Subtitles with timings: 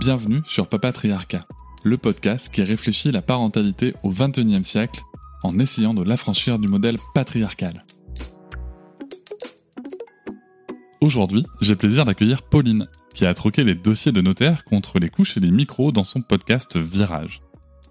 [0.00, 1.44] Bienvenue sur Papatriarcat,
[1.84, 5.02] le podcast qui réfléchit la parentalité au XXIe siècle
[5.42, 7.84] en essayant de l'affranchir du modèle patriarcal.
[11.02, 15.36] Aujourd'hui, j'ai plaisir d'accueillir Pauline, qui a troqué les dossiers de notaire contre les couches
[15.36, 17.42] et les micros dans son podcast Virage.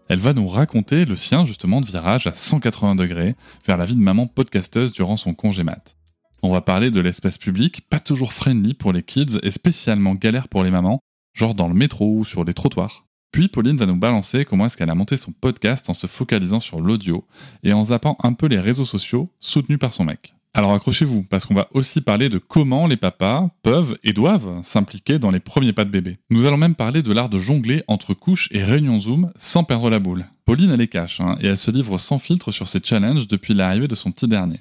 [0.07, 3.35] Elle va nous raconter le sien justement de virage à 180 degrés
[3.67, 5.95] vers la vie de maman podcasteuse durant son congé mat.
[6.41, 10.47] On va parler de l'espace public, pas toujours friendly pour les kids et spécialement galère
[10.47, 11.03] pour les mamans,
[11.39, 13.05] genre dans le métro ou sur les trottoirs.
[13.31, 16.59] Puis Pauline va nous balancer comment est-ce qu'elle a monté son podcast en se focalisant
[16.59, 17.25] sur l'audio
[17.63, 20.33] et en zappant un peu les réseaux sociaux soutenus par son mec.
[20.53, 25.17] Alors accrochez-vous, parce qu'on va aussi parler de comment les papas peuvent et doivent s'impliquer
[25.17, 26.17] dans les premiers pas de bébé.
[26.30, 29.89] Nous allons même parler de l'art de jongler entre couches et réunions Zoom sans perdre
[29.89, 30.25] la boule.
[30.44, 33.53] Pauline, elle est cache, hein, et elle se livre sans filtre sur ses challenges depuis
[33.53, 34.59] l'arrivée de son petit dernier.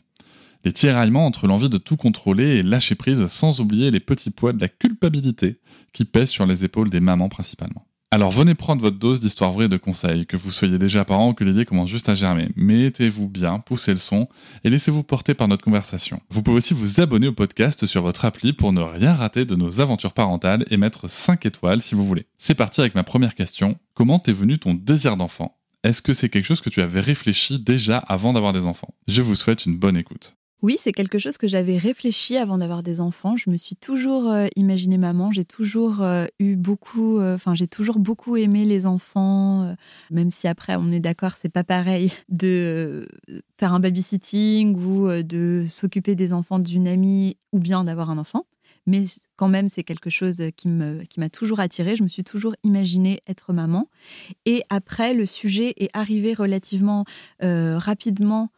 [0.65, 4.53] Les tiraillements entre l'envie de tout contrôler et lâcher prise sans oublier les petits poids
[4.53, 5.61] de la culpabilité
[5.93, 7.85] qui pèsent sur les épaules des mamans principalement.
[8.11, 11.29] Alors venez prendre votre dose d'histoire vraie et de conseils, que vous soyez déjà parent
[11.29, 12.49] ou que l'idée commence juste à germer.
[12.57, 14.29] Mettez-vous bien, poussez le son
[14.65, 16.21] et laissez-vous porter par notre conversation.
[16.31, 19.55] Vous pouvez aussi vous abonner au podcast sur votre appli pour ne rien rater de
[19.57, 22.25] nos aventures parentales et mettre 5 étoiles si vous voulez.
[22.39, 23.79] C'est parti avec ma première question.
[23.93, 25.59] Comment t'es venu ton désir d'enfant?
[25.85, 28.95] Est-ce que c'est quelque chose que tu avais réfléchi déjà avant d'avoir des enfants?
[29.07, 30.39] Je vous souhaite une bonne écoute.
[30.61, 33.37] Oui, c'est quelque chose que j'avais réfléchi avant d'avoir des enfants.
[33.37, 35.31] Je me suis toujours euh, imaginé maman.
[35.31, 39.77] J'ai toujours euh, eu beaucoup, euh, enfin, j'ai toujours beaucoup aimé les enfants,
[40.11, 43.09] même si après, on est d'accord, c'est pas pareil de
[43.57, 48.45] faire un babysitting ou de s'occuper des enfants d'une amie ou bien d'avoir un enfant.
[48.87, 49.05] Mais
[49.37, 51.95] quand même, c'est quelque chose qui m'a qui toujours attirée.
[51.95, 53.89] Je me suis toujours imaginé être maman.
[54.45, 57.05] Et après, le sujet est arrivé relativement
[57.41, 58.51] rapidement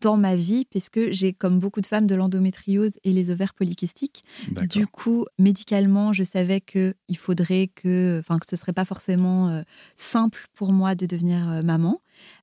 [0.00, 4.24] dans ma vie, puisque j'ai, comme beaucoup de femmes, de l'endométriose et les ovaires polykystiques.
[4.68, 9.48] Du coup, médicalement, je savais que il faudrait que, enfin, que ce serait pas forcément
[9.48, 9.62] euh,
[9.96, 12.00] simple pour moi de devenir euh, maman.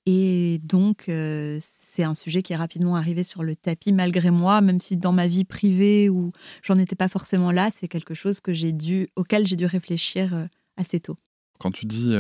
[0.07, 4.61] Et donc, euh, c'est un sujet qui est rapidement arrivé sur le tapis malgré moi,
[4.61, 6.31] même si dans ma vie privée où
[6.63, 10.47] j'en étais pas forcément là, c'est quelque chose que j'ai dû, auquel j'ai dû réfléchir
[10.77, 11.17] assez tôt.
[11.59, 12.13] Quand tu dis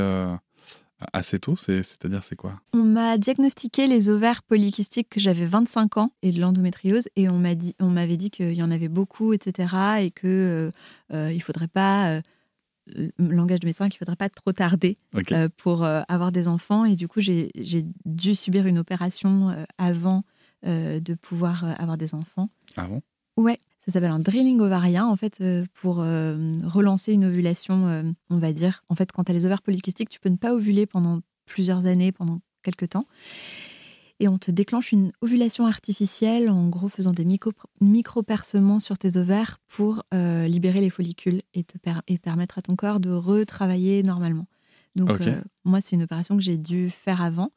[1.13, 2.59] Assez tôt, c'est-à-dire c'est quoi?
[2.73, 7.37] On m'a diagnostiqué les ovaires polykystiques que j'avais 25 ans et de l'endométriose et on
[7.37, 10.01] m'a dit, on m'avait dit qu'il y en avait beaucoup, etc.
[10.01, 10.71] et que euh,
[11.13, 12.21] euh, il faudrait pas, euh,
[13.19, 14.97] langage de médecin, qu'il faudrait pas trop tarder
[15.57, 17.51] pour avoir des enfants et du coup j'ai
[18.05, 20.23] dû subir une opération avant
[20.63, 22.49] de pouvoir avoir des enfants.
[22.77, 23.01] Ah bon
[23.35, 23.59] Ouais.
[23.87, 28.37] Ça s'appelle un drilling ovarien, en fait, euh, pour euh, relancer une ovulation, euh, on
[28.37, 28.83] va dire.
[28.89, 31.85] En fait, quand tu as les ovaires polykystiques, tu peux ne pas ovuler pendant plusieurs
[31.85, 33.05] années, pendant quelques temps.
[34.19, 37.25] Et on te déclenche une ovulation artificielle, en gros faisant des
[37.79, 41.77] micro-percements sur tes ovaires pour libérer les follicules et, te
[42.07, 44.47] et permettre à ton corps de retravailler normalement.
[44.95, 45.21] Donc,
[45.65, 47.51] moi, c'est une opération que j'ai dû faire avant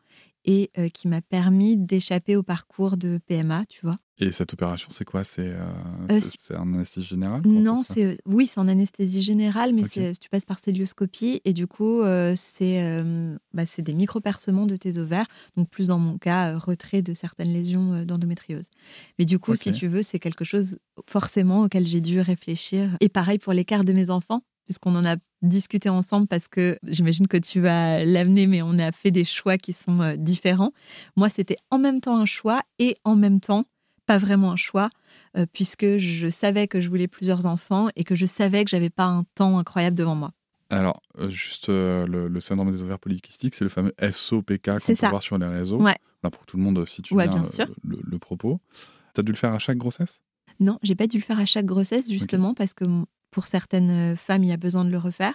[0.45, 3.97] et qui m'a permis d'échapper au parcours de PMA, tu vois.
[4.23, 5.25] Et cette opération, c'est quoi?
[5.25, 5.65] C'est euh,
[6.11, 7.41] euh en anesthésie générale?
[7.47, 12.03] Non, c'est oui, c'est en anesthésie générale, mais tu passes par célioscopie et du coup,
[12.03, 13.03] euh, c'est
[13.55, 18.05] bah, des micro-percements de tes ovaires, donc plus dans mon cas, retrait de certaines lésions
[18.05, 18.69] d'endométriose.
[19.19, 22.97] Mais du coup, si tu veux, c'est quelque chose forcément auquel j'ai dû réfléchir.
[23.01, 27.27] Et pareil pour l'écart de mes enfants, puisqu'on en a discuté ensemble parce que j'imagine
[27.27, 30.73] que tu vas l'amener, mais on a fait des choix qui sont différents.
[31.17, 33.65] Moi, c'était en même temps un choix et en même temps
[34.07, 34.89] pas vraiment un choix,
[35.37, 38.91] euh, puisque je savais que je voulais plusieurs enfants et que je savais que j'avais
[38.91, 40.31] pas un temps incroyable devant moi.
[40.71, 45.09] Alors, euh, juste euh, le, syndrome des ovaires polykystiques, c'est le fameux SOPK qu'on peut
[45.09, 45.83] voir sur les réseaux.
[45.83, 45.97] Ouais.
[46.23, 47.67] Là, pour tout le monde, si tu ouais, bien, sûr.
[47.83, 48.61] Le, propos.
[49.17, 50.21] Tu as dû le faire à chaque grossesse?
[50.61, 52.85] Non, j'ai pas dû le faire à chaque grossesse, justement, parce que
[53.31, 55.35] pour certaines femmes, il y a besoin de le refaire.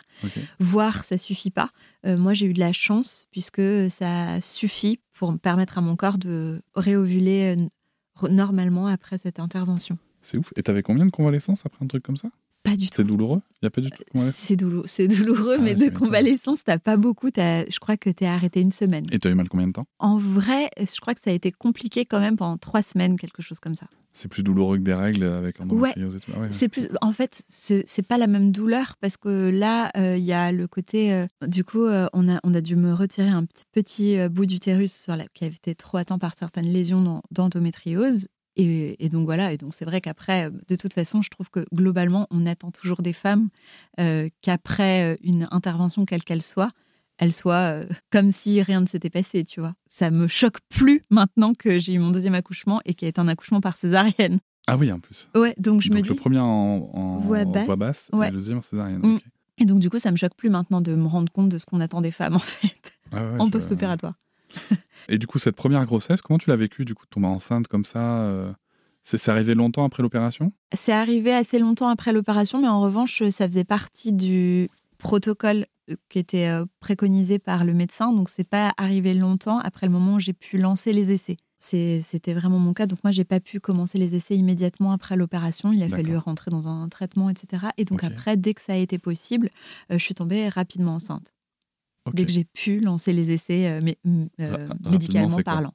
[0.59, 1.69] Voir, ça suffit pas.
[2.03, 6.61] moi, j'ai eu de la chance, puisque ça suffit pour permettre à mon corps de
[6.75, 7.55] réovuler
[8.29, 9.97] normalement après cette intervention.
[10.21, 10.51] C'est ouf.
[10.55, 12.29] Et t'avais combien de convalescence après un truc comme ça?
[12.65, 12.95] Pas du tout.
[12.97, 13.39] C'était douloureux?
[13.61, 16.63] Il y a pas du tout convalescence C'est douloureux, c'est douloureux Ah, mais de convalescence,
[16.63, 17.29] t'as pas beaucoup.
[17.31, 19.05] T'as- je crois que t'es arrêté une semaine.
[19.11, 19.85] Et t'as eu mal combien de temps?
[19.99, 23.41] En vrai, je crois que ça a été compliqué quand même pendant trois semaines, quelque
[23.41, 23.87] chose comme ça.
[24.17, 26.31] C'est plus douloureux que des règles avec endométriose et tout.
[26.33, 26.51] Ah ouais, ouais.
[26.51, 30.23] C'est plus, en fait, c'est c'est pas la même douleur parce que là, euh, il
[30.23, 31.11] y a le côté.
[31.13, 34.29] euh, du coup, euh, on a on a dû me retirer un petit petit euh,
[34.29, 38.27] bout d'utérus sur la, qui avait été trop atteint par certaines lésions d'endométriose.
[38.57, 39.51] Et, et donc voilà.
[39.53, 42.71] Et donc c'est vrai qu'après, euh, de toute façon, je trouve que globalement, on attend
[42.71, 43.49] toujours des femmes
[43.99, 46.69] euh, qu'après euh, une intervention quelle qu'elle soit,
[47.17, 49.73] elle soit euh, comme si rien ne s'était passé, tu vois.
[49.87, 53.27] Ça me choque plus maintenant que j'ai eu mon deuxième accouchement et qui est un
[53.27, 54.39] accouchement par césarienne.
[54.67, 55.29] Ah oui, en plus.
[55.35, 56.19] Ouais, donc je Donc me le dis.
[56.19, 56.45] premier en,
[56.93, 58.09] en Voix basse.
[58.11, 58.31] et Ouais.
[58.31, 58.99] le deuxième en césarienne.
[59.03, 59.19] Mm.
[59.59, 61.65] Et donc, du coup, ça me choque plus maintenant de me rendre compte de ce
[61.65, 64.15] qu'on attend des femmes, en fait, Ah ouais, en post-opératoire.
[65.09, 67.85] Et du coup, cette première grossesse, comment tu l'as vécue Du coup, tomber enceinte comme
[67.85, 68.51] ça euh,
[69.03, 70.51] C'est c'est arrivé longtemps après l'opération?
[70.73, 75.95] C'est arrivé assez longtemps après l'opération, mais en revanche, ça faisait partie du protocole euh,
[76.09, 78.11] qui était euh, préconisé par le médecin.
[78.11, 81.37] Donc, c'est pas arrivé longtemps après le moment où j'ai pu lancer les essais.
[81.59, 82.85] C'était vraiment mon cas.
[82.85, 85.73] Donc, moi, j'ai pas pu commencer les essais immédiatement après l'opération.
[85.73, 87.67] Il a fallu rentrer dans un traitement, etc.
[87.77, 89.49] Et donc, après, dès que ça a été possible,
[89.91, 91.33] euh, je suis tombée rapidement enceinte.
[92.05, 92.13] Ok.
[92.15, 95.73] dès que j'ai pu lancer les essais euh, mé- m- euh, médicalement parlant.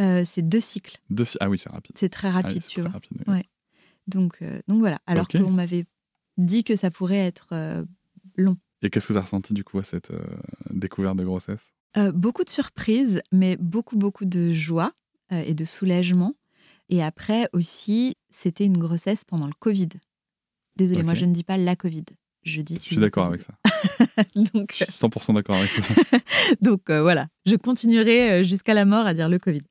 [0.00, 0.98] Euh, c'est deux cycles.
[1.10, 1.96] Deux Ah oui, c'est rapide.
[1.98, 2.90] C'est très Ah oui, rapide, tu très vois.
[2.92, 3.34] rapide, oui.
[3.34, 3.44] Ouais.
[4.06, 5.00] Donc, donc voilà.
[5.06, 5.36] Alors Ok.
[5.40, 5.84] qu'on m'avait
[6.38, 7.84] dit que ça pourrait être
[8.36, 8.56] long.
[8.80, 10.10] Et qu'est-ce que tu as ressenti du coup à cette
[10.70, 11.72] découverte de grossesse?
[11.98, 14.92] Euh, beaucoup de surprises, mais beaucoup, beaucoup de joie
[15.30, 16.34] euh, et de soulagement.
[16.88, 19.88] Et après aussi, c'était une grossesse pendant le Covid.
[20.76, 22.04] Désolée, moi je ne dis pas la Covid.
[22.44, 22.76] Je dis.
[22.80, 23.52] Je suis d'accord avec ça.
[24.54, 25.82] donc, Je suis 100% d'accord avec ça.
[26.60, 29.62] Donc euh, voilà, je continuerai euh, jusqu'à la mort à dire le Covid.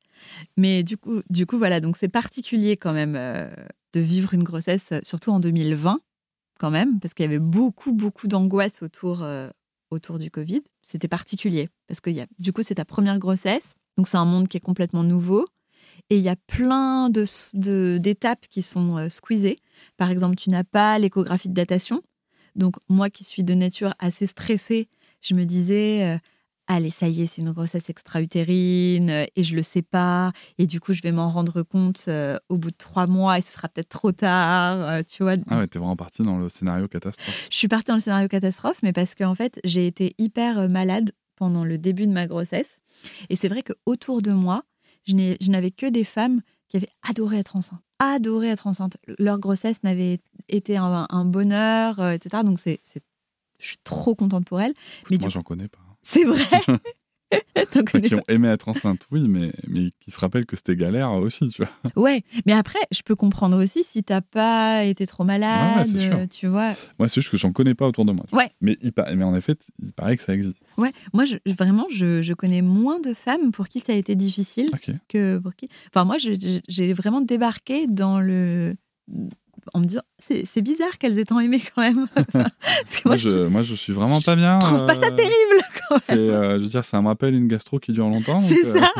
[0.56, 3.50] Mais du coup, du coup voilà, donc c'est particulier quand même euh,
[3.92, 6.00] de vivre une grossesse, euh, surtout en 2020
[6.58, 9.48] quand même, parce qu'il y avait beaucoup, beaucoup d'angoisse autour, euh,
[9.90, 10.62] autour du Covid.
[10.82, 14.16] C'était particulier, parce que il y a, du coup, c'est ta première grossesse, donc c'est
[14.16, 15.44] un monde qui est complètement nouveau.
[16.08, 17.24] Et il y a plein de-
[17.54, 19.58] de- d'étapes qui sont euh, squeezées.
[19.96, 22.00] Par exemple, tu n'as pas l'échographie de datation.
[22.56, 24.88] Donc moi qui suis de nature assez stressée,
[25.20, 26.18] je me disais, euh,
[26.66, 30.32] allez, ça y est, c'est une grossesse extra-utérine euh, et je le sais pas.
[30.58, 33.40] Et du coup, je vais m'en rendre compte euh, au bout de trois mois et
[33.40, 35.02] ce sera peut-être trop tard.
[35.04, 37.48] tu vois, Ah ouais, t'es vraiment parti dans le scénario catastrophe.
[37.50, 41.12] je suis partie dans le scénario catastrophe, mais parce qu'en fait, j'ai été hyper malade
[41.36, 42.78] pendant le début de ma grossesse.
[43.30, 44.64] Et c'est vrai que autour de moi,
[45.04, 47.82] je n'avais que des femmes qui avaient adoré être enceintes.
[47.98, 48.96] Adoré être enceinte.
[49.18, 52.42] Leur grossesse n'avait été un, un bonheur, euh, etc.
[52.44, 52.80] Donc, c'est,
[53.58, 54.72] je suis trop contente pour elles.
[55.10, 55.80] Mais Moi, j'en connais pas.
[56.00, 56.46] C'est vrai?
[58.04, 61.48] Qui ont aimé être enceinte, oui, mais, mais qui se rappellent que c'était galère aussi,
[61.48, 61.92] tu vois.
[62.02, 65.86] Ouais, mais après, je peux comprendre aussi si t'as pas été trop malade,
[66.30, 66.74] tu vois.
[66.98, 68.26] Moi, c'est juste que j'en connais pas autour de moi.
[68.32, 68.50] Ouais.
[68.60, 70.56] Mais, il mais en effet, il paraît que ça existe.
[70.76, 74.14] Ouais, moi, je, vraiment, je, je connais moins de femmes pour qui ça a été
[74.14, 74.90] difficile Ok.
[75.08, 75.68] que pour qui.
[75.88, 78.74] Enfin, moi, j'ai vraiment débarqué dans le.
[79.74, 82.06] En me disant, c'est bizarre qu'elles aient tant aimé quand même.
[82.32, 84.58] Parce que Moi, moi, je, je, moi, je suis vraiment pas bien.
[84.58, 86.18] trouve pas ça euh, terrible quand même.
[86.18, 88.38] euh, je veux dire, ça me rappelle une gastro qui dure longtemps.
[88.40, 88.90] C'est euh, ça,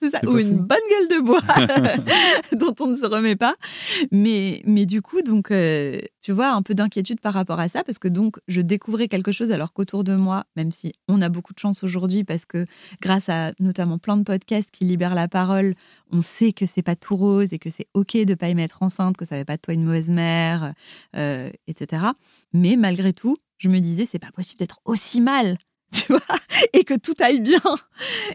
[0.00, 0.20] c'est ça.
[0.26, 0.62] Ou une fou.
[0.62, 1.40] bonne gueule de bois
[2.56, 3.54] dont on ne se remet pas.
[4.12, 5.48] Mais, mais du coup, donc,
[6.20, 9.32] tu vois, un peu d'inquiétude par rapport à ça, parce que donc, je découvrais quelque
[9.32, 12.64] chose alors qu'autour de moi, même si on a beaucoup de chance aujourd'hui, parce que
[13.02, 15.74] grâce à notamment plein de podcasts qui libèrent la parole,
[16.16, 18.82] on sait que c'est pas tout rose et que c'est ok de pas aimer être
[18.82, 20.72] enceinte, que ça fait pas de toi une mauvaise mère,
[21.16, 22.02] euh, etc.
[22.52, 25.58] Mais malgré tout, je me disais, c'est pas possible d'être aussi mal,
[25.92, 26.20] tu vois,
[26.72, 27.60] et que tout aille bien.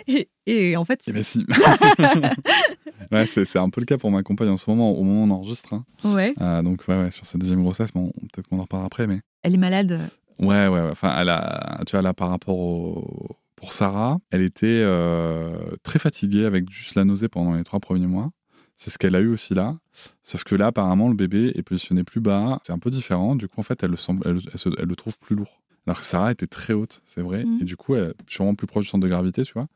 [0.07, 1.45] Et, et en fait, Eh ben si.
[3.11, 5.21] ouais, c'est, c'est un peu le cas pour ma compagne en ce moment, au moment
[5.23, 5.73] où on enregistre.
[5.73, 5.85] hein.
[6.03, 9.07] ouais, Euh, donc, ouais, ouais, sur sa deuxième grossesse, bon, peut-être qu'on en reparlera après,
[9.07, 9.21] mais.
[9.43, 9.99] elle est malade.
[10.39, 10.89] Ouais, ouais, ouais.
[10.91, 13.35] Enfin, elle a, tu vois, là, par rapport au.
[13.59, 18.07] Pour Sarah, elle était euh, très fatiguée avec juste la nausée pendant les trois premiers
[18.07, 18.31] mois.
[18.77, 19.75] C'est ce qu'elle a eu aussi là.
[20.23, 22.59] Sauf que là, apparemment, le bébé est positionné plus bas.
[22.65, 23.35] C'est un peu différent.
[23.35, 25.61] Du coup, en fait, elle le, semble, elle, elle se- elle le trouve plus lourd.
[25.85, 27.43] Alors que Sarah était très haute, c'est vrai.
[27.43, 27.59] Mhm.
[27.61, 29.67] Et du coup, elle est sûrement plus proche du centre de gravité, tu vois.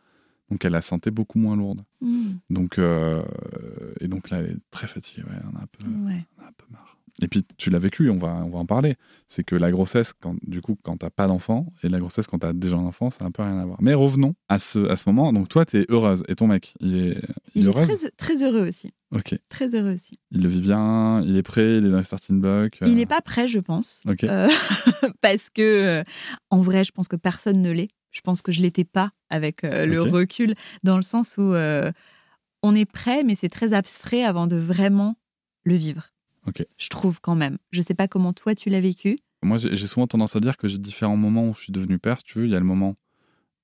[0.49, 1.81] Donc, elle la sentait beaucoup moins lourde.
[2.01, 3.23] Hmm, Donc, euh,
[3.99, 5.23] et donc là, elle est très fatiguée.
[5.23, 6.25] Ouais, on a un peu, ouais.
[6.37, 6.92] on a un peu marre.
[7.21, 8.95] Et puis, tu l'as vécu, on va, on va en parler.
[9.27, 12.39] C'est que la grossesse, quand, du coup, quand t'as pas d'enfant, et la grossesse, quand
[12.39, 13.77] t'as déjà un enfant, ça n'a un peu rien à voir.
[13.81, 15.31] Mais revenons à ce, à ce moment.
[15.31, 16.23] Donc, toi, t'es heureuse.
[16.27, 17.21] Et ton mec, il est,
[17.53, 18.91] il est très, très heureux aussi.
[19.13, 19.35] Ok.
[19.47, 20.17] Très heureux aussi.
[20.31, 22.81] Il le vit bien, il est prêt, il est dans les starting blocks.
[22.81, 23.99] euh, Il n'est pas prêt, je pense.
[24.07, 24.23] Ok.
[24.23, 24.49] Euh,
[25.21, 25.61] parce que,
[25.99, 26.03] euh,
[26.49, 27.89] en vrai, je pense que personne ne l'est.
[28.09, 31.91] Je pense que je l'étais pas avec euh, le recul, dans le sens où euh,
[32.63, 35.15] on est prêt, mais c'est très abstrait avant de vraiment
[35.63, 36.09] le vivre.
[36.47, 36.65] Ok.
[36.77, 37.57] Je trouve quand même.
[37.71, 39.17] Je sais pas comment toi tu l'as vécu.
[39.43, 42.23] Moi, j'ai souvent tendance à dire que j'ai différents moments où je suis devenu père.
[42.23, 42.95] Tu veux, il y a le moment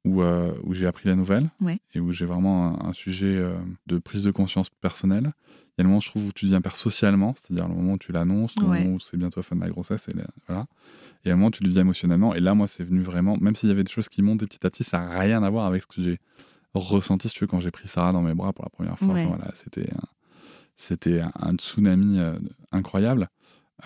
[0.06, 1.80] où, euh, où j'ai appris la nouvelle Ouais.
[1.94, 3.58] et où j'ai vraiment un, un sujet euh,
[3.88, 5.32] de prise de conscience personnelle.
[5.78, 7.94] Il y a le moment, je trouve, où tu deviens père socialement, c'est-à-dire le moment
[7.94, 8.84] où tu l'annonces, le Ouais.
[8.84, 10.68] moment où c'est bientôt la fin de la grossesse, et la- voilà.
[11.26, 12.34] Et à un moment, tu le vis émotionnellement.
[12.36, 14.66] Et là, moi, c'est venu vraiment, même s'il y avait des choses qui montent petit
[14.66, 16.20] à petit, ça n'a rien à voir avec ce que j'ai
[16.74, 19.08] ressenti, si tu veux, quand j'ai pris Sarah dans mes bras pour la première fois.
[19.14, 20.04] Enfin, voilà, c'était un,
[20.80, 22.38] c'était un, un tsunami euh,
[22.72, 23.28] incroyable.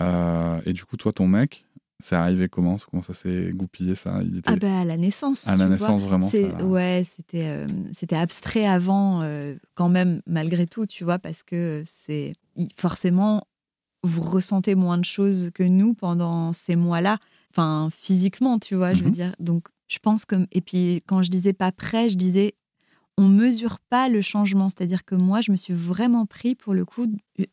[0.00, 1.66] Euh, et du coup, toi, ton mec,
[2.00, 2.76] c'est arrivé comment?
[2.90, 4.20] Comment ça s'est goupillé ça?
[4.22, 5.46] Il était Ah bah à la naissance.
[5.46, 5.74] à la vois.
[5.74, 6.64] naissance vraiment ça.
[6.64, 11.82] ouais, c'était euh, c'était abstrait avant, euh, quand même, malgré tout, tu vois, parce que
[11.84, 12.32] c'est
[12.76, 13.46] forcément
[14.02, 17.18] vous ressentez moins de choses que nous pendant ces mois-là,
[17.50, 19.14] enfin physiquement, tu vois, je veux Mhm.
[19.14, 19.34] dire.
[19.38, 22.54] Donc je pense que et puis quand je disais pas prêt, je disais
[23.16, 26.84] on mesure pas le changement, c'est-à-dire que moi je me suis vraiment pris pour le
[26.84, 27.06] coup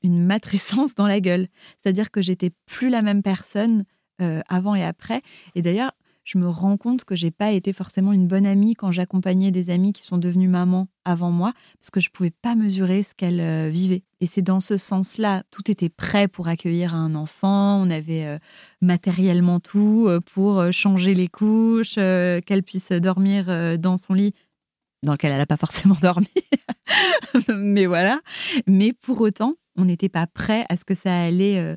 [0.03, 3.86] une matrescence dans la gueule, c'est-à-dire que j'étais plus la même personne
[4.22, 5.22] euh, avant et après.
[5.56, 5.91] Et d'ailleurs
[6.24, 9.72] je me rends compte que j'ai pas été forcément une bonne amie quand j'accompagnais des
[9.72, 13.41] amies qui sont devenues mamans avant moi, parce que je pouvais pas mesurer ce qu'elles
[13.41, 14.03] euh, vivaient.
[14.20, 18.38] Et c'est dans ce sens-là, tout était prêt pour accueillir un enfant, on avait euh,
[18.82, 24.36] matériellement tout pour changer les couches, qu'elle puisse dormir dans son lit
[25.03, 26.27] dans lequel elle n'a pas forcément dormi.
[27.50, 28.20] Mais voilà.
[28.67, 31.75] Mais pour autant, on n'était pas prêt à ce que ça allait euh,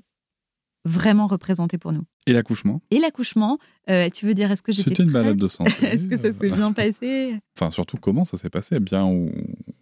[0.85, 2.03] vraiment représenter pour nous.
[2.27, 2.81] Et l'accouchement?
[2.91, 3.59] Et l'accouchement,
[3.91, 5.73] euh, tu veux dire, est-ce que j'étais C'était une balade de santé.
[5.87, 7.39] Est-ce que ça s'est bien passé?
[7.57, 8.81] Enfin, surtout comment ça s'est passé?
[8.81, 9.31] Bien ou,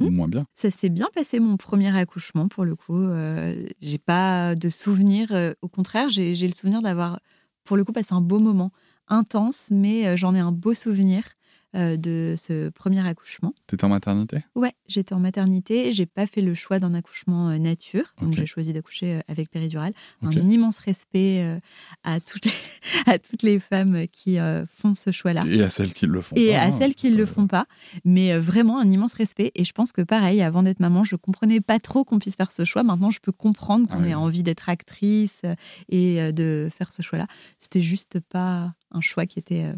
[0.01, 0.47] ou Hmm moins bien?
[0.55, 3.01] Ça s'est bien passé mon premier accouchement pour le coup.
[3.01, 5.33] Euh, j'ai pas de souvenir.
[5.33, 7.21] euh, au contraire, j'ai le souvenir d'avoir
[7.65, 8.73] pour le coup passé un beau moment,
[9.09, 11.29] intense, mais euh, j'en ai un beau souvenir euh,
[11.75, 13.55] de ce premier accouchement.
[13.67, 14.39] T'étais en maternité?
[14.55, 15.93] Ouais, j'étais en maternité.
[15.93, 19.51] J'ai pas fait le choix d'un accouchement euh, nature, donc j'ai choisi d'accoucher euh, avec
[19.51, 19.93] péridurale.
[20.23, 21.59] Un immense respect euh,
[22.05, 22.53] à toutes les,
[23.07, 25.45] à toutes les femmes qui euh, font ce choix-là.
[25.47, 27.47] Et à celles qui le font Et pas, à hein, celles qui ne le font
[27.47, 27.67] pas.
[28.05, 29.51] Mais euh, vraiment un immense respect.
[29.55, 32.53] Et je pense que pareil, avant d'être maman, je comprenais pas trop qu'on puisse faire
[32.53, 32.83] ce choix.
[32.83, 34.11] Maintenant, je peux comprendre qu'on Ah oui.
[34.11, 35.55] ait envie d'être actrice euh,
[35.89, 37.27] et euh, de faire ce choix-là.
[37.59, 39.73] C'était juste pas un choix qui était.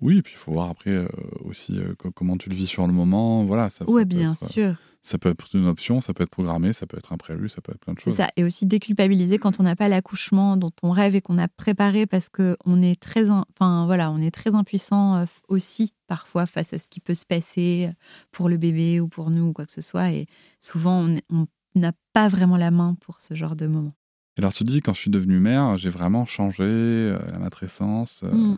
[0.00, 1.08] Oui, et puis il faut voir après euh,
[1.44, 3.44] aussi euh, co- comment tu le vis sur le moment.
[3.44, 4.74] Voilà, ça, Ouais, bien être, euh, sûr.
[5.02, 7.72] Ça peut être une option, ça peut être programmé, ça peut être imprévu, ça peut
[7.72, 8.16] être plein de C'est choses.
[8.16, 8.28] ça.
[8.36, 12.06] Et aussi déculpabiliser quand on n'a pas l'accouchement dont on rêve et qu'on a préparé
[12.06, 16.72] parce que on est très, in- enfin voilà, on est très impuissant aussi parfois face
[16.74, 17.90] à ce qui peut se passer
[18.30, 20.10] pour le bébé ou pour nous ou quoi que ce soit.
[20.12, 20.26] Et
[20.60, 23.92] souvent, on n'a pas vraiment la main pour ce genre de moment.
[24.36, 28.20] Et alors tu dis, quand je suis devenue mère, j'ai vraiment changé euh, la matrescence.
[28.24, 28.56] euh, Mm.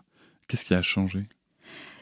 [0.53, 1.25] Qu'est-ce qui a changé?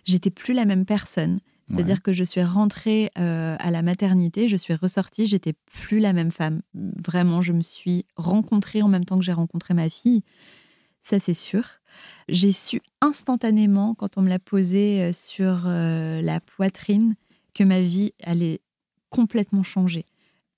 [0.04, 1.38] J'étais plus la même personne.
[1.69, 2.00] C'est-à-dire Ouais.
[2.00, 6.33] que je suis rentrée euh, à la maternité, je suis ressortie, j'étais plus la même
[6.33, 6.62] femme.
[6.75, 10.25] Vraiment, je me suis rencontrée en même temps que j'ai rencontré ma fille.
[11.00, 11.64] Ça, c'est sûr.
[12.28, 17.14] J'ai su instantanément, quand on me l'a posé euh, sur euh, la poitrine,
[17.54, 18.62] que ma vie allait
[19.09, 20.04] complètement changer.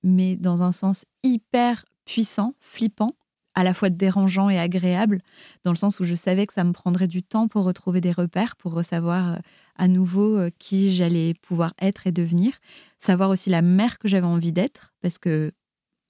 [0.03, 3.15] Mais dans un sens hyper puissant, flippant,
[3.55, 5.21] à la fois dérangeant et agréable,
[5.65, 8.13] dans le sens où je savais que ça me prendrait du temps pour retrouver des
[8.13, 9.37] repères, pour savoir euh,
[9.77, 12.55] à nouveau euh, qui j'allais pouvoir être et devenir,
[12.99, 15.53] savoir aussi la mère que j'avais envie d'être, parce que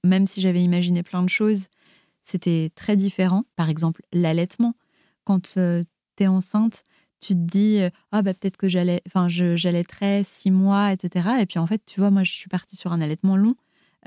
[0.04, 1.66] même si j'avais imaginé plein de choses,
[2.24, 3.44] c'était très différent.
[3.56, 4.74] Par exemple, l'allaitement.
[5.24, 5.60] Quand tu
[6.18, 6.82] es enceinte,
[7.20, 11.28] tu te dis euh, ah bah peut-être que j'allais, enfin je j'allaiterai six mois, etc.
[11.40, 13.54] Et puis en fait, tu vois, moi je suis partie sur un allaitement long,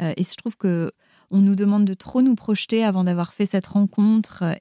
[0.01, 0.91] euh, et je trouve que
[1.31, 4.53] on nous demande de trop nous projeter avant d'avoir fait cette rencontre euh,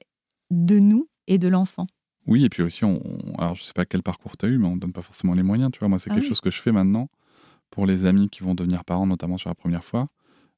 [0.51, 1.87] de nous et de l'enfant.
[2.27, 2.99] Oui, et puis aussi, on,
[3.37, 5.43] alors je sais pas quel parcours tu as eu, mais on donne pas forcément les
[5.43, 5.71] moyens.
[5.71, 6.29] Tu vois, moi, c'est Ah quelque oui.
[6.29, 7.07] chose que je fais maintenant
[7.69, 10.07] pour les amis qui vont devenir parents, notamment sur la première fois.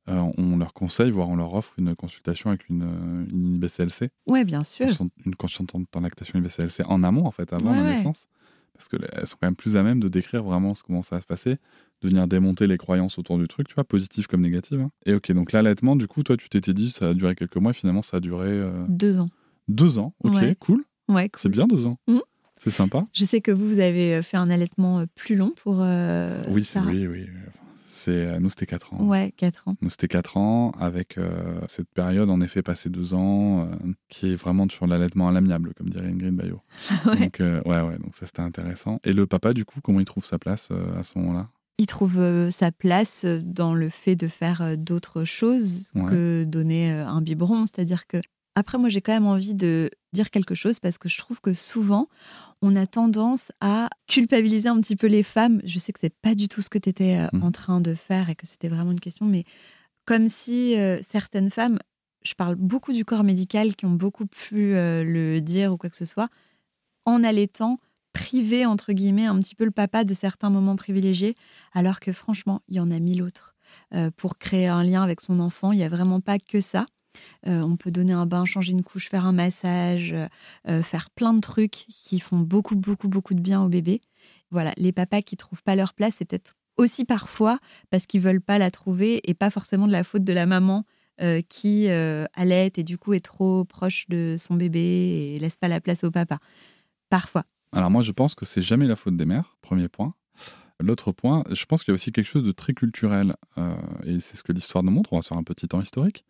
[0.09, 4.09] Euh, on leur conseille, voire on leur offre une consultation avec une, euh, une IBCLC,
[4.27, 4.87] Ouais, bien sûr.
[5.25, 7.89] une consultante en lactation IBCLC en amont, en fait, avant Ouais, la ouais.
[7.95, 8.27] naissance.
[8.73, 11.21] Parce qu'elles sont quand même plus à même de décrire vraiment ce- comment ça va
[11.21, 11.57] se passer,
[12.01, 14.79] de venir démonter les croyances autour du truc, tu vois, positives comme négatives.
[14.81, 14.89] hein.
[15.05, 17.73] Et ok, donc l'allaitement, du coup, toi, tu t'étais dit, ça a duré quelques mois,
[17.73, 19.29] finalement, ça a duré euh, Deux ans.
[19.67, 20.13] deux ans.
[20.23, 20.55] Ok, Ouais.
[20.59, 20.83] cool.
[21.09, 21.39] Ouais, cool.
[21.41, 21.97] C'est bien deux ans.
[22.07, 22.21] Mhm.
[22.59, 23.05] C'est sympa.
[23.13, 25.77] Je sais que vous, vous avez euh, fait un allaitement euh, plus long pour.
[25.81, 27.27] euh, Oui, c'est oui, oui.
[27.89, 29.03] C'est nous c'était 4 ans.
[29.07, 29.75] Ouais, 4 ans.
[29.81, 33.75] Nous c'était 4 ans avec euh, cette période en effet passé 2 ans euh,
[34.07, 36.61] qui est vraiment sur l'allaitement à l'amiable comme dirait Ingrid Bayo.
[37.07, 37.17] Ouais.
[37.19, 38.99] Donc ouais ouais donc ça c'était intéressant.
[39.03, 41.47] Et le papa du coup comment il trouve sa place à ce moment-là?
[41.77, 46.05] Il trouve euh, sa place euh, dans le fait de faire euh, d'autres choses Ouais.
[46.09, 47.65] que donner un biberon.
[47.67, 48.17] C'est-à-dire que.
[48.55, 51.53] Après, moi, j'ai quand même envie de dire quelque chose parce que je trouve que
[51.53, 52.07] souvent,
[52.63, 55.61] on a tendance à culpabiliser un petit peu les femmes.
[55.63, 57.43] Je sais que c'est pas du tout ce que tu étais Mhm.
[57.43, 59.43] en train de faire et que c'était vraiment une question, mais
[60.05, 61.77] comme si euh, certaines femmes
[62.23, 65.89] je parle beaucoup du corps médical qui ont beaucoup pu euh, le dire ou quoi
[65.91, 66.27] que ce soit,
[67.05, 67.77] en allaitant,
[68.17, 71.35] priver entre guillemets un petit peu le papa de certains moments privilégiés,
[71.73, 73.55] alors que franchement, il y en a mille autres.
[73.93, 76.85] Euh, pour créer un lien avec son enfant, il n'y a vraiment pas que ça.
[77.47, 80.13] Euh, on peut donner un bain, changer une couche, faire un massage,
[80.83, 84.01] faire plein de trucs qui font beaucoup, beaucoup, beaucoup de bien au bébé.
[84.51, 87.59] Voilà, les papas qui trouvent pas leur place, c'est peut-être aussi parfois
[87.89, 90.85] parce qu'ils veulent pas la trouver et pas forcément de la faute de la maman
[91.19, 95.57] euh, qui euh, allait et du coup est trop proche de son bébé et laisse
[95.57, 96.37] pas la place au papa.
[97.09, 97.43] Parfois.
[97.71, 100.13] Alors moi je pense que c'est jamais la faute des mères, premier point.
[100.79, 103.73] L'autre point, je pense qu'il y a aussi quelque chose de très culturel, euh,
[104.05, 106.23] et c'est ce que l'histoire nous montre, on va se faire un petit temps historique,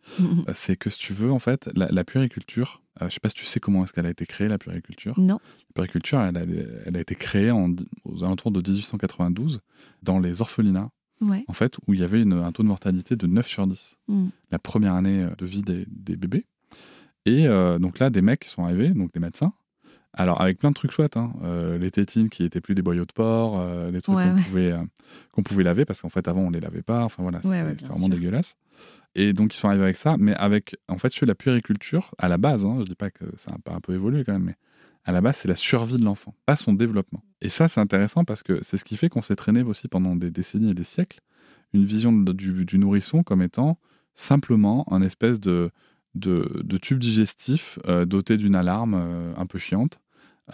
[0.54, 3.34] c'est que si tu veux, en fait, la, la puériculture, je ne sais pas si
[3.34, 5.20] tu sais comment est-ce qu'elle a été créée, la puériculture.
[5.20, 5.34] Non.
[5.34, 6.44] La puériculture, elle a,
[6.86, 7.74] elle a été créée en,
[8.06, 9.60] aux alentours de 1892
[10.02, 10.88] dans les orphelinats
[11.20, 13.96] en fait, où il y avait un taux de mortalité de 9 sur 10.
[14.08, 14.28] Hmm.
[14.50, 16.46] La première année euh, de vie des, bébés.
[17.24, 19.52] Et euh, donc là, des mecs sont arrivés, donc des médecins.
[20.14, 21.32] Alors, avec plein de trucs chouettes, hein.
[21.44, 23.62] euh, les tétines qui étaient plus des boyaux de porc,
[23.92, 24.74] les trucs qu'on pouvait,
[25.32, 27.04] qu'on pouvait laver, parce qu'en fait, avant, on les lavait pas.
[27.04, 28.56] Enfin voilà, c'était vraiment dégueulasse.
[29.14, 32.28] Et donc, ils sont arrivés avec ça, mais avec, en fait, sur la puériculture, à
[32.28, 34.56] la base, hein, je dis pas que ça a un peu évolué quand même, mais
[35.04, 37.22] à la base, c'est la survie de l'enfant, pas son développement.
[37.40, 40.16] Et ça, c'est intéressant parce que c'est ce qui fait qu'on s'est traîné aussi pendant
[40.16, 41.20] des décennies et des siècles
[41.72, 43.78] une vision du, nourrisson comme étant
[44.14, 45.70] simplement un espèce de,
[46.14, 50.00] de, tube digestif euh, doté d'une alarme euh, un peu chiante.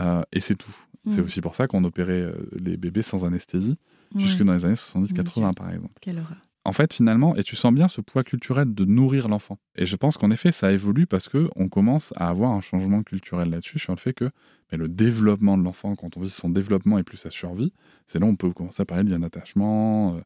[0.00, 0.74] Euh, et c'est tout.
[1.08, 1.24] C'est mm.
[1.24, 3.76] aussi pour ça qu'on opérait les bébés sans anesthésie,
[4.16, 5.94] jusque dans les années 70-80 par exemple.
[6.00, 9.58] Quelle horreur en fait, finalement, et tu sens bien ce poids culturel de nourrir l'enfant.
[9.76, 13.02] Et je pense qu'en effet, ça évolue parce que on commence à avoir un changement
[13.02, 14.30] culturel là-dessus sur le fait que
[14.72, 17.72] mais le développement de l'enfant, quand on vit son développement et plus sa survie,
[18.06, 20.20] c'est là où on peut commencer à parler d'un attachement, euh,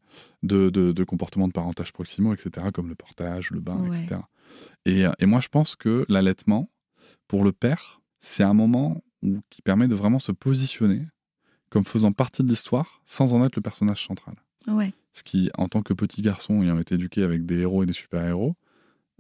[0.45, 4.21] de, de, comportements de parentage proximaux, etc., comme le portage, le bain, etc.
[4.85, 6.71] Et, et, moi, je pense que l'allaitement,
[7.27, 11.03] pour le père, c'est un moment où, qui permet de vraiment se positionner
[11.71, 14.37] comme faisant partie de l'histoire sans en être le personnage central.
[14.67, 14.95] Ouais.
[15.13, 17.93] Ce qui, en tant que petit garçon ayant été éduqué avec des héros et des
[17.93, 18.55] super-héros,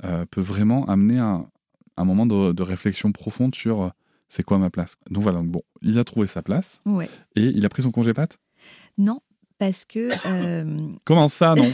[0.05, 1.51] euh, peut vraiment amener un,
[1.97, 3.89] un moment de, réflexion profonde sur euh,
[4.29, 4.97] c'est quoi ma place.
[5.11, 6.81] Donc voilà, donc bon, il a trouvé sa place.
[6.87, 7.09] Ouais.
[7.35, 8.38] Et il a pris son congé pâte
[8.97, 9.21] Non,
[9.59, 10.11] parce que.
[10.27, 11.73] Euh, Comment ça, non?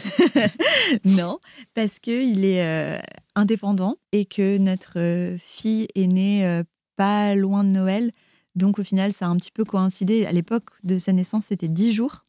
[1.05, 1.39] Non,
[1.75, 3.01] parce qu'il est
[3.35, 6.63] indépendant et que notre fille est née
[6.97, 8.13] pas loin de Noël.
[8.55, 10.27] Donc au final, ça a un petit peu coïncidé.
[10.27, 12.25] À l'époque de sa naissance, c'était dix jours.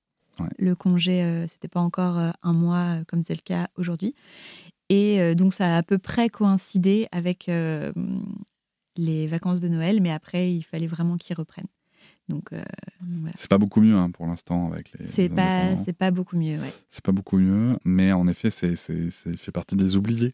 [0.57, 4.15] Le congé, euh, c'était pas encore euh, un mois euh, comme c'est le cas aujourd'hui.
[4.89, 7.49] Et donc, ça a à peu près coïncidé avec
[8.97, 11.65] les vacances de Noël, mais après, il fallait vraiment qu'ils reprennent.
[12.27, 12.49] Donc,
[13.35, 15.05] C'est pas beaucoup mieux hein, pour l'instant avec les.
[15.07, 16.73] C'est pas, c'est pas beaucoup mieux, ouais.
[16.89, 20.33] C'est pas beaucoup mieux, mais en effet, c'est, c'est, fait partie des oubliés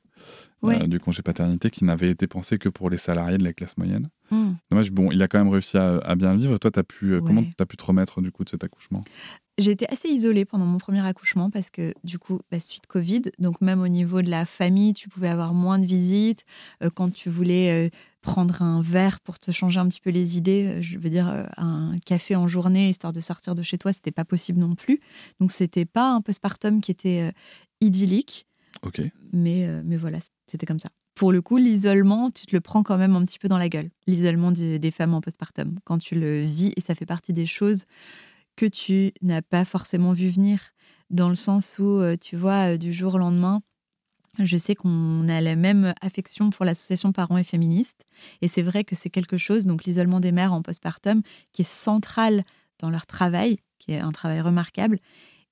[0.88, 4.08] du congé paternité qui n'avait été pensé que pour les salariés de la classe moyenne.
[4.30, 4.54] Hmm.
[4.70, 6.58] Dommage, bon, il a quand même réussi à, bien vivre.
[6.60, 9.04] Toi, as pu, comment tu as pu te remettre du coup de cet accouchement?
[9.62, 13.24] J'ai été assez isolée pendant mon premier accouchement parce que du coup, bah, suite Covid,
[13.40, 16.44] donc même au niveau de la famille, tu pouvais avoir moins de visites.
[16.84, 17.90] Euh, quand tu voulais euh,
[18.22, 21.28] prendre un verre pour te changer un petit peu les idées, euh, je veux dire
[21.58, 25.00] un café en journée histoire de sortir de chez toi, c'était pas possible non plus.
[25.40, 27.32] Donc c'était pas un postpartum qui était
[27.80, 28.48] idyllique.
[28.84, 29.02] Ok.
[29.34, 30.90] Mais mais voilà, c'était comme ça.
[31.14, 33.70] Pour le coup, l'isolement, tu te le prends quand même un petit peu dans la
[33.70, 33.92] gueule.
[34.08, 37.86] L'isolement des femmes en postpartum, quand tu le vis et ça fait partie des choses
[38.56, 40.72] que tu n'as pas forcément vu venir,
[41.10, 43.62] dans le sens où, euh, tu vois, euh, du jour au lendemain,
[44.40, 48.06] je sais qu'on a la même affection pour l'association Parents et Féministes.
[48.42, 51.70] Et c'est vrai que c'est quelque chose, donc l'isolement des mères en postpartum, qui est
[51.70, 52.44] central
[52.80, 55.00] dans leur travail, qui est un travail remarquable.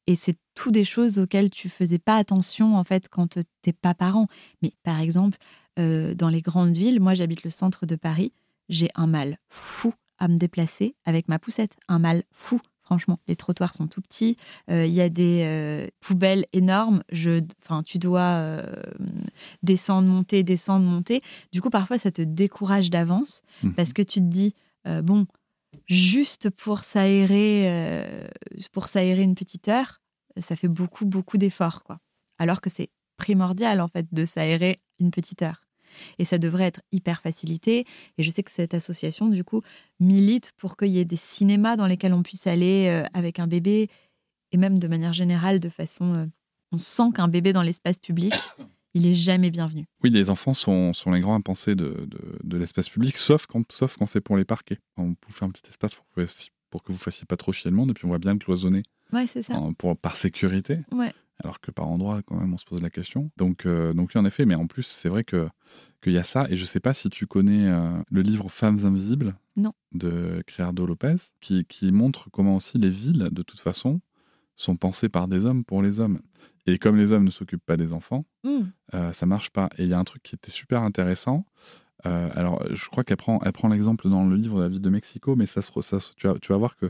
[0.08, 3.74] Et c'est tout des choses auxquelles tu faisais pas attention, en fait, quand tu n'es
[3.74, 4.28] pas parent.
[4.62, 5.38] Mais par exemple,
[5.78, 8.32] euh, dans les grandes villes, moi j'habite le centre de Paris,
[8.70, 11.76] j'ai un mal fou à me déplacer avec ma poussette.
[11.88, 12.60] Un mal fou
[12.90, 14.36] Franchement, les trottoirs sont tout petits.
[14.72, 17.04] Euh, il y a des euh, poubelles énormes.
[17.12, 18.64] Je, enfin, tu dois euh,
[19.62, 21.22] descendre, monter, descendre, monter.
[21.54, 23.76] Du coup, parfois, ça te décourage d'avance mhm.
[23.76, 24.56] parce que tu te dis,
[25.04, 25.28] bon,
[25.86, 28.28] juste pour s'aérer,
[28.72, 30.02] pour s'aérer une petite heure,
[30.40, 32.00] ça fait beaucoup, beaucoup d'efforts, quoi.
[32.40, 35.62] Alors que c'est primordial, en fait, de s'aérer une petite heure.
[36.18, 37.86] Et ça devrait être hyper facilité.
[38.18, 39.62] Et je sais que cette association, du coup,
[40.00, 43.48] milite pour qu'il y ait des cinémas dans lesquels on puisse aller euh, avec un
[43.48, 43.90] bébé,
[44.52, 46.14] et même de manière générale, de façon...
[46.16, 46.26] Euh,
[46.72, 48.34] on sent qu'un bébé dans l'espace public,
[48.94, 49.86] il est jamais bienvenu.
[50.04, 52.08] Oui, les enfants sont, sont les grands impensés de,
[52.44, 54.78] de, l'espace public, sauf quand, sauf quand c'est pour les parquets.
[54.98, 56.26] On peut faire un petit espace pour que,
[56.70, 58.84] pour que vous fassiez pas trop chier le monde, et puis on voit bien cloisonner.
[59.12, 59.60] Ouais, c'est ça.
[59.80, 60.80] pour, par sécurité.
[60.92, 63.32] Ouais alors que par endroit, quand même, on se pose la question.
[63.38, 65.48] Donc, euh, donc oui, en effet, mais en plus, c'est vrai que
[66.02, 66.48] qu'il y a ça.
[66.50, 69.74] Et je sais pas si tu connais euh, le livre Femmes invisibles Non.
[69.94, 74.00] de Criardo Lopez, qui, qui montre comment aussi les villes, de toute façon,
[74.56, 76.20] sont pensées par des hommes pour les hommes.
[76.68, 78.64] Et comme les hommes ne s'occupent pas des enfants, Hmm.
[78.94, 79.70] euh, ça marche pas.
[79.78, 81.46] Et il y a un truc qui était super intéressant.
[82.06, 84.82] Euh, alors, je crois qu'elle prend, elle prend l'exemple dans le livre de la ville
[84.82, 86.86] de Mexico, mais ça, se ça se- tu, vas, tu vas voir que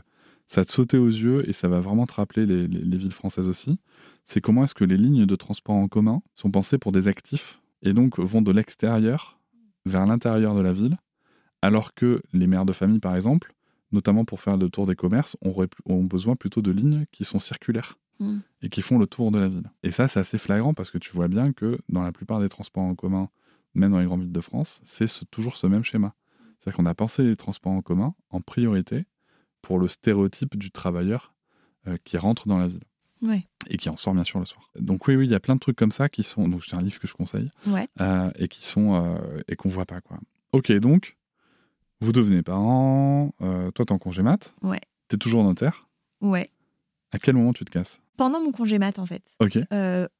[0.52, 2.96] ça va te sauter aux yeux et ça va vraiment te rappeler les, les- les
[2.96, 3.78] villes françaises aussi.
[4.24, 7.60] C'est comment est-ce que les lignes de transport en commun sont pensées pour des actifs
[7.82, 9.38] et donc vont de l'extérieur
[9.86, 10.96] vers l'intérieur de la ville,
[11.62, 13.54] alors que les mères de famille, par exemple,
[13.92, 15.36] notamment pour faire le tour des commerces,
[15.84, 18.40] ont besoin plutôt de lignes qui sont circulaires Mm.
[18.62, 19.70] et qui font le tour de la ville.
[19.82, 22.50] Et ça, c'est assez flagrant parce que tu vois bien que dans la plupart des
[22.50, 23.30] transports en commun,
[23.74, 26.14] même dans les grandes villes de France, c'est ce- toujours ce même schéma.
[26.58, 29.06] C'est-à-dire qu'on a pensé les transports en commun en priorité
[29.62, 31.34] pour le stéréotype du travailleur
[31.86, 32.84] euh, qui rentre dans la ville
[33.22, 33.46] Ouais.
[33.68, 34.70] et qui en sort bien sûr le soir.
[34.78, 36.48] Donc oui, oui, il y a plein de trucs comme ça qui sont.
[36.48, 37.86] Donc c'est un livre que je conseille Ouais.
[38.00, 40.18] euh, et qui sont euh, et qu'on voit pas quoi.
[40.52, 41.18] Ok, donc
[42.00, 43.34] vous devenez parents.
[43.42, 44.54] euh, toi, t'es en congé mat.
[44.62, 44.80] Ouais.
[45.08, 45.88] T'es toujours notaire.
[46.22, 46.50] Ouais.
[47.12, 48.00] À quel moment tu te casses?
[48.16, 49.34] Pendant mon congé mat, en fait.
[49.40, 49.58] Ok.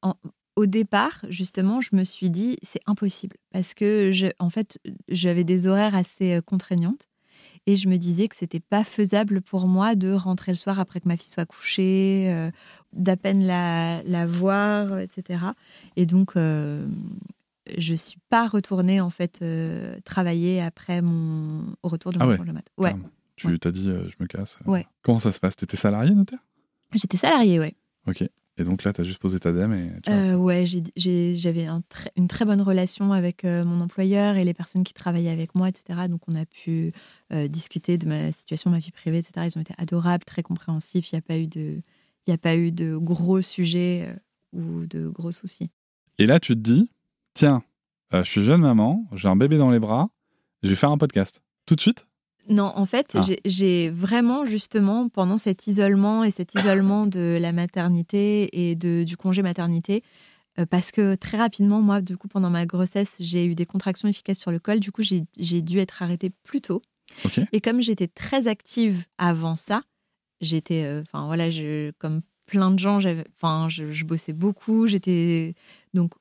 [0.03, 0.15] En-
[0.57, 4.77] au départ, justement, je me suis dit c'est impossible parce que je, en fait,
[5.07, 7.07] j'avais des horaires assez contraignantes
[7.67, 10.99] et je me disais que c'était pas faisable pour moi de rentrer le soir après
[10.99, 12.49] que ma fille soit couchée, euh,
[12.93, 15.39] d'à peine la, la voir, euh, etc.
[15.95, 16.87] Et donc, euh,
[17.77, 22.31] je suis pas retournée en fait euh, travailler après mon au retour de Ah mon
[22.31, 22.65] ouais, mat.
[22.77, 22.95] Ouais.
[23.35, 23.57] Tu Ouais.
[23.57, 24.57] t'as dit je me casse.
[24.65, 24.85] Ouais.
[25.03, 25.55] Comment ça se passe?
[25.55, 26.39] T'étais salarié notaire?
[26.93, 27.75] J'étais salariée, ouais.
[28.07, 28.23] Ok.
[28.57, 30.01] Et donc là, t'as juste posé ta dème et.
[30.01, 30.11] tu.
[30.11, 31.81] Euh, ouais, j'avais un
[32.17, 35.69] une très bonne relation avec euh, mon employeur et les personnes qui travaillaient avec moi,
[35.69, 36.07] etc.
[36.09, 36.91] Donc, on a pu
[37.33, 39.47] euh, discuter de ma situation, ma vie privée, etc.
[39.53, 41.11] Ils ont été adorables, très compréhensifs.
[41.11, 41.79] Il n'y a pas eu de,
[42.27, 44.13] il a pas eu de gros sujets
[44.53, 45.71] ou de gros soucis.
[46.17, 46.89] Et là, tu te dis
[47.33, 47.63] tiens,
[48.11, 50.09] je suis jeune maman, j'ai un bébé dans les bras,
[50.61, 51.41] je vais faire un podcast.
[51.65, 52.05] Tout de suite?
[52.49, 53.21] Non, en fait, Ah.
[53.45, 59.15] j'ai- vraiment justement pendant cet isolement et cet isolement de la maternité et de, du
[59.15, 60.03] congé maternité,
[60.59, 64.07] euh, parce que très rapidement, moi, du coup, pendant ma grossesse, j'ai eu des contractions
[64.09, 64.79] efficaces sur le col.
[64.79, 66.81] Du coup, j'ai dû être arrêtée plus tôt.
[67.51, 69.83] Et comme j'étais très active avant ça,
[70.41, 72.99] j'étais, euh, enfin voilà, je, comme plein de gens,
[73.37, 74.87] enfin, je, je bossais beaucoup.
[74.87, 75.53] J'étais
[75.93, 76.13] donc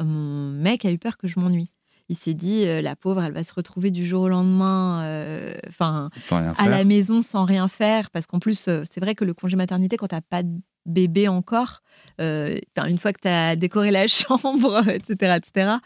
[0.00, 1.70] euh, mon mec a eu peur que je m'ennuie.
[2.12, 5.54] Il s'est dit, euh, la pauvre, elle va se retrouver du jour au lendemain, euh,
[5.70, 6.10] enfin,
[6.58, 9.56] à la maison sans rien faire, parce qu'en plus, euh, c'est vrai que le congé
[9.56, 10.50] maternité, quand t'as pas de
[10.84, 11.80] bébé encore,
[12.18, 15.76] une fois que tu as décoré la chambre, etc., etc.,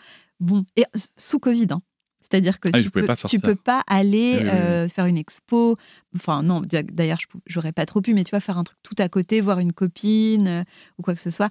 [0.40, 0.84] bon, et
[1.16, 1.82] sous Covid, hein.
[2.28, 4.88] C'est-à-dire que Ah tu, peux, pas tu peux pas aller Oui, oui, oui.
[4.88, 5.76] faire une expo.
[6.16, 9.08] Enfin, non, d'ailleurs, j'aurais pas trop pu, mais tu vois, faire un truc tout à
[9.08, 10.64] côté, voir une copine euh,
[10.98, 11.48] ou quoi que ce soit.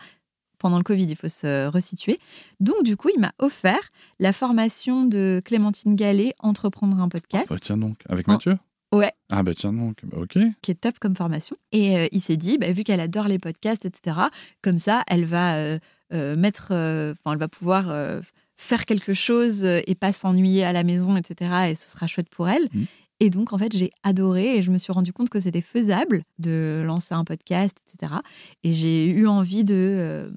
[0.57, 2.19] Pendant le Covid, il faut se resituer.
[2.59, 7.57] Donc, du coup, il m'a offert la formation de Clémentine Gallet, Entreprendre un podcast Bah,
[7.61, 8.31] tiens donc, avec Oh.
[8.33, 8.57] Mathieu?
[8.93, 9.11] Ouais.
[9.29, 10.37] Ah bah tiens donc, bah, ok.
[10.61, 11.57] qui est top comme formation.
[11.73, 14.17] Et euh, il s'est dit, bah, vu qu'elle adore les podcasts, etc.,
[14.61, 15.79] comme ça, elle va euh,
[16.13, 17.93] euh, mettre, enfin, elle va pouvoir
[18.57, 21.71] faire quelque chose et pas s'ennuyer à la maison, etc.
[21.71, 22.69] Et ce sera chouette pour elle.
[22.73, 22.85] Mhm.
[23.19, 26.23] Et donc, en fait, j'ai adoré et je me suis rendu compte que c'était faisable
[26.37, 28.13] de lancer un podcast, etc.
[28.63, 30.31] Et j'ai eu envie de euh,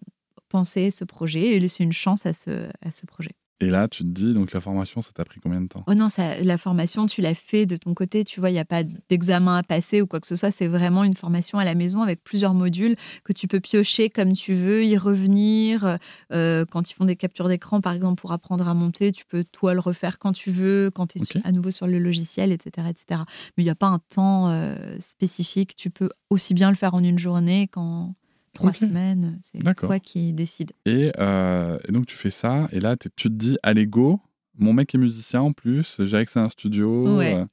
[0.49, 3.35] penser ce projet et laisser une chance à ce, à ce projet.
[3.61, 5.83] Et là, tu te dis, donc la formation, ça t'a pris combien de temps?
[5.89, 8.61] Oh non, ça, la formation, tu l'as fait de ton côté, tu vois, il n'y
[8.61, 10.53] a pas d'examen à passer ou quoi que ce soit.
[10.53, 12.95] C'est vraiment une formation à la maison avec plusieurs modules
[13.25, 15.99] que tu peux piocher comme tu veux, y revenir.
[16.33, 19.43] Euh, quand ils font des captures d'écran, par exemple, pour apprendre à monter, tu peux
[19.43, 22.87] toi le refaire quand tu veux, quand tu es à nouveau sur le logiciel, etc.
[22.89, 23.23] etc.
[23.57, 25.75] Mais il n'y a pas un temps euh, spécifique.
[25.75, 28.15] Tu peux aussi bien le faire en une journée qu'en
[28.53, 29.41] trois semaines.
[29.43, 30.73] C'est toi qui décides.
[30.87, 34.21] et, euh, et donc tu fais ça, et là, tu te dis, allez, go,
[34.57, 37.35] mon mec est musicien en plus, j'ai accès à un studio, Ouais.
[37.35, 37.45] euh,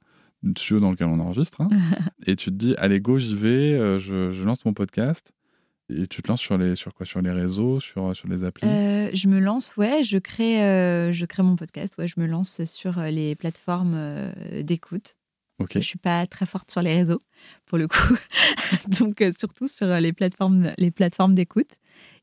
[0.45, 1.69] un studio dans lequel on enregistre, hein.
[2.27, 5.31] et tu te dis, allez, go, j'y vais, euh, je, je lance mon podcast,
[5.89, 7.05] et tu te lances sur les, sur quoi?
[7.05, 8.67] Sur les réseaux, sur, sur les applis?
[8.67, 10.55] Euh, je me lance, ouais, je crée,
[11.13, 14.31] je crée mon podcast, ouais, je me lance sur les plateformes
[14.63, 15.15] d'écoute.
[15.59, 15.71] Ok.
[15.75, 17.19] Je suis pas très forte sur les réseaux,
[17.65, 17.97] pour le coup,
[18.99, 21.71] donc euh, surtout sur euh, les plateformes, les plateformes d'écoute.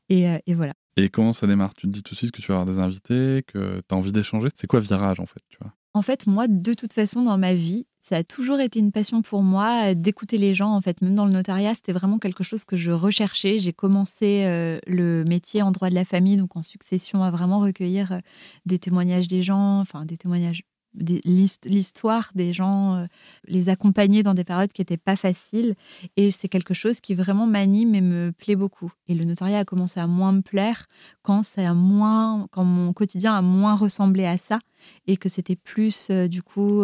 [0.09, 0.73] Et, euh, et voilà.
[0.97, 1.73] Et comment ça démarre?
[1.73, 3.97] Tu te dis tout de suite que tu vas avoir des invités, que tu as
[3.97, 4.49] envie d'échanger?
[4.55, 5.73] C'est quoi Virage, en fait tu vois?
[5.95, 9.21] En fait, moi, de toute façon, dans ma vie, ça a toujours été une passion
[9.21, 10.69] pour moi d'écouter les gens.
[10.69, 13.59] En fait, même dans le notariat, c'était vraiment quelque chose que je recherchais.
[13.59, 17.59] J'ai commencé euh, le métier en droit de la famille, donc en succession, à vraiment
[17.59, 18.21] recueillir
[18.65, 20.63] des témoignages des gens, enfin des témoignages
[20.95, 23.05] l'histoire des gens, euh,
[23.47, 25.75] les accompagner dans des périodes qui n'étaient pas faciles.
[26.17, 28.91] Et c'est quelque chose qui vraiment m'anime et me plaît beaucoup.
[29.07, 30.87] Et le notariat a commencé à moins me plaire
[31.21, 34.59] quand, ça moins, quand mon quotidien a moins ressemblé à ça
[35.07, 36.83] et que c'était plus, euh, du coup,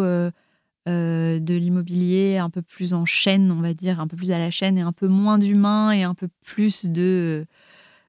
[0.88, 4.38] euh, de l'immobilier un peu plus en chaîne, on va dire, un peu plus à
[4.38, 7.46] la chaîne et un peu moins d'humain et un peu plus de,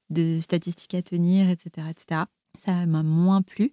[0.09, 1.87] de statistiques à tenir, etc.
[1.89, 2.21] etc.
[2.57, 3.71] Ça m'a moins plu.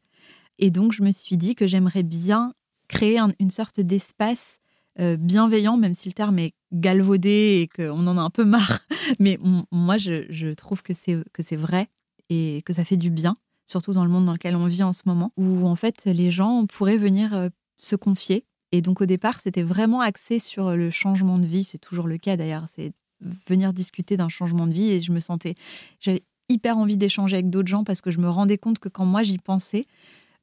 [0.58, 2.52] Et donc, je me suis dit que j'aimerais bien
[2.88, 4.58] créer une sorte d'espace
[5.00, 8.80] euh, bienveillant, même si le terme est galvaudé et qu'on en a un peu marre.
[9.20, 9.38] Mais
[9.70, 11.88] moi, je, trouve que c'est vrai
[12.30, 14.92] et que ça fait du bien, surtout dans le monde dans lequel on vit en
[14.92, 18.44] ce moment, où en fait, les gens pourraient venir euh, se confier.
[18.72, 21.64] Et donc, au départ, c'était vraiment axé sur le changement de vie.
[21.64, 22.64] C'est toujours le cas d'ailleurs.
[22.68, 25.54] C'est venir discuter d'un changement de vie et je me sentais,
[26.00, 29.04] j'avais hyper envie d'échanger avec d'autres gens parce que je me rendais compte que quand
[29.04, 29.86] moi j'y pensais,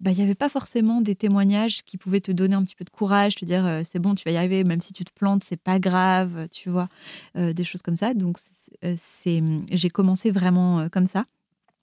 [0.02, 2.84] bah, il n'y avait pas forcément des témoignages qui pouvaient te donner un petit peu
[2.84, 5.14] de courage, te dire euh, c'est bon, tu vas y arriver, même si tu te
[5.14, 6.90] plantes, c'est pas grave, tu vois,
[7.38, 8.14] euh, des choses comme ça.
[8.14, 8.38] Donc,
[8.98, 11.26] c'est, j'ai commencé vraiment euh, comme ça.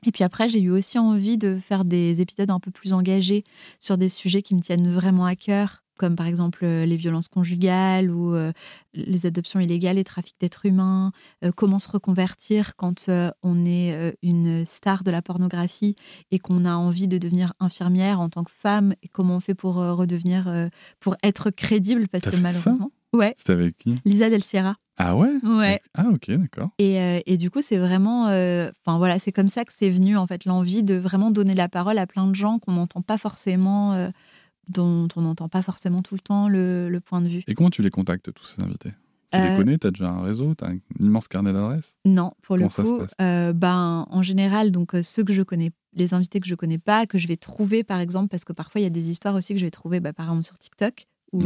[0.05, 3.45] Et puis après, j'ai eu aussi envie de faire des épisodes un peu plus engagés
[3.79, 7.29] sur des sujets qui me tiennent vraiment à cœur comme par exemple euh, les violences
[7.29, 8.53] conjugales ou euh,
[8.95, 11.13] les adoptions illégales, les trafics d'êtres humains,
[11.45, 13.09] euh, comment se reconvertir quand
[13.43, 15.97] on est une star de la pornographie
[16.31, 19.55] et qu'on a envie de devenir infirmière en tant que femme et comment on fait
[19.55, 20.69] pour redevenir,
[21.01, 22.91] pour être crédible parce que malheureusement.
[23.13, 23.35] ouais.
[23.39, 24.01] C'était avec qui?
[24.05, 24.77] Lisa Del Sierra.
[24.99, 25.33] Ah ouais?
[25.43, 25.81] Ouais.
[25.95, 26.71] Ah ok, d'accord.
[26.79, 30.27] Et, et, du coup, c'est vraiment, enfin voilà, c'est comme ça que c'est venu en
[30.27, 34.11] fait l'envie de vraiment donner la parole à plein de gens qu'on n'entend pas forcément
[34.69, 37.45] dont on n'entend pas forcément tout le temps le, point de vue.
[37.47, 38.93] Et comment tu les contactes, tous ces invités?
[39.33, 41.97] Tu les euh, connais Tu as déjà un réseau Tu as un immense carnet d'adresses?
[42.05, 46.15] Non, pour le coup, euh, ben, en général, donc euh, ceux que je connais, les
[46.15, 48.85] invités que je connais pas, que je vais trouver par exemple, parce que parfois il
[48.85, 51.43] y a des histoires aussi que je vais trouver bah, par exemple sur TikTok, où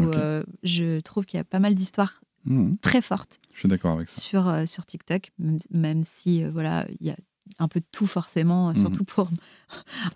[0.63, 2.77] je trouve qu'il y a pas mal d'histoires mmh.
[2.83, 3.39] très fortes.
[3.53, 4.21] Je suis d'accord avec ça.
[4.21, 5.31] Sur, sur TikTok,
[5.71, 7.17] même, si voilà, il y a
[7.59, 8.77] un peu de tout forcément, mmh.
[8.77, 9.31] surtout pour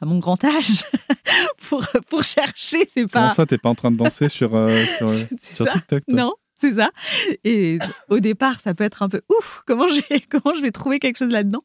[0.00, 0.84] à mon grand âge,
[1.68, 3.20] pour, pour chercher, c'est pas...
[3.20, 4.84] Comment ça, t'es pas en train de danser sur, euh,
[5.42, 6.90] sur, TikTok Non, c'est ça.
[7.44, 9.86] Et au départ, ça peut être un peu ouf, comment,
[10.30, 11.62] comment je vais trouver quelque chose là-dedans?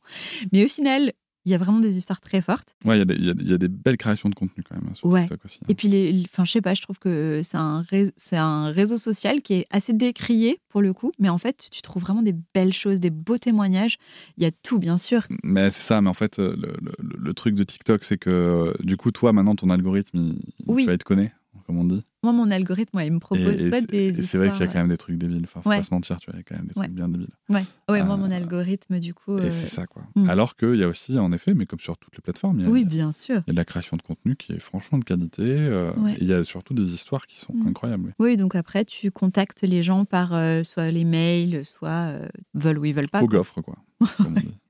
[0.51, 1.13] Mais au final,
[1.45, 2.75] il y a vraiment des histoires très fortes.
[2.85, 5.59] Ouais, il y, y, a des belles créations de contenu quand même sur TikTok aussi.
[5.61, 5.67] Hein.
[5.69, 8.97] Et puis, les, enfin, je sais pas, je trouve que c'est un, réseau, un réseau
[8.97, 12.35] social qui est assez décrié pour le coup, mais en fait, tu trouves vraiment des
[12.53, 13.97] belles choses, des beaux témoignages.
[14.37, 15.27] Il y a tout, bien sûr.
[15.43, 16.57] Mais c'est ça, mais en fait, le,
[16.99, 20.83] le, truc de TikTok, c'est que du coup, toi, maintenant, ton algorithme, il, oui.
[20.83, 21.31] tu vas être connu
[21.65, 22.03] comme on dit.
[22.23, 24.19] Moi, mon algorithme, il me propose soit des.
[24.19, 25.41] Et c'est vrai qu'il y a quand même des trucs débiles.
[25.43, 27.07] Enfin, faut pas se mentir, tu vois, il y a quand même des trucs bien
[27.07, 27.33] débiles.
[27.49, 29.37] Ouais, ouais moi, mon euh, algorithme, du coup.
[29.37, 30.03] Et c'est euh, ça, quoi.
[30.15, 30.29] Hmm.
[30.29, 32.67] Alors qu'il y a aussi, en effet, mais comme sur toutes les plateformes, il y
[32.67, 33.41] a, oui, bien sûr.
[33.47, 35.43] Il y a de la création de contenu qui est franchement de qualité.
[35.43, 37.67] Euh, et il y a surtout des histoires qui sont hmm.
[37.67, 38.15] incroyables.
[38.19, 40.29] Oui, donc après, tu contactes les gens par
[40.65, 42.13] soit les mails, soit
[42.53, 43.21] veulent ou ils veulent pas.
[43.21, 43.75] Au gaufre, quoi.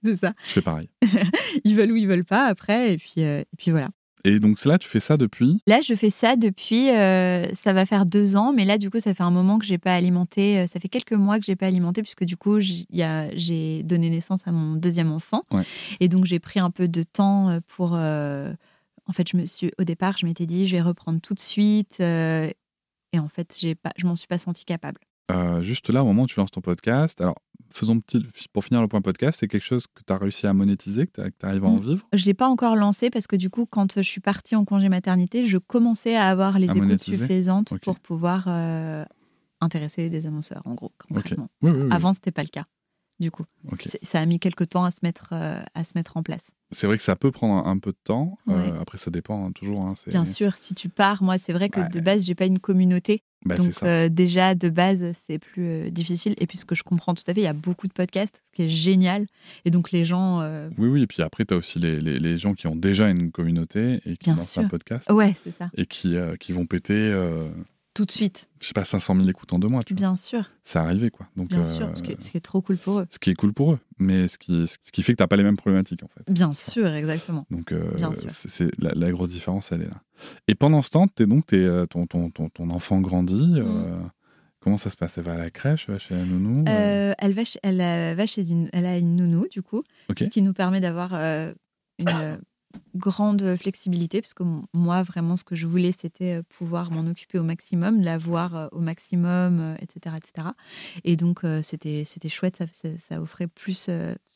[0.04, 0.34] c'est ça.
[0.48, 0.90] Je fais pareil.
[1.64, 3.90] ils veulent ou ils veulent pas après, et puis, et puis voilà.
[4.26, 7.86] Et donc là, tu fais ça depuis Là, je fais ça depuis, euh, ça va
[7.86, 10.60] faire deux ans, mais là, du coup, ça fait un moment que j'ai pas alimenté.
[10.60, 14.48] Euh, ça fait quelques mois que j'ai pas alimenté, puisque du coup, j'ai donné naissance
[14.48, 15.44] à mon deuxième enfant.
[16.00, 17.94] Et donc, j'ai pris un peu de temps euh, pour.
[17.94, 21.40] en fait, je me suis, au départ, je m'étais dit, je vais reprendre tout de
[21.40, 22.00] suite.
[22.00, 22.54] et
[23.16, 25.00] en fait, j'ai pas, je m'en suis pas sentie capable.
[25.32, 27.36] Euh, juste là, au moment où tu lances ton podcast, alors
[27.74, 30.54] faisons petit, pour finir le point podcast, c'est quelque chose que tu as réussi à
[30.54, 31.82] monétiser, que tu arrives à en mmh.
[31.82, 32.08] vivre?
[32.14, 34.66] Je ne l'ai pas encore lancé parce que du coup, quand je suis partie en
[34.66, 39.04] congé maternité, je commençais à avoir les écoutes suffisantes pour pouvoir euh,
[39.62, 41.50] intéresser des annonceurs, en gros, concrètement.
[41.92, 42.66] Avant, ce n'était pas le cas
[43.19, 43.45] du coup.
[44.01, 46.51] Ça a mis quelques temps à se mettre, euh, à se mettre en place.
[46.71, 48.38] C'est vrai que ça peut prendre un peu de temps.
[48.80, 49.82] après, ça dépend hein, toujours.
[49.82, 52.60] Hein, Bien sûr, si tu pars, moi, c'est vrai que de base, j'ai pas une
[52.60, 53.23] communauté.
[53.45, 56.82] Bah, Donc euh, déjà de base c'est plus euh, difficile et puis ce que je
[56.82, 59.28] comprends tout à fait il y a beaucoup de podcasts ce qui est génial
[59.65, 62.38] et donc les gens euh, oui oui et puis après tu as aussi les, les,
[62.39, 65.86] gens qui ont déjà une communauté et qui lancent un podcast ouais c'est ça et
[65.86, 67.13] qui, qui vont péter
[67.96, 68.50] tout de suite.
[68.60, 69.84] Je sais pas, 500 000 écoutes en deux mois.
[69.84, 70.52] Tu Bien sûr.
[70.64, 71.28] C'est arrivé, quoi.
[71.36, 73.08] Donc, Bien sûr, ce qui, est, trop cool pour eux.
[73.10, 75.28] Ce qui est cool pour eux, mais ce qui, ce qui fait que tu n'as
[75.28, 76.32] pas les mêmes problématiques, en fait.
[76.32, 77.48] Bien sûr, exactement.
[77.50, 77.74] Donc,
[78.28, 80.02] c'est la, grosse différence, elle est là.
[80.48, 83.62] Et pendant ce temps, es donc, es, ton, ton, ton, ton, enfant grandit.
[83.62, 84.12] Mm.
[84.60, 85.18] Comment ça se passe?
[85.18, 88.26] Elle va à la crèche, elle va chez la nounou elle, va chez, elle, va
[88.26, 89.84] chez une, elle a une nounou, du coup.
[90.20, 91.14] Ce qui nous permet d'avoir
[91.98, 92.40] une
[92.96, 97.40] grande flexibilité, parce que moi, vraiment, ce que je voulais, c'était euh, pouvoir m'en occuper
[97.40, 100.48] au maximum, la voir euh, au maximum, etc., euh, etc.
[101.04, 102.64] Et donc, c'était chouette,
[103.00, 103.90] ça, offrait plus,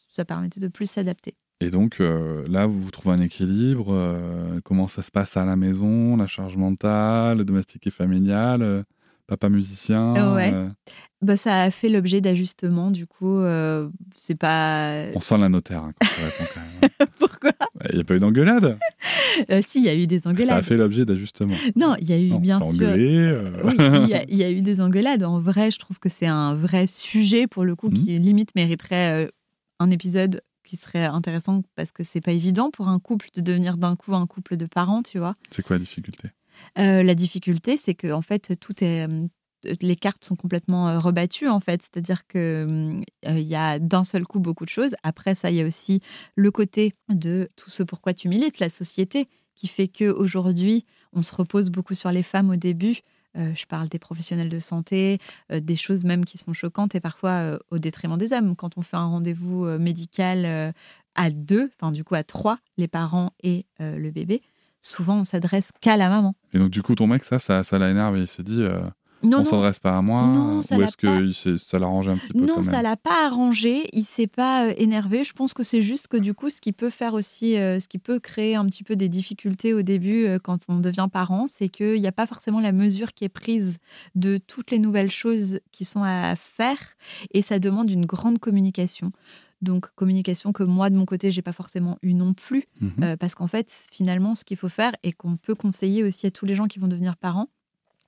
[0.07, 1.35] ça permettait de plus s'adapter.
[1.61, 3.87] Et donc euh, là, vous vous trouvez un équilibre.
[3.89, 8.61] euh, comment ça se passe à la maison, la charge mentale, le domestique et familial,
[8.61, 8.83] euh,
[9.29, 10.33] papa musicien.
[10.35, 10.51] Ouais.
[10.53, 10.67] euh,
[11.21, 15.05] Bah, ça a fait l'objet d'ajustements, du coup, euh, c'est pas.
[15.15, 17.09] on sent la notaire hein, quand quand même.
[17.19, 17.51] Pourquoi?
[17.89, 18.77] Il n'y a pas eu d'engueulade?
[19.51, 20.63] Euh, Si, il y a eu des Ça a engueulades.
[20.63, 21.55] fait l'objet d'ajustements.
[21.75, 22.65] Non, il y a eu Non, bien sûr.
[22.67, 25.23] engueulé, euh, Oui, il y, a, il y a eu des engueulades.
[25.23, 27.93] En vrai, je trouve que c'est un vrai sujet pour le coup Mhm.
[27.93, 29.29] qui limite mériterait
[29.79, 33.77] un épisode qui serait intéressant parce que c'est pas évident pour un couple de devenir
[33.77, 35.35] d'un coup un couple de parents, tu vois.
[35.51, 36.29] C'est quoi la difficulté?
[36.77, 39.27] Euh, la difficulté, c'est que en fait, tout est euh,
[39.81, 42.65] les cartes sont complètement euh, rebattues en fait, c'est-à-dire que
[43.25, 44.95] il y a d'un seul coup beaucoup de choses.
[45.03, 46.01] Après ça, il y a aussi
[46.35, 51.23] le côté de tout ce pourquoi tu milites, la société, qui fait que aujourd'hui, on
[51.23, 52.99] se repose beaucoup sur les femmes au début.
[53.35, 55.19] Je parle des professionnels de santé,
[55.49, 58.55] des choses même qui sont choquantes et parfois au détriment des hommes.
[58.55, 60.73] Quand on fait un rendez-vous médical
[61.15, 64.41] à deux, enfin du coup à trois, les parents et le bébé,
[64.81, 66.35] souvent on s'adresse qu'à la maman.
[66.53, 68.21] Et donc du coup, ton mec, ça, ça, ça l'a énervé.
[68.21, 68.81] Il s'est dit, euh,
[69.23, 70.25] Non, on s'adresse pas à moi.
[70.27, 72.71] Non, ça ou est-ce que il ça l'a arrangé un petit peu Non, quand ça
[72.71, 73.87] même l'a pas arrangé.
[73.93, 75.23] Il s'est pas euh, énervé.
[75.23, 77.87] Je pense que c'est juste que du coup, ce qui peut faire aussi, euh, ce
[77.87, 81.47] qui peut créer un petit peu des difficultés au début euh, quand on devient parent,
[81.47, 83.77] c'est qu'il n'y a pas forcément la mesure qui est prise
[84.15, 86.77] de toutes les nouvelles choses qui sont à faire,
[87.31, 89.11] et ça demande une grande communication.
[89.61, 92.91] Donc communication que moi de mon côté j'ai pas forcément eu non plus Mhm.
[93.03, 96.31] euh, parce qu'en fait finalement ce qu'il faut faire et qu'on peut conseiller aussi à
[96.31, 97.47] tous les gens qui vont devenir parents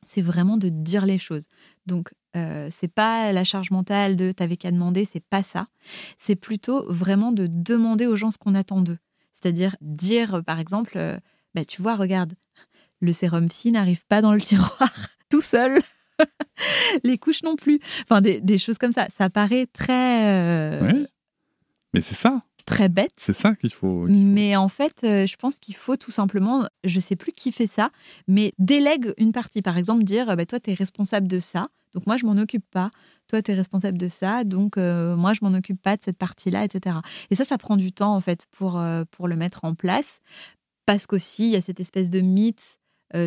[0.04, 1.46] c'est vraiment de dire les choses.
[1.86, 5.68] Donc, euh, c'est pas la charge mentale de t'avais qu'à demander, c'est pas ça.
[6.18, 8.98] C'est plutôt vraiment de demander aux gens ce qu'on attend d'eux.
[9.32, 11.20] C'est-à-dire dire, par exemple, euh,
[11.54, 12.34] bah, tu vois, regarde,
[13.00, 14.92] le sérum phi n'arrive pas dans le tiroir
[15.30, 15.80] tout seul.
[17.04, 17.80] les couches non plus.
[18.04, 19.06] Enfin, des, des choses comme ça.
[19.16, 21.08] Ça paraît très, euh, Ouais.
[21.94, 23.12] Mais c'est ça, très bête.
[23.18, 24.06] c'est ça qu'il faut.
[24.08, 27.68] Mais en fait, euh, je pense qu'il faut tout simplement, je sais plus qui fait
[27.68, 27.92] ça,
[28.28, 29.62] mais délègue une partie.
[29.62, 32.38] Par exemple, dire, euh, bah, toi, tu es responsable de ça, donc moi, je m'en
[32.38, 32.92] occupe pas.
[33.28, 36.18] Toi, tu es responsable de ça, donc euh, moi, je m'en occupe pas de cette
[36.18, 36.98] partie-là, etc.
[37.30, 40.20] Et ça, ça prend du temps, en fait, pour, euh, pour le mettre en place.
[40.86, 42.78] Parce qu'aussi, il y a cette espèce de mythe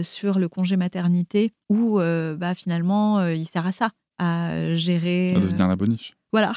[0.02, 5.34] sur le congé maternité où, bah, finalement, il sert à ça, à gérer.
[5.36, 6.14] Euh, devient la boniche.
[6.34, 6.52] Voilà.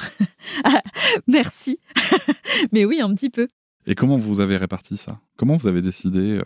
[1.28, 1.80] Merci.
[2.72, 3.48] mais oui, un petit peu.
[3.86, 5.20] Et comment vous avez réparti ça?
[5.38, 6.42] Comment vous avez décidé euh,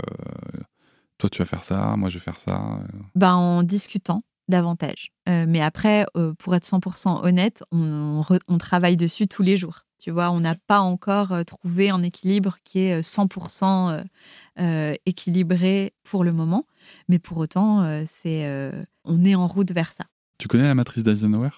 [1.17, 2.61] Toi, tu vas faire ça, moi, je vais faire ça.
[2.61, 5.11] euh, ben, en discutant davantage.
[5.29, 9.43] Euh, mais après, euh, pour être 100% honnête, on, on re- on travaille dessus tous
[9.43, 9.85] les jours.
[10.03, 14.03] Tu vois, on n'a pas encore trouvé un équilibre qui est euh, 100% euh,
[14.59, 16.65] euh, équilibré pour le moment.
[17.07, 18.45] Mais pour autant, c'est,
[19.05, 20.03] on est en route vers ça.
[20.37, 21.51] Tu connais la matrice d'Eisenhower?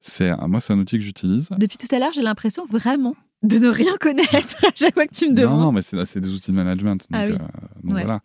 [0.00, 1.48] C'est moi, c'est un outil que j'utilise.
[1.58, 4.30] Depuis tout à l'heure, j'ai l'impression vraiment de ne rien connaître
[4.66, 5.60] à chaque fois que tu me Non, demandes.
[5.60, 7.06] non, mais c'est c'est des outils de management.
[7.10, 7.32] Donc, Ah oui.
[7.32, 7.38] euh,
[7.82, 8.02] donc Ouais.
[8.04, 8.20] voilà.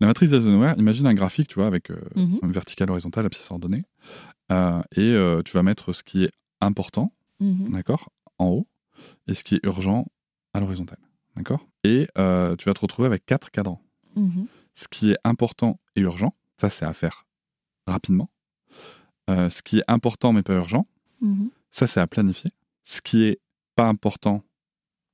[0.00, 3.50] La matrice d'Eisenhower, imagine un graphique, tu vois, avec euh, Mhm, une verticale, horizontale, abscisse
[3.50, 3.84] ordonnée.
[4.52, 8.68] Euh, et euh, tu vas mettre ce qui est important, mhm, d'accord, en haut,
[9.26, 10.06] et ce qui est urgent
[10.54, 10.98] à l'horizontale,
[11.36, 13.80] d'accord Et euh, tu vas te retrouver avec quatre cadrans.
[14.16, 17.26] mhm, Ce qui est important et urgent, ça c'est à faire
[17.88, 18.30] rapidement.
[19.30, 20.86] Euh, ce qui est important mais pas urgent,
[21.20, 21.50] mhm.
[21.70, 22.50] ça c'est à planifier.
[22.84, 23.40] Ce qui est
[23.74, 24.42] pas important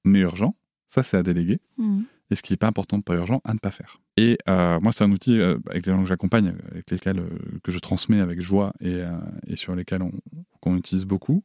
[0.04, 0.54] mais urgent,
[0.88, 1.60] ça c'est à déléguer.
[1.78, 2.04] Mhm.
[2.30, 4.00] Et ce qui est pas important, pas urgent, à ne pas faire.
[4.16, 7.58] Et euh, moi, c'est un outil euh, avec les gens que j'accompagne, avec lesquels euh,
[7.62, 9.02] que je transmets avec joie et,
[9.46, 11.44] et sur lesquels on, utilise beaucoup.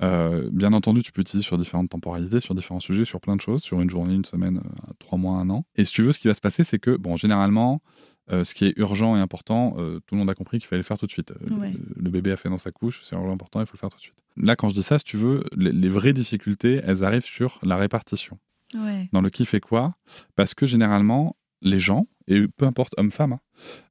[0.00, 3.62] Bien entendu, tu peux l'utiliser sur différentes temporalités, sur différents sujets, sur plein de choses,
[3.62, 4.60] sur une journée, une semaine,
[4.98, 5.64] trois mois, un an.
[5.76, 7.82] Et si tu veux, ce qui va se passer, c'est que, bon, généralement,
[8.30, 9.72] ce qui est urgent et important,
[10.06, 11.32] tout le monde a compris qu'il fallait le faire tout de suite.
[11.50, 11.72] Ouais.
[11.72, 13.90] Le, le bébé a fait dans sa couche, c'est urgent important, il faut le faire
[13.90, 14.14] tout de suite.
[14.36, 17.58] Là, quand je dis ça, si tu veux, les, les vraies difficultés, elles arrivent sur
[17.62, 18.38] la répartition
[18.74, 19.08] Ouais.
[19.12, 19.94] dans le qui fait quoi,
[20.36, 23.40] parce que généralement, les gens, et peu importe homme-femme, hein,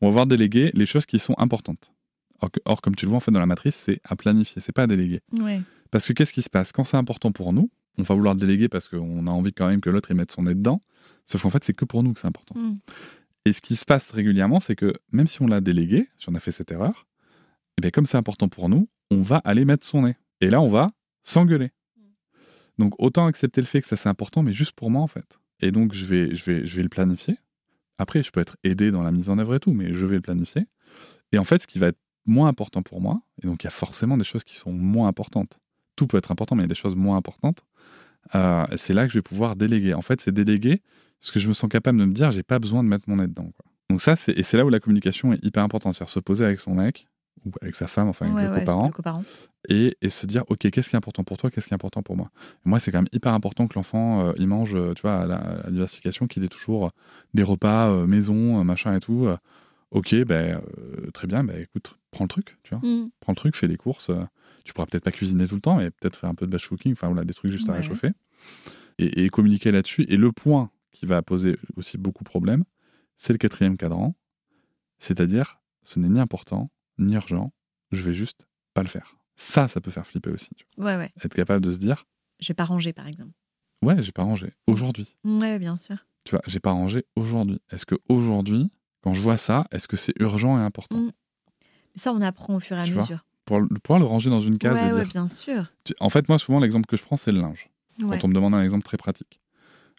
[0.02, 1.92] vont avoir délégué les choses qui sont importantes.
[2.66, 4.84] Or, comme tu le vois, en fait, dans la matrice, c'est à planifier, c'est pas
[4.84, 5.22] à déléguer.
[5.32, 5.62] Ouais.
[5.92, 6.72] Parce que qu'est-ce qui se passe?
[6.72, 9.82] Quand c'est important pour nous, on va vouloir déléguer parce qu'on a envie quand même
[9.82, 10.82] que l'autre y mette son nez dedans,
[11.26, 12.58] sauf qu'en fait, c'est que pour nous que c'est important.
[12.58, 12.80] Mhm.
[13.46, 16.36] Et ce qui se passe régulièrement, c'est que même si on l'a délégué, si on
[16.36, 17.08] a fait cette erreur,
[17.78, 20.16] et bien comme c'est important pour nous, on va aller mettre son nez.
[20.40, 20.92] Et là, on va
[21.22, 21.72] s'engueuler.
[22.82, 25.40] Donc autant accepter le fait que ça c'est important, mais juste pour moi en fait.
[25.60, 27.38] Et donc je vais, je vais, je vais le planifier.
[28.00, 30.16] Après, je peux être aidé dans la mise en œuvre et tout, mais je vais
[30.16, 30.66] le planifier.
[31.32, 33.68] Et en fait, ce qui va être moins important pour moi, et donc il y
[33.68, 35.60] a forcément des choses qui sont moins importantes.
[35.96, 37.64] Tout peut être important, mais il y a des choses moins importantes.
[38.34, 39.94] Euh, c'est là que je vais pouvoir déléguer.
[39.94, 40.82] En fait, c'est déléguer
[41.20, 43.18] ce que je me sens capable de me dire, j'ai pas besoin de mettre mon
[43.18, 43.52] nez dedans.
[43.92, 46.44] Donc ça, c'est et c'est là où la communication est hyper importante, c'est-à-dire se poser
[46.44, 47.08] avec son mec
[47.46, 49.24] ou avec sa femme, enfin avec le ouais, coparent, le coparent.
[49.70, 52.04] et, et se dire, ok, qu'est-ce qui est important pour toi, qu'est-ce qui est important
[52.04, 52.30] pour moi?
[52.66, 55.26] Moi, c'est quand même hyper important que l'enfant, euh, il mange, euh, tu vois, à
[55.26, 56.90] la, à la diversification, qu'il ait toujours euh,
[57.34, 59.28] des repas euh, maison, machin et tout.
[59.92, 63.10] ok, ben euh, très bien, ben écoute, prends le truc, tu vois, Mm.
[63.20, 64.12] prends le truc, fais les courses.
[64.64, 66.68] tu pourras peut-être pas cuisiner tout le temps, mais peut-être faire un peu de batch
[66.70, 68.12] cooking, enfin voilà, des trucs juste à réchauffer,
[69.00, 70.06] et, et communiquer là-dessus.
[70.10, 72.64] Et le point qui va poser aussi beaucoup de problèmes,
[73.18, 74.14] c'est le quatrième cadran,
[75.00, 77.52] c'est-à-dire, ce n'est ni important ni urgent,
[77.92, 79.16] je vais juste pas le faire.
[79.36, 80.50] Ça, ça peut faire flipper aussi.
[80.56, 81.12] tu Ouais, ouais.
[81.16, 81.26] vois.
[81.26, 82.06] Être capable de se dire,
[82.40, 83.32] Je vais pas ranger, par exemple.
[83.84, 85.16] ouais, j'ai pas rangé aujourd'hui.
[85.24, 85.98] Ouais, bien sûr.
[86.24, 87.60] Tu vois, j'ai pas rangé aujourd'hui.
[87.72, 88.70] Est-ce que aujourd'hui,
[89.02, 90.98] quand je vois ça, est-ce que c'est urgent et important?
[91.00, 91.12] Mm.
[91.96, 93.26] Ça, on apprend au fur et à Tu vois, mesure.
[93.46, 95.08] pour le- pouvoir le ranger dans une case Ouais, et ouais, dire.
[95.10, 95.72] bien sûr.
[96.00, 97.70] En fait, moi, souvent, l'exemple que je prends, c'est le linge.
[98.00, 98.18] Ouais.
[98.20, 99.41] Quand on me demande un exemple très pratique.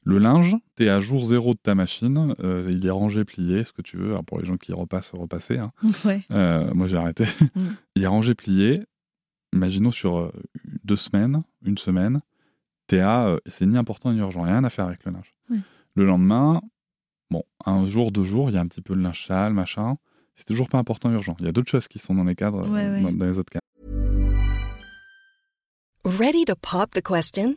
[0.04, 3.62] Le linge, tu es à jour zéro de ta machine, euh, il est rangé, plié,
[3.62, 4.10] ce que tu veux.
[4.10, 5.58] Alors pour les gens qui repassent, repasser.
[5.58, 5.70] hein.
[6.04, 6.22] Ouais.
[6.32, 7.24] Euh, moi, j'ai arrêté.
[7.54, 7.68] Mm.
[7.96, 8.82] il est rangé, plié.
[9.54, 10.32] Imaginons sur euh,
[10.84, 12.20] deux semaines, une semaine,
[12.88, 13.26] t'es à.
[13.26, 15.32] euh, c'est ni important ni urgent, rien à faire avec le linge.
[15.50, 15.58] Ouais.
[15.94, 16.60] Le lendemain,
[17.30, 19.96] bon, un jour, deux jours, il y a un petit peu le linge sale, machin.
[20.34, 21.36] C'est toujours pas important urgent.
[21.38, 23.02] Il y a d'autres choses qui sont dans les cadres, Ouais, ouais.
[23.02, 23.62] Dans, dans les autres cadres.
[26.04, 27.56] Ready to pop the question?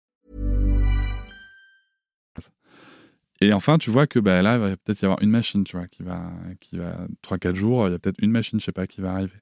[3.41, 5.75] Et enfin, tu vois que bah, là, il va peut-être y avoir une machine, tu
[5.75, 8.71] vois, qui va, qui va 3-4 jours, il y a peut-être une machine, je sais
[8.71, 9.41] pas, qui va arriver.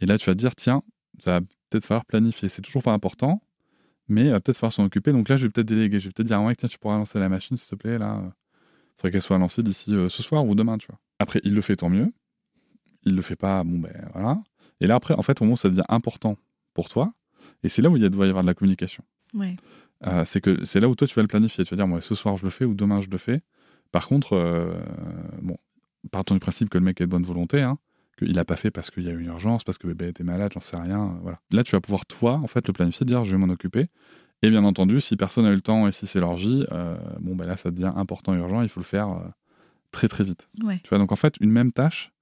[0.00, 0.82] Et là, tu vas te dire, tiens,
[1.18, 2.48] ça va peut-être falloir planifier.
[2.48, 3.42] C'est toujours pas important,
[4.08, 5.12] mais il va peut-être falloir s'en occuper.
[5.12, 5.98] Donc là, je vais peut-être déléguer.
[5.98, 8.22] Je vais peut-être dire, ouais, tiens, tu pourras lancer la machine, s'il te plaît, là.
[8.22, 10.98] Il faudrait qu'elle soit lancée d'ici euh, ce soir ou demain, tu vois.
[11.18, 12.12] Après, il le fait, tant mieux.
[13.02, 14.38] Il le fait pas, bon, ben voilà.
[14.80, 16.36] Et là, après, en fait, au moment où ça devient important
[16.74, 17.12] pour toi,
[17.62, 19.04] et c'est là où il doit y avoir de la communication.
[19.34, 19.56] Ouais.
[20.06, 21.64] Euh, c'est que c'est là où toi tu vas le planifier.
[21.64, 23.42] Tu vas dire, moi, ce soir je le fais ou demain je le fais.
[23.92, 24.74] Par contre, euh,
[25.40, 25.56] bon,
[26.10, 27.78] partons du principe que le mec est de bonne volonté, hein,
[28.18, 30.24] qu'il n'a pas fait parce qu'il y a eu une urgence, parce que bébé était
[30.24, 31.02] malade, j'en sais rien.
[31.02, 31.38] euh, voilà.
[31.52, 33.86] Là, tu vas pouvoir, toi, en fait, le planifier, dire, je vais m'en occuper.
[34.42, 37.34] Et bien entendu, si personne n'a eu le temps et si c'est l'orgie, euh, bon,
[37.34, 39.08] ben là, ça devient important et urgent, il faut le faire
[39.92, 40.48] très très vite.
[40.62, 40.78] Ouais.
[40.82, 42.12] Tu vois, donc en fait, une même tâche,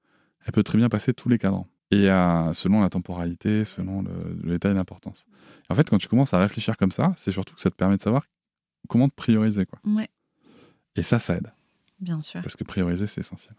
[0.47, 1.67] elle peut très bien passer tous les cadrans.
[1.95, 4.11] Et selon la temporalité, selon le,
[4.43, 5.27] le détail d'importance.
[5.71, 7.97] En fait, quand tu commences à réfléchir comme ça, c'est surtout que ça te permet
[7.97, 8.27] de savoir
[8.89, 9.65] comment te prioriser.
[9.67, 9.79] Quoi.
[9.85, 10.09] Ouais,
[10.97, 11.53] Et ça, ça aide.
[12.01, 12.43] bien sûr.
[12.43, 13.55] Parce que prioriser, c'est essentiel.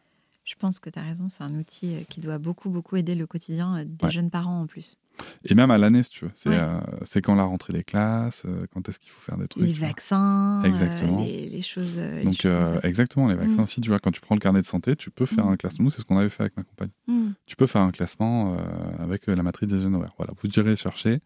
[0.46, 3.16] Je pense que tu as raison, c'est un outil euh, qui doit beaucoup, beaucoup aider
[3.16, 4.12] le quotidien euh, des Ouais.
[4.12, 4.98] jeunes parents en plus.
[5.46, 6.32] Et même à l'année, si tu veux.
[6.36, 6.58] C'est Ouais.
[6.60, 9.64] euh, quand la rentrée des classes, euh, quand est-ce qu'il faut faire des trucs.
[9.64, 11.24] les vaccins, euh, Exactement.
[11.24, 11.98] les, les choses.
[11.98, 13.64] les Donc, choses exactement, les vaccins Mm.
[13.64, 15.54] aussi, tu vois, quand tu prends le carnet de santé, tu peux faire Mm.
[15.54, 15.86] un classement.
[15.86, 16.90] Nous, c'est ce qu'on avait fait avec ma compagne.
[17.08, 17.30] Mm.
[17.48, 18.58] tu peux faire un classement
[19.00, 20.10] avec la matrice d'Eisenhower.
[20.18, 21.22] Voilà, vous irez chercher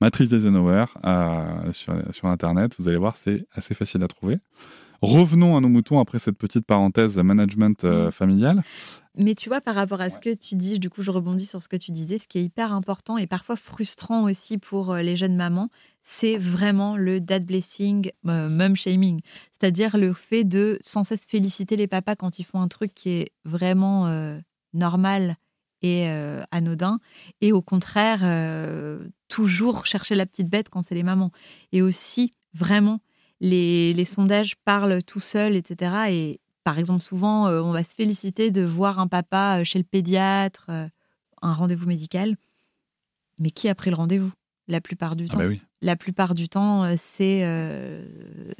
[0.00, 0.86] matrice d'Eisenhower
[1.72, 2.74] sur, sur Internet.
[2.78, 4.38] Vous allez voir, c'est assez facile à trouver.
[5.04, 8.62] Revenons à nos moutons après cette petite parenthèse management euh, familial.
[9.16, 11.62] Mais tu vois, par rapport à ce que tu dis, du coup, je rebondis sur
[11.62, 15.02] ce que tu disais, ce qui est hyper important et parfois frustrant aussi pour euh,
[15.02, 15.70] les jeunes mamans,
[16.06, 19.20] c'est vraiment le dad blessing, euh, mum shaming.
[19.52, 23.08] C'est-à-dire le fait de sans cesse féliciter les papas quand ils font un truc qui
[23.08, 24.38] est vraiment euh,
[24.74, 25.36] normal
[25.80, 26.98] et euh, anodin,
[27.40, 28.20] et au contraire,
[29.28, 31.30] toujours chercher la petite bête quand c'est les mamans.
[31.72, 33.00] Et aussi, vraiment,
[33.40, 35.92] les, les sondages parlent tout seuls, etc.
[36.10, 39.78] Et par exemple, souvent, euh, on va se féliciter de voir un papa euh, chez
[39.78, 40.88] le pédiatre, euh,
[41.42, 42.36] un rendez-vous médical.
[43.40, 44.32] Mais qui a pris le rendez-vous?
[44.66, 45.38] La plupart du Ah temps.
[45.40, 45.60] bah oui.
[45.82, 48.06] La plupart du temps, c'est euh,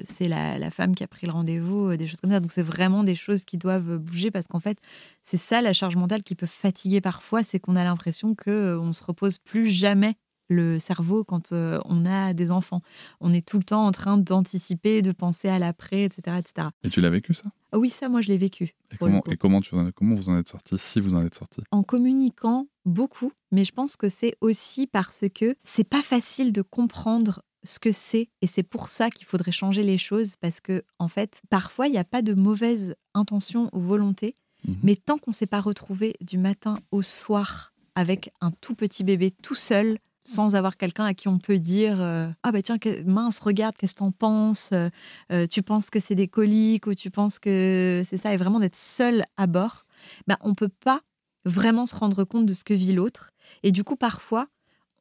[0.05, 2.41] c'est la, la femme qui a pris le rendez-vous, des choses comme ça.
[2.41, 4.77] Donc, c'est vraiment des choses qui doivent bouger parce qu'en fait,
[5.23, 8.79] c'est ça la charge mentale qui peut fatiguer parfois, c'est qu'on a l'impression que euh,
[8.79, 10.17] on se repose plus jamais
[10.49, 12.81] le cerveau quand euh, on a des enfants.
[13.21, 16.69] On est tout le temps en train d'anticiper, de penser à l'après, etc., etc.
[16.83, 17.45] Et tu l'as vécu ça?
[17.73, 18.75] Ah oui, ça, moi, je l'ai vécu.
[18.93, 21.35] et comment, et comment, tu en- comment vous en êtes sorti Si vous en êtes
[21.35, 21.61] sorti?
[21.71, 26.63] En communiquant beaucoup, mais je pense que c'est aussi parce que c'est pas facile de
[26.63, 30.85] comprendre ce que c'est et c'est pour ça qu'il faudrait changer les choses parce que
[30.99, 34.35] en fait parfois il n'y a pas de mauvaise intention ou volonté
[34.69, 34.77] Mhm.
[34.83, 39.03] mais tant qu'on ne s'est pas retrouvé du matin au soir avec un tout petit
[39.05, 42.79] bébé tout seul sans avoir quelqu'un à qui on peut dire euh, ah bah tiens
[43.05, 44.89] mince regarde qu'est-ce que t'en penses Euh,
[45.33, 48.59] euh, tu penses que c'est des coliques ou tu penses que c'est ça et vraiment
[48.61, 49.85] d'être seul à bord
[50.27, 51.01] bah on peut pas
[51.45, 53.31] vraiment se rendre compte de ce que vit l'autre
[53.63, 54.47] et du coup parfois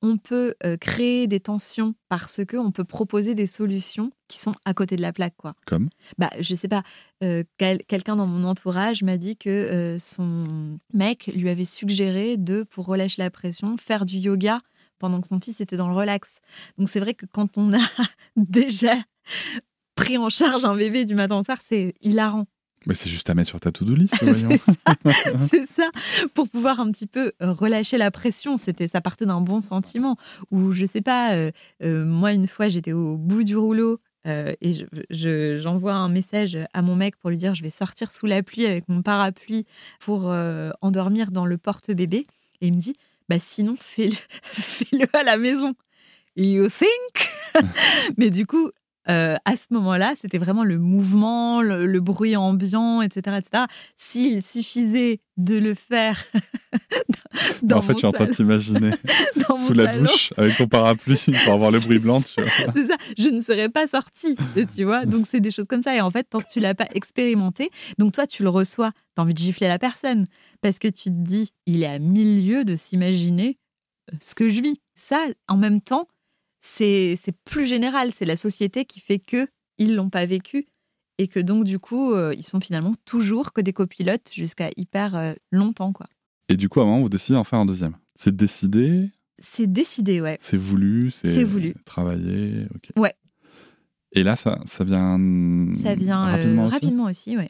[0.06, 4.52] on peut euh, créer des tensions parce que on peut proposer des solutions qui sont
[4.66, 5.54] à côté de la plaque, quoi.
[5.66, 5.88] Comme?
[6.18, 6.84] Bah, je sais pas.
[7.22, 12.86] quel- Quelqu'un dans mon entourage m'a dit que son mec lui avait suggéré de, pour
[12.88, 14.58] relâcher la pression, faire du yoga
[15.04, 16.40] pendant que son fils était dans le relax.
[16.78, 17.78] Donc c'est vrai que quand on a
[18.38, 18.96] déjà
[19.96, 22.46] pris en charge un bébé du matin au soir, c'est hilarant.
[22.86, 24.58] Mais c'est juste à mettre sur ta to-do list, voyons.
[25.52, 25.90] c'est ça,
[26.34, 28.58] pour pouvoir un petit peu euh, relâcher la pression.
[28.58, 30.18] C'était, ça partait d'un bon sentiment.
[30.52, 31.52] Ou je sais pas, euh,
[31.84, 36.08] euh, moi une fois j'étais au bout du rouleau euh, et je- je- j'envoie un
[36.10, 39.02] message à mon mec pour lui dire je vais sortir sous la pluie avec mon
[39.02, 39.66] parapluie
[40.00, 40.34] pour
[40.82, 42.26] endormir dans le porte-bébé.
[42.62, 42.96] Et il me dit
[43.30, 45.74] bah sinon fais-le, fais-le à la maison.
[46.36, 47.30] You think
[48.18, 48.72] Mais du coup,
[49.10, 53.66] euh, à ce moment-là, c'était vraiment le mouvement, le, le bruit ambiant, etc., etc.
[53.98, 56.24] S'il suffisait de le faire
[57.64, 58.92] dans en fait, je suis en train de t'imaginer
[59.58, 62.22] sous la salon, douche avec ton parapluie pour avoir le bruit blanc.
[62.22, 64.38] C'est ça, je ne serais pas sortie,
[64.76, 65.06] tu vois.
[65.06, 65.96] Donc c'est des choses comme ça.
[65.96, 69.00] Et en fait, tant que tu l'as pas expérimenté, donc toi tu le reçois, tu
[69.18, 70.26] as envie de gifler la personne
[70.62, 73.58] parce que tu te dis, il est à mille lieues de s'imaginer
[74.12, 74.80] euh, ce que je vis.
[74.96, 76.08] Ça, en même temps,
[76.66, 78.12] c'est plus général.
[78.12, 79.48] C'est la société qui fait que
[79.78, 80.68] ils l'ont pas vécu
[81.20, 85.16] et que donc du coup, euh, ils sont finalement toujours que des copilotes jusqu'à hyper
[85.16, 86.08] euh, longtemps, quoi.
[86.50, 87.96] Et du coup, à un moment, vous décidez d'en faire un deuxième.
[88.16, 89.10] C'est décidé,
[89.40, 90.38] C'est décidé, ouais.
[90.40, 91.74] c'est voulu, c'est C'est voulu.
[91.86, 92.66] travaillé.
[92.76, 92.90] ok.
[92.98, 93.14] Ouais.
[94.12, 95.18] Et là, ça, ça vient.
[95.74, 96.74] Ça vient euh, rapidement aussi?
[96.74, 97.50] rapidement aussi, ouais.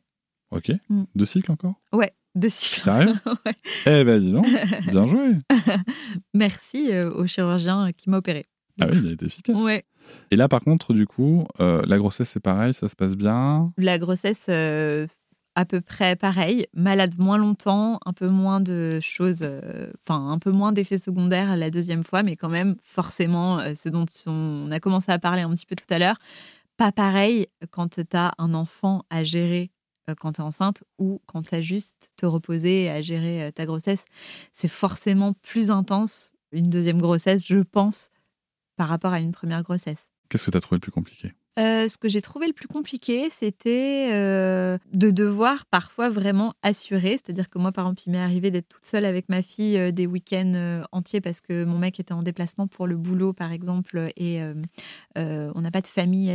[0.51, 0.71] Ok.
[0.89, 1.03] Mm.
[1.15, 1.75] Deux cycles encore?
[1.91, 2.81] Ouais, de cycle.
[2.81, 3.53] Sérieux Ouais.
[3.85, 4.45] Eh ben, dis donc,
[4.91, 5.31] bien joué.
[6.33, 8.45] Merci euh, au chirurgien qui m'a opéré.
[8.81, 9.61] Ah oui, il a été efficace.
[9.61, 9.85] Ouais.
[10.31, 13.71] Et là, par contre, du coup, euh, la grossesse, c'est pareil, ça se passe bien?
[13.77, 15.07] La grossesse, euh,
[15.55, 16.65] à peu près pareil.
[16.73, 21.55] Malade moins longtemps, un peu moins de choses, euh, enfin, un peu moins d'effets secondaires
[21.55, 25.51] la deuxième fois, mais quand même, forcément, ce dont on a commencé à parler un
[25.51, 26.17] petit peu tout à l'heure,
[26.77, 29.71] pas pareil quand tu as un enfant à gérer
[30.19, 33.65] quand tu es enceinte ou quand tu as juste te reposer et à gérer ta
[33.65, 34.03] grossesse.
[34.51, 38.09] C'est forcément plus intense une deuxième grossesse, je pense,
[38.75, 40.09] par rapport à une première grossesse.
[40.29, 41.33] Qu'est-ce que tu as trouvé le plus compliqué?
[41.59, 47.11] Euh, ce que j'ai trouvé le plus compliqué, c'était euh, de devoir parfois vraiment assurer.
[47.11, 49.91] C'est-à-dire que moi, par exemple, il m'est arrivé d'être toute seule avec ma fille euh,
[49.91, 54.11] des week-ends entiers parce que mon mec était en déplacement pour le boulot, par exemple,
[54.15, 54.41] et
[55.15, 56.33] on n'a pas de famille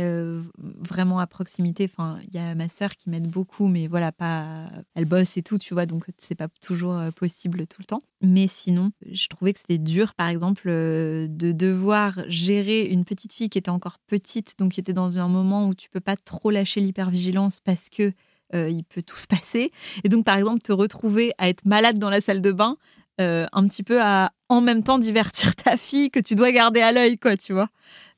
[0.57, 1.89] vraiment à proximité.
[1.91, 4.67] Enfin, il y a ma sœur qui m'aide beaucoup, mais voilà, pas.
[4.95, 8.03] Elle bosse et tout, tu vois, donc c'est pas toujours possible tout le temps.
[8.21, 13.49] Mais sinon, je trouvais que c'était dur, par exemple, de devoir gérer une petite fille
[13.49, 16.51] qui était encore petite, donc qui était dans un moment où tu peux pas trop
[16.51, 18.13] lâcher l'hypervigilance parce que
[18.55, 19.71] euh, il peut tout se passer.
[20.03, 22.77] Et donc, par exemple, te retrouver à être malade dans la salle de bain,
[23.21, 26.81] euh, un petit peu à en même temps divertir ta fille que tu dois garder
[26.81, 27.69] à l'œil, quoi, tu vois.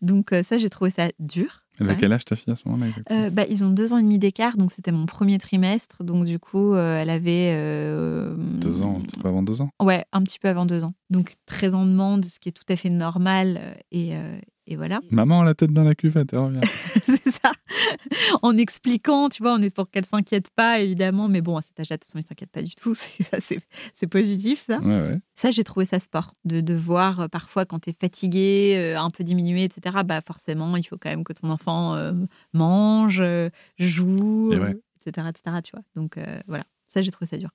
[0.02, 1.64] Donc, euh, ça, j'ai trouvé ça dur.
[1.80, 1.98] Elle a Ouais.
[2.00, 4.56] quel âge ta fille à ce moment-là bah, ils ont deux ans et demi d'écart,
[4.56, 6.04] donc c'était mon premier trimestre.
[6.04, 7.54] Donc, du coup, elle avait.
[8.38, 9.70] Deux ans, un petit peu avant deux ans?
[9.82, 10.94] Ouais, un petit peu avant deux ans.
[11.10, 13.76] Donc, très en demande, ce qui est tout à fait normal.
[13.92, 14.14] Et,
[14.72, 15.02] et voilà.
[15.12, 16.62] Maman, la tête dans la cuvette, elle revient.
[17.04, 17.52] c'est ça.
[18.42, 21.28] En expliquant, tu vois, on est pour qu'elle s'inquiète pas, évidemment.
[21.28, 22.94] Mais bon, à cet âge-là, de toute façon, ils s'inquiètent pas du tout.
[23.94, 24.80] C'est, positif, ça.
[24.80, 25.20] Ouais, ouais.
[25.36, 26.36] Ça, j'ai trouvé ça sport.
[26.46, 29.98] De, de voir euh, parfois quand tu es fatigué, euh, un peu diminué, etc.
[30.06, 32.14] Bah, forcément, il faut quand même que ton enfant euh,
[32.54, 33.22] mange,
[33.78, 34.78] joue, Et ouais.
[35.06, 35.58] etc., etc.
[35.64, 35.84] Tu vois.
[35.96, 36.64] Donc, euh, voilà.
[36.88, 37.50] Ça, j'ai trouvé ça dur.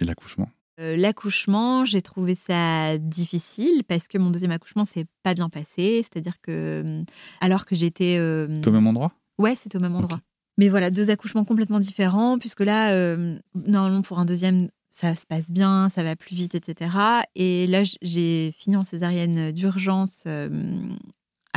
[0.00, 5.34] Et l'accouchement Euh, L'accouchement, j'ai trouvé ça difficile parce que mon deuxième accouchement s'est pas
[5.34, 6.02] bien passé.
[6.04, 7.02] C'est-à-dire que, euh,
[7.40, 8.16] alors que j'étais.
[8.18, 9.12] euh, au même endroit?
[9.38, 10.20] Ouais, c'était au même endroit.
[10.56, 15.24] Mais voilà, deux accouchements complètement différents, puisque là, euh, normalement, pour un deuxième, ça se
[15.26, 16.90] passe bien, ça va plus vite, etc.
[17.36, 20.48] Et là, j'ai fini en césarienne d'urgence euh,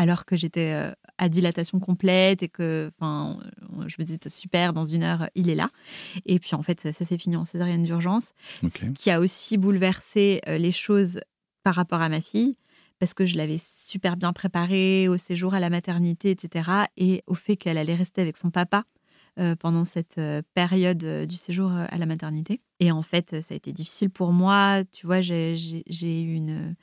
[0.01, 4.73] alors que j'étais euh, à dilatation complète et que, enfin, euh, je me disais, super,
[4.73, 5.69] dans une heure, il est là.
[6.25, 8.33] Et puis, en fait, ça, ça s'est fini en césarienne d'urgence
[8.63, 11.21] ce qui a aussi bouleversé euh, les choses
[11.61, 12.55] par rapport à ma fille,
[12.97, 16.71] parce que je l'avais super bien préparée au séjour à la maternité, etc.
[16.97, 18.85] Et au fait qu'elle allait rester avec son papa
[19.55, 22.61] pendant cette euh, période euh, du séjour euh, à la maternité.
[22.79, 24.83] Et en fait, euh, ça a été difficile pour moi.
[24.91, 25.55] Tu vois, j'ai-
[26.23, 26.75] eu une,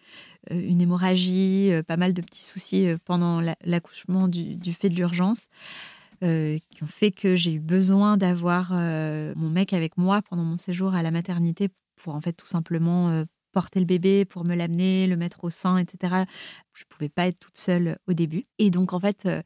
[0.53, 4.89] euh, une hémorragie, euh, pas mal de petits soucis euh, pendant la- l'accouchement du, fait
[4.91, 5.49] de l'urgence.
[6.25, 10.45] euh, qui ont fait que j'ai eu besoin d'avoir euh, mon mec avec moi pendant
[10.45, 14.45] mon séjour à la maternité pour en fait tout simplement euh, porter le bébé, pour
[14.45, 16.25] me l'amener, le mettre au sein, etc.
[16.75, 18.45] Je pouvais pas être toute seule au début.
[18.59, 19.43] Et donc en fait, euh,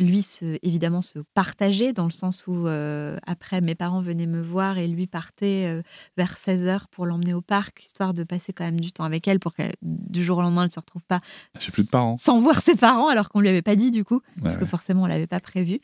[0.00, 4.40] lui, se, évidemment, se partageait dans le sens où, euh, après, mes parents venaient me
[4.40, 5.82] voir et lui partait euh,
[6.16, 9.38] vers 16h pour l'emmener au parc, histoire de passer quand même du temps avec elle
[9.40, 11.20] pour que du jour au lendemain, elle ne se retrouve pas
[11.58, 12.14] J'ai plus de parents.
[12.14, 14.56] sans voir ses parents, alors qu'on ne lui avait pas dit, du coup, Ouais, parce
[14.56, 14.68] que ouais.
[14.68, 15.80] forcément, on ne l'avait pas prévu.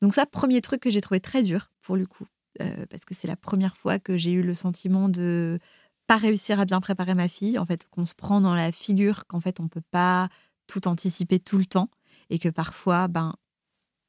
[0.00, 2.26] Donc, ça, premier truc que j'ai trouvé très dur, pour le coup,
[2.62, 5.58] euh, parce que c'est la première fois que j'ai eu le sentiment de
[6.06, 9.26] pas réussir à bien préparer ma fille, en fait, qu'on se prend dans la figure,
[9.26, 10.28] qu'en fait, on peut pas
[10.66, 11.88] tout anticiper tout le temps,
[12.30, 13.34] et que parfois, ben,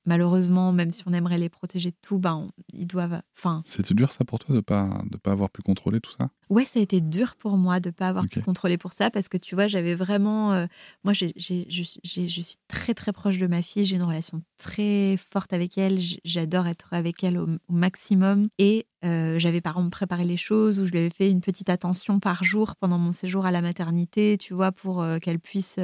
[0.06, 3.22] malheureusement, même si on aimerait les protéger de tout, ben, on- ils doivent.
[3.38, 6.30] Enfin, C'était dur ça pour toi de pas de pas avoir pu contrôler tout ça?
[6.50, 9.30] Ouais, ça a été dur pour moi de pas avoir pu contrôler pour ça, parce
[9.30, 10.52] que tu vois, j'avais vraiment.
[10.54, 10.66] euh,
[11.06, 14.42] moi, je, suis- j'ai- je suis très, très proche de ma fille, j'ai une relation
[14.58, 19.74] très forte avec elle, j'adore être avec elle au, au maximum, et euh, j'avais par
[19.78, 23.00] exemple préparé les choses, où je lui avais fait une petite attention par jour pendant
[23.00, 25.80] mon séjour à la maternité, tu vois, pour euh, qu'elle puisse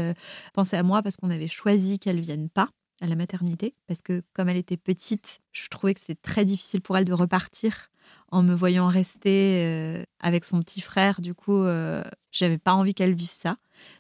[0.54, 2.70] penser à moi, parce qu'on avait choisi qu'elle vienne pas
[3.02, 6.82] à la maternité, parce que comme elle était petite, je trouvais que c'était très difficile
[6.82, 7.90] pour elle de repartir
[8.32, 11.22] en me voyant rester euh, avec son petit frère.
[11.22, 13.58] Du coup, euh, j'avais pas envie qu'elle vive ça.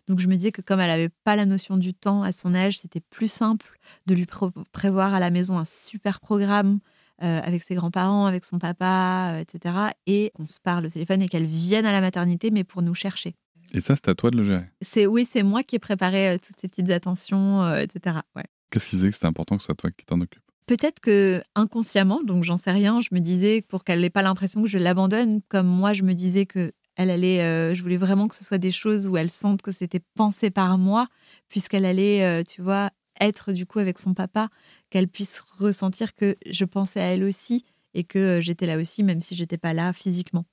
[0.08, 2.56] Donc je me disais que comme elle avait pas la notion du temps à son
[2.56, 3.78] âge, c'était plus simple
[4.08, 6.80] de lui pré- prévoir à la maison un super programme
[7.24, 9.76] euh, avec ses grands-parents, avec son papa, euh, etc.
[10.08, 12.95] Et qu'on se parle au téléphone et qu'elle vienne à la maternité, mais pour nous
[12.95, 13.36] chercher.
[13.74, 14.66] Et ça, c'est à toi de le gérer.
[14.82, 18.18] C'est oui, c'est moi qui ai préparé euh, toutes ces petites attentions, euh, etc.
[18.36, 18.45] Ouais.
[18.72, 21.41] Qu'est-ce qui faisait que c'était important que ce soit toi qui t'en occupe Peut-être que
[21.55, 24.78] inconsciemment, donc j'en sais rien, je me disais pour qu'elle n'ait pas l'impression que je
[24.78, 28.43] l'abandonne, comme moi je me disais que elle allait, euh, je voulais vraiment que ce
[28.43, 31.07] soit des choses où elle sente que c'était pensé par moi,
[31.47, 32.89] puisqu'elle allait, euh, tu vois,
[33.22, 34.49] être du coup avec son papa,
[34.89, 37.63] qu'elle puisse ressentir que je pensais à elle aussi
[37.93, 40.45] et que euh, j'étais là aussi, même si j'étais pas là physiquement,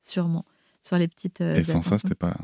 [0.00, 0.44] sûrement,
[0.80, 1.40] sur les petites.
[1.40, 2.36] euh, Et sans ça, c'était pas.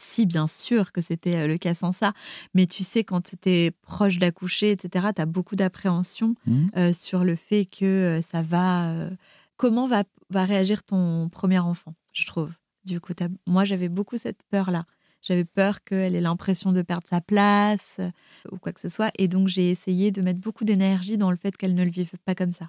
[0.00, 2.12] Si, bien sûr que c'était euh, le cas sans ça.
[2.54, 6.70] Mais tu sais, quand tu es proche d'accoucher, etc., tu as beaucoup d'appréhension Mhm.
[6.76, 7.84] euh, sur le fait que
[8.18, 8.90] euh, ça va.
[8.92, 9.10] euh,
[9.56, 12.52] comment va, va réagir ton premier enfant, je trouve.
[12.84, 13.12] Du coup,
[13.46, 14.86] moi, j'avais beaucoup cette peur-là.
[15.20, 18.10] J'avais peur qu'elle ait l'impression de perdre sa place euh,
[18.52, 19.10] ou quoi que ce soit.
[19.18, 22.12] Et donc, j'ai essayé de mettre beaucoup d'énergie dans le fait qu'elle ne le vive
[22.24, 22.68] pas comme ça.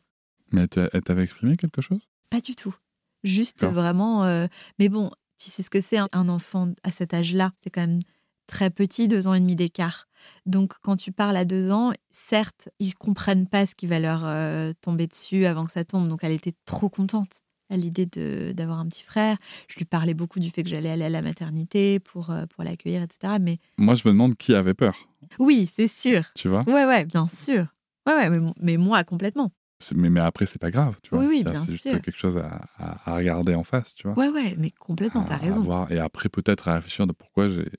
[0.52, 2.02] Mais elle t'a- elle t'avait exprimé quelque chose?
[2.32, 2.76] Pas du tout.
[3.24, 4.24] Juste vraiment.
[4.24, 4.48] euh,
[4.80, 7.52] Mais bon, tu sais ce que c'est un- un enfant à cet âge-là.
[7.64, 8.00] C'est quand même
[8.48, 10.08] très petit, deux ans et demi d'écart.
[10.46, 14.22] Donc, quand tu parles à deux ans, certes, ils comprennent pas ce qui va leur
[14.26, 16.08] euh, tomber dessus avant que ça tombe.
[16.08, 18.08] Donc, elle était trop contente à l'idée
[18.54, 19.38] d'avoir un petit frère.
[19.68, 22.64] Je lui parlais beaucoup du fait que j'allais aller à la maternité pour, euh, pour
[22.64, 23.38] l'accueillir, etc.
[23.40, 26.24] Mais Moi, je me demande qui avait peur, oui, c'est sûr.
[26.36, 26.62] tu vois?
[26.66, 27.68] Ouais, ouais, bien sûr.
[28.08, 29.52] Ouais, ouais, mais, mais moi, complètement.
[29.96, 31.20] Mais, mais après, c'est pas grave, tu vois.
[31.20, 34.08] Oui, oui, C'est- bien C'est juste quelque chose à, à- à regarder en face, tu
[34.08, 34.18] vois.
[34.18, 35.62] Ouais, ouais, mais complètement, t'as raison.
[35.62, 35.92] voir.
[35.92, 37.70] Et après, peut-être à réfléchir de pourquoi j'ai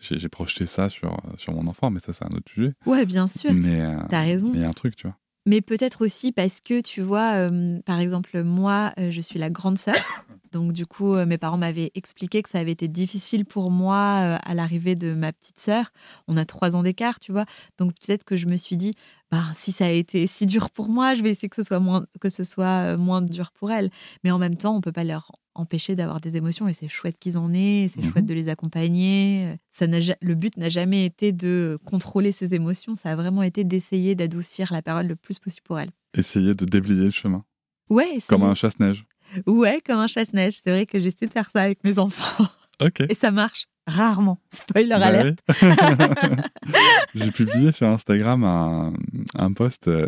[0.00, 2.74] j'ai j'ai projeté ça sur, sur mon enfant, mais ça, c'est un autre sujet.
[2.86, 3.52] Ouais, bien sûr.
[3.54, 4.50] Mais euh, T'as raison.
[4.52, 5.16] mais il y a un truc, tu vois.
[5.44, 9.50] Mais peut-être aussi parce que, tu vois, euh, par exemple, moi, euh, je suis la
[9.50, 9.96] grande sœur.
[10.52, 13.96] Donc, du coup, euh, mes parents m'avaient expliqué que ça avait été difficile pour moi
[14.36, 15.92] à l'arrivée de ma petite sœur.
[16.28, 17.46] On a trois ans d'écart, tu vois.
[17.78, 18.94] Donc, peut-être que je me suis dit,
[19.30, 21.80] bah, si ça a été si dur pour moi, je vais essayer que ce soit
[21.80, 23.90] moins, que ce soit moins dur pour elle.
[24.22, 27.18] Mais en même temps, on peut pas leur empêcher d'avoir des émotions et c'est chouette
[27.18, 28.10] qu'ils en aient, c'est Mhm.
[28.12, 29.56] chouette de les accompagner.
[29.70, 34.14] Ça le but n'a jamais été de contrôler ses émotions, ça a vraiment été d'essayer
[34.14, 35.90] d'adoucir la période le plus possible pour elle.
[36.16, 37.44] Essayer de déblayer le chemin,
[37.90, 38.50] Ouais, comme essayer.
[38.50, 39.04] un chasse-neige.
[39.46, 40.58] ouais, comme un chasse-neige.
[40.62, 42.46] C'est vrai que j'essaie de faire ça avec mes enfants
[42.80, 43.00] Ok.
[43.08, 44.38] et ça marche rarement.
[44.52, 45.38] Spoiler Bah alerte.
[45.48, 45.68] oui.
[47.14, 48.92] J'ai publié sur Instagram un,
[49.34, 50.06] un post euh,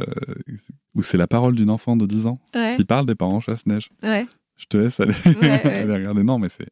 [0.94, 3.90] où c'est la parole d'une enfant de 10 ans Ouais, qui parle des parents chasse-neige.
[4.02, 4.26] ouais.
[4.56, 5.50] Je te laisse aller, ouais.
[5.66, 6.22] aller regarder.
[6.22, 6.68] Non, mais c'est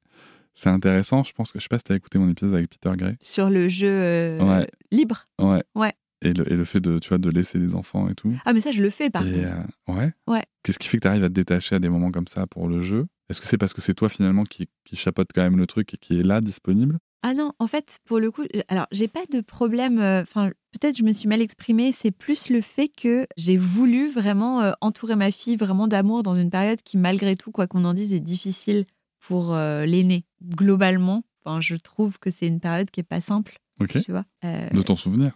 [0.55, 1.24] c'est intéressant.
[1.24, 3.16] Je pense que je sais pas si t'as écouté mon épisode avec Peter Gray.
[3.20, 4.68] Sur le jeu euh, Ouais.
[4.91, 5.26] libre.
[5.41, 5.62] Ouais.
[5.74, 5.93] Ouais.
[6.24, 8.33] Et le, et le fait de tu vois de laisser les enfants et tout.
[8.45, 9.55] Ah, mais ça, je le fais par et contre.
[9.89, 10.12] euh, ouais.
[10.28, 10.43] Ouais.
[10.62, 12.68] Qu'est-ce qui fait que tu arrives à te détacher à des moments comme ça pour
[12.68, 13.07] le jeu?
[13.28, 15.95] Est-ce que c'est parce que c'est toi finalement qui, qui chapeaute quand même le truc
[15.95, 16.99] et qui est là disponible?
[17.23, 19.99] Ah non, en fait, pour le coup, euh, alors j'ai pas de problème.
[20.01, 21.93] euh, Enfin, peut-être je me suis mal exprimée.
[21.93, 26.35] C'est plus le fait que j'ai voulu vraiment euh, entourer ma fille vraiment d'amour dans
[26.35, 28.87] une période qui, malgré tout, quoi qu'on en dise, est difficile
[29.20, 30.25] pour euh, l'aîné.
[30.57, 33.57] Globalement, enfin, je trouve que c'est une période qui est pas simple.
[33.81, 34.03] Ok.
[34.03, 34.25] Tu vois.
[34.73, 35.33] De ton souvenir?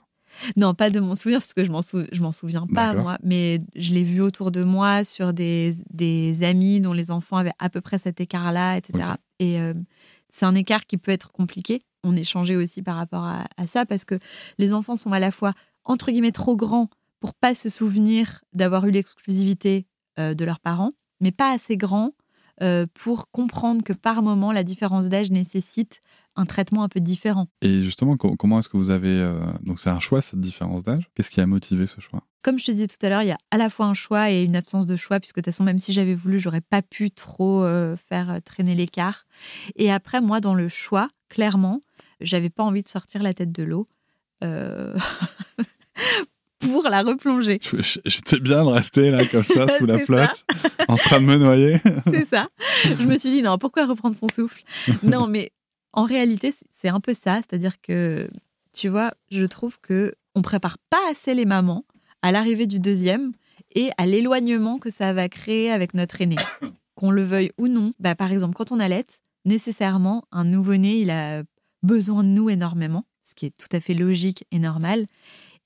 [0.56, 3.18] Non, pas de mon souvenir, parce que je m'en sou- je m'en souviens pas, moi.
[3.22, 7.54] Mais je l'ai vu autour de moi sur des, des amis dont les enfants avaient
[7.58, 8.98] à peu près cet écart-là, etc.
[9.38, 9.58] Et
[10.28, 11.82] c'est un écart qui peut être compliqué.
[12.04, 14.18] On échangeait aussi par rapport à, à ça, parce que
[14.58, 15.54] les enfants sont à la fois,
[15.84, 16.88] entre guillemets, trop grands
[17.20, 19.86] pour pas se souvenir d'avoir eu l'exclusivité
[20.18, 22.12] euh, de leurs parents, mais pas assez grands
[22.62, 26.00] euh, pour comprendre que par moment, la différence d'âge nécessite
[26.36, 27.48] un traitement un peu différent.
[27.62, 29.08] Et justement, co- comment est-ce que vous avez...
[29.20, 31.04] euh, Donc c'est un choix, cette différence d'âge?
[31.14, 32.22] Qu'est-ce qui a motivé ce choix?
[32.42, 34.30] Comme je te disais tout à l'heure, il y a à la fois un choix
[34.30, 36.82] et une absence de choix, puisque de toute façon, même si j'avais voulu, j'aurais pas
[36.82, 39.26] pu trop euh, faire euh, traîner l'écart.
[39.74, 41.80] Et après, moi, dans le choix, clairement,
[42.20, 43.88] j'avais pas envie de sortir la tête de l'eau
[44.44, 44.94] euh,
[46.60, 47.58] pour la replonger.
[48.04, 50.44] J'étais bien de rester là, comme ça, sous la flotte,
[50.88, 51.80] en train de me noyer.
[52.10, 52.46] c'est ça.
[52.84, 54.62] Je me suis dit, non, pourquoi reprendre son souffle?
[55.02, 55.50] Non, mais
[55.96, 57.36] en réalité, c'est- un peu ça.
[57.38, 58.30] C'est-à-dire que,
[58.72, 61.84] tu vois, je trouve que on prépare pas assez les mamans
[62.22, 63.32] à l'arrivée du deuxième
[63.74, 66.36] et à l'éloignement que ça va créer avec notre aîné.
[66.94, 67.92] Qu'on le veuille ou non.
[67.98, 69.04] Bah, par exemple, quand on allait,
[69.44, 71.42] nécessairement, un nouveau-né, il a
[71.82, 75.06] besoin de nous énormément, ce qui est tout à fait logique et normal.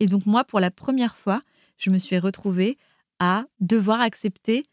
[0.01, 1.41] Et donc, moi, pour la première fois,
[1.77, 2.79] je me suis retrouvée
[3.21, 4.65] à devoir accepter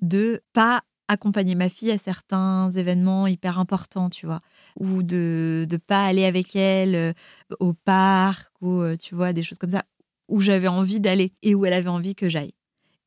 [0.00, 4.40] de pas accompagner ma fille à certains événements hyper importants, tu vois,
[4.76, 7.12] ou de ne pas aller avec elle euh,
[7.60, 9.84] au parc ou euh, tu vois des choses comme ça
[10.28, 12.52] où j'avais envie d'aller et où elle avait envie que j'aille.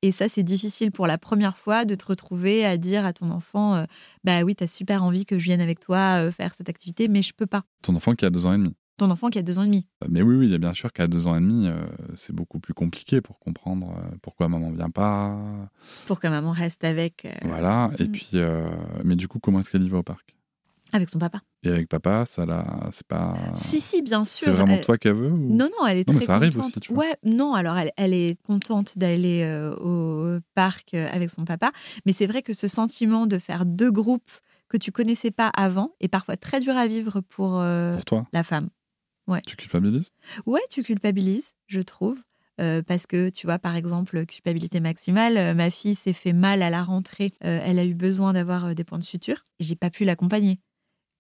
[0.02, 3.30] Et ça, c'est difficile pour la première fois de te retrouver à dire à ton
[3.30, 3.84] enfant, euh,
[4.24, 7.22] bah oui, t'as super envie que je vienne avec toi euh, faire cette activité, mais
[7.22, 7.64] je peux pas.
[7.82, 8.74] Ton enfant qui a deux ans et demi.
[8.98, 9.86] Ton enfant qui a deux ans et demi.
[10.08, 11.76] Mais oui, oui, il y a bien sûr qu'à deux ans et demi, euh,
[12.16, 15.38] c'est beaucoup plus compliqué pour comprendre pourquoi maman vient pas.
[16.08, 17.90] Pour que maman reste avec, Voilà.
[18.00, 18.12] Et Mm.
[18.12, 18.32] puis,
[19.04, 20.34] mais du coup, comment est-ce qu'elle y va au parc?
[20.92, 21.42] Avec son papa.
[21.64, 23.36] Et avec papa, ça l'a, c'est pas.
[23.54, 24.46] Si, si, bien sûr.
[24.46, 25.52] C'est vraiment elle- toi qu'elle veut ou...
[25.52, 27.04] Non, non, elle est Non, mais très ça arrive aussi, tu vois.
[27.04, 31.72] Ouais, non, alors elle, elle est contente d'aller euh, au parc euh, avec son papa.
[32.06, 34.32] Mais c'est vrai que ce sentiment de faire deux groupes
[34.70, 38.28] que tu connaissais pas avant est parfois très dur à vivre pour euh, Pour toi,
[38.32, 38.70] la femme.
[39.46, 40.12] tu culpabilises?
[40.46, 42.20] Ouais, tu culpabilises, je trouve.
[42.62, 46.62] Euh, parce que, tu vois, par exemple, culpabilité maximale, euh, ma fille s'est fait mal
[46.62, 47.32] à la rentrée.
[47.46, 49.46] Euh, elle a eu besoin d'avoir des points de suture.
[49.62, 50.60] J'ai pas pu l'accompagner.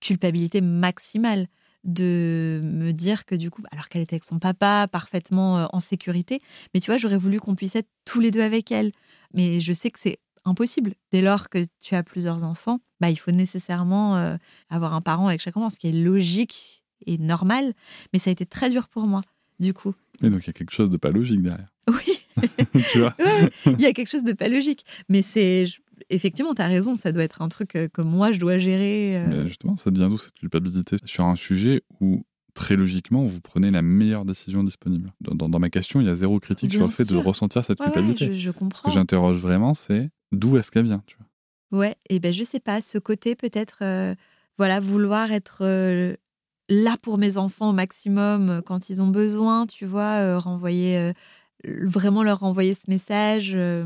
[0.01, 1.47] Culpabilité maximale
[1.83, 5.79] de me dire que du coup, alors qu'elle était avec son papa, parfaitement euh, en
[5.79, 6.41] sécurité,
[6.73, 8.91] mais tu vois, j'aurais voulu qu'on puisse être tous les deux avec elle.
[9.33, 10.95] Mais je sais que c'est impossible.
[11.11, 14.37] Dès lors que tu as plusieurs enfants, bah, il faut nécessairement euh,
[14.69, 17.73] avoir un parent avec chaque enfant, ce qui est logique et normal.
[18.11, 19.21] Mais ça a été très dur pour moi,
[19.59, 19.93] du coup.
[20.21, 21.69] Et donc, il y a quelque chose de pas logique derrière.
[21.89, 22.18] Oui,
[22.87, 24.85] tu vois Ouais, il y a quelque chose de pas logique.
[25.09, 25.65] Mais c'est
[26.09, 29.17] effectivement, tu as raison, ça doit être un truc euh, que moi je dois gérer.
[29.17, 29.27] euh.
[29.27, 32.23] Mais justement, ça devient d'où cette culpabilité Sur un sujet où,
[32.53, 35.13] très logiquement, vous prenez la meilleure décision disponible?
[35.21, 37.63] Dans, dans- dans ma question, il y a zéro critique sur le fait de ressentir
[37.65, 38.31] cette Ouais, ouais, culpabilité.
[38.33, 38.87] je, je Ce comprends.
[38.89, 41.79] que j'interroge vraiment, c'est d'où est-ce qu'elle vient tu vois?
[41.79, 44.15] Ouais, et ben je sais pas, ce côté peut-être, euh,
[44.57, 46.15] voilà, vouloir être euh,
[46.67, 51.11] là pour mes enfants au maximum quand ils ont besoin, tu vois, renvoyer,
[51.65, 53.85] vraiment leur renvoyer ce message, euh,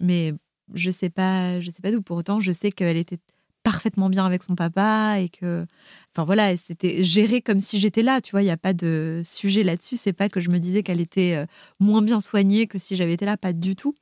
[0.00, 0.34] mais
[0.74, 2.02] je sais pas, je sais pas d'où.
[2.02, 3.18] Pour autant, je sais qu'elle était
[3.62, 5.64] parfaitement bien avec son papa et que,
[6.12, 9.22] enfin voilà, c'était géré comme si j'étais là, tu vois, il n'y a pas de
[9.24, 9.96] sujet là-dessus.
[9.96, 11.46] C'est pas que je me disais qu'elle était euh,
[11.78, 13.94] moins bien soignée que si j'avais été là, pas du tout.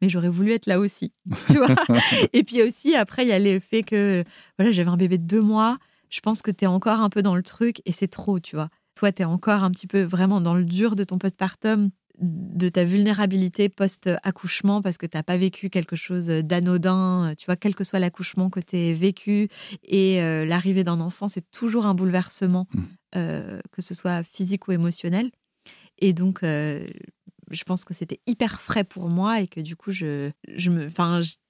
[0.00, 1.12] Mais j'aurais voulu être là aussi,
[1.46, 1.74] tu vois.
[2.32, 4.24] Et puis aussi, après, il y a le fait que
[4.58, 5.78] voilà, j'avais un bébé de deux mois.
[6.10, 8.56] Je pense que tu es encore un peu dans le truc et c'est trop, tu
[8.56, 8.70] vois.
[8.94, 11.90] Toi, tu es encore un petit peu vraiment dans le dur de ton postpartum,
[12.20, 17.34] de ta vulnérabilité post-accouchement parce que tu n'as pas vécu quelque chose d'anodin.
[17.38, 19.48] Tu vois, quel que soit l'accouchement que tu aies vécu
[19.84, 22.84] et euh, l'arrivée d'un enfant, c'est toujours un bouleversement, Mhm.
[23.16, 25.30] euh, que ce soit physique ou émotionnel.
[25.98, 26.86] Et donc, euh,
[27.50, 30.88] je pense que c'était hyper frais pour moi et que du coup, je, je me,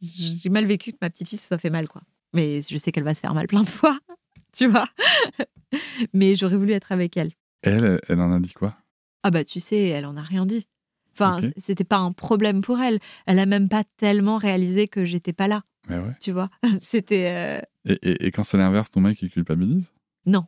[0.01, 2.03] j'ai mal vécu que ma petite fille se soit fait mal, quoi.
[2.35, 3.97] Mais je sais qu'elle va se faire mal plein de fois,
[4.53, 4.89] tu vois.
[6.13, 7.17] Mais j'aurais voulu être avec.
[7.17, 8.77] Elle, elle, elle en a dit quoi?
[9.23, 10.69] Ah bah, tu sais, elle en a rien dit.
[11.15, 13.01] Enfin, c'était pas un problème pour elle.
[13.27, 16.15] Elle a même pas tellement réalisé que j'étais pas là, ouais.
[16.21, 16.49] tu vois?
[16.81, 19.87] C'était euh, Et, et- et quand c'est l'inverse, ton mec, il culpabilise?
[20.27, 20.47] Non.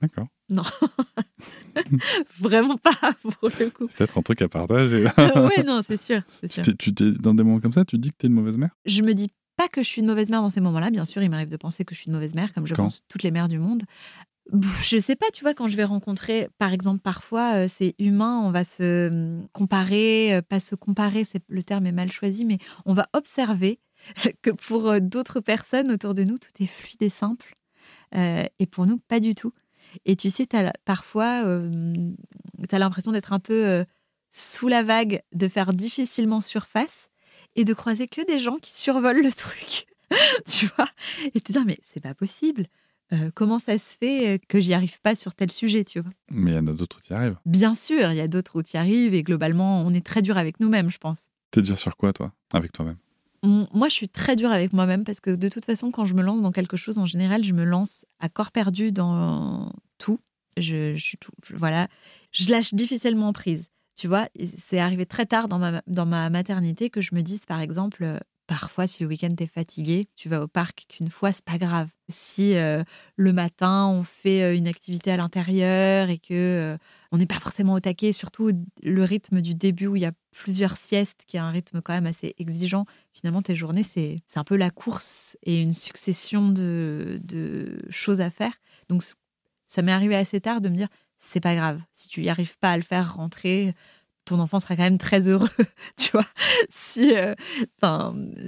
[0.00, 0.26] D'accord.
[2.40, 2.92] vraiment pas
[3.22, 3.86] pour le coup.
[3.88, 5.04] Peut-être un truc à partager.
[5.04, 6.64] ouais, non, c'est sûr, sûr.
[6.78, 8.70] tu t'es, dans des moments comme ça, tu dis que t'es une mauvaise mère?
[8.84, 10.90] Je me dis pas que je suis une mauvaise mère dans ces moments-là.
[10.90, 12.84] Bien sûr, il m'arrive de penser que je suis une mauvaise mère, comme je Quand?
[12.84, 13.82] pense toutes les mères du monde.
[14.52, 18.40] Je sais pas, tu vois, quand je vais rencontrer, par exemple, parfois, euh, c'est humain,
[18.44, 22.44] on va se hum, comparer, euh, pas se comparer, c'est le terme est mal choisi,
[22.44, 23.78] mais on va observer
[24.42, 27.56] que pour euh, d'autres personnes autour de nous, tout est fluide et simple.
[28.14, 29.52] Euh, et pour nous, pas du tout.
[30.04, 30.46] Et tu sais,
[30.84, 31.42] parfois,
[32.68, 33.84] tu as l'impression d'être un peu euh,
[34.30, 37.08] sous la vague, de faire difficilement surface
[37.56, 39.86] et de croiser que des gens qui survolent le truc.
[40.48, 40.88] tu vois
[41.34, 42.66] Et te dire, mais c'est pas possible.
[43.12, 46.12] Euh, comment ça se fait euh, que j'y arrive pas sur tel sujet, tu vois?
[46.30, 47.38] Mais il y en a d'autres qui y arrivent.
[47.44, 50.22] Bien sûr, il y a d'autres où tu y arrives et globalement, on est très
[50.22, 51.30] dur avec nous-mêmes, je pense.
[51.50, 52.32] T'es dur sur quoi, toi?
[52.52, 52.96] Avec toi-même
[53.42, 56.22] moi, je suis très dure avec moi-même parce que de toute façon, quand je me
[56.22, 60.20] lance dans quelque chose, en général, je me lance à corps perdu dans tout.
[60.56, 61.88] Je, je suis tout, voilà,
[62.32, 63.68] je lâche difficilement prise.
[63.96, 67.44] Tu vois, c'est arrivé très tard dans ma, dans ma maternité que je me dise,
[67.46, 68.18] par exemple, euh,
[68.50, 71.86] parfois, si le week-end t'es fatigué, tu vas au parc qu'une fois, c'est pas grave.
[72.08, 72.82] Si euh,
[73.14, 76.76] le matin on fait euh, une activité à l'intérieur et que
[77.12, 78.50] on n'est pas forcément au taquet, surtout
[78.82, 81.92] le rythme du début où il y a plusieurs siestes, qui est un rythme quand
[81.92, 82.86] même assez exigeant.
[83.12, 88.30] Finalement, tes journées, c'est un peu la course et une succession de, de choses à
[88.30, 88.54] faire.
[88.88, 89.02] Donc,
[89.68, 90.88] ça m'est arrivé assez tard de me dire,
[91.20, 91.80] c'est pas grave.
[91.94, 93.74] Si tu n'y arrives pas à le faire rentrer,
[94.30, 95.50] ton enfant sera quand même très heureux,
[95.96, 96.26] tu vois,
[96.68, 97.34] si, euh,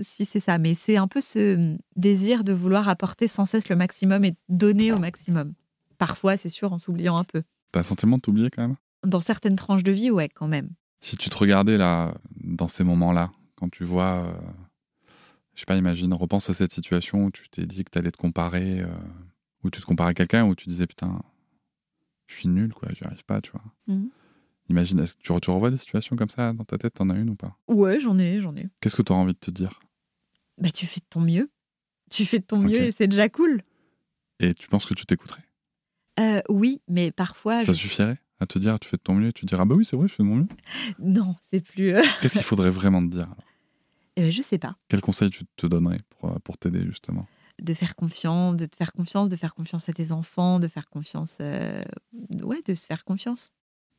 [0.02, 0.58] si c'est ça.
[0.58, 4.92] Mais c'est un peu ce désir de vouloir apporter sans cesse le maximum et donner
[4.92, 5.54] au maximum.
[5.98, 7.42] Parfois, c'est sûr, en s'oubliant un peu.
[7.72, 8.76] T'as sentiment de t'oublier quand même?
[9.04, 10.70] Dans certaines tranches de vie, ouais, quand même.
[11.00, 14.32] Si tu te regardais là, dans ces moments-là, quand tu vois, euh,
[15.54, 18.16] je sais pas, imagine, repense à cette situation où tu t'es dit que t'allais te
[18.16, 18.86] comparer, euh,
[19.64, 21.20] où tu te comparais à quelqu'un, où tu disais putain,
[22.28, 23.64] je suis nul, quoi, j'y arrive pas, tu vois.
[23.88, 24.06] Mmh.
[24.72, 27.14] Imagine, est-ce que tu, tu revois des situations comme ça dans ta tête T'en as
[27.14, 27.58] une ou pas?
[27.68, 28.70] Ouais, j'en ai, j'en ai.
[28.80, 29.80] Qu'est-ce que tu envie de te dire?
[30.56, 31.50] Bah, tu fais de ton mieux.
[32.10, 33.60] Tu fais de ton mieux et c'est déjà cool.
[34.40, 35.42] Et tu penses que tu t'écouterais?
[36.20, 37.62] Euh, Oui, mais parfois.
[37.64, 39.74] Ça suffirait à te dire tu fais de ton mieux et tu diras ah bah
[39.74, 40.48] oui, c'est vrai, je fais de mon mieux
[40.98, 41.94] Non, c'est plus.
[41.94, 43.28] Euh, Qu'est-ce qu'il faudrait vraiment te dire
[44.16, 44.78] Eh ben, je sais pas.
[44.88, 47.26] Quel conseil tu te donnerais pour, euh, pour t'aider justement?
[47.62, 50.88] De faire confiance, de te faire confiance, de faire confiance à tes enfants, de faire
[50.88, 53.52] confiance, ouais, de se faire confiance.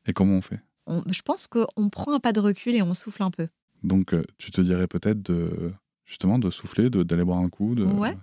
[0.06, 0.60] Et comment on fait?
[1.06, 3.48] Je pense qu'on prend un pas de recul et on souffle un peu.
[3.82, 5.72] Donc, euh, tu te dirais peut-être de
[6.04, 8.16] justement de souffler, d'aller boire un coup, de ouais.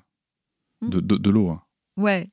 [0.81, 1.49] de, de, l'eau.
[1.49, 1.61] Hein.
[1.97, 2.29] Ouais,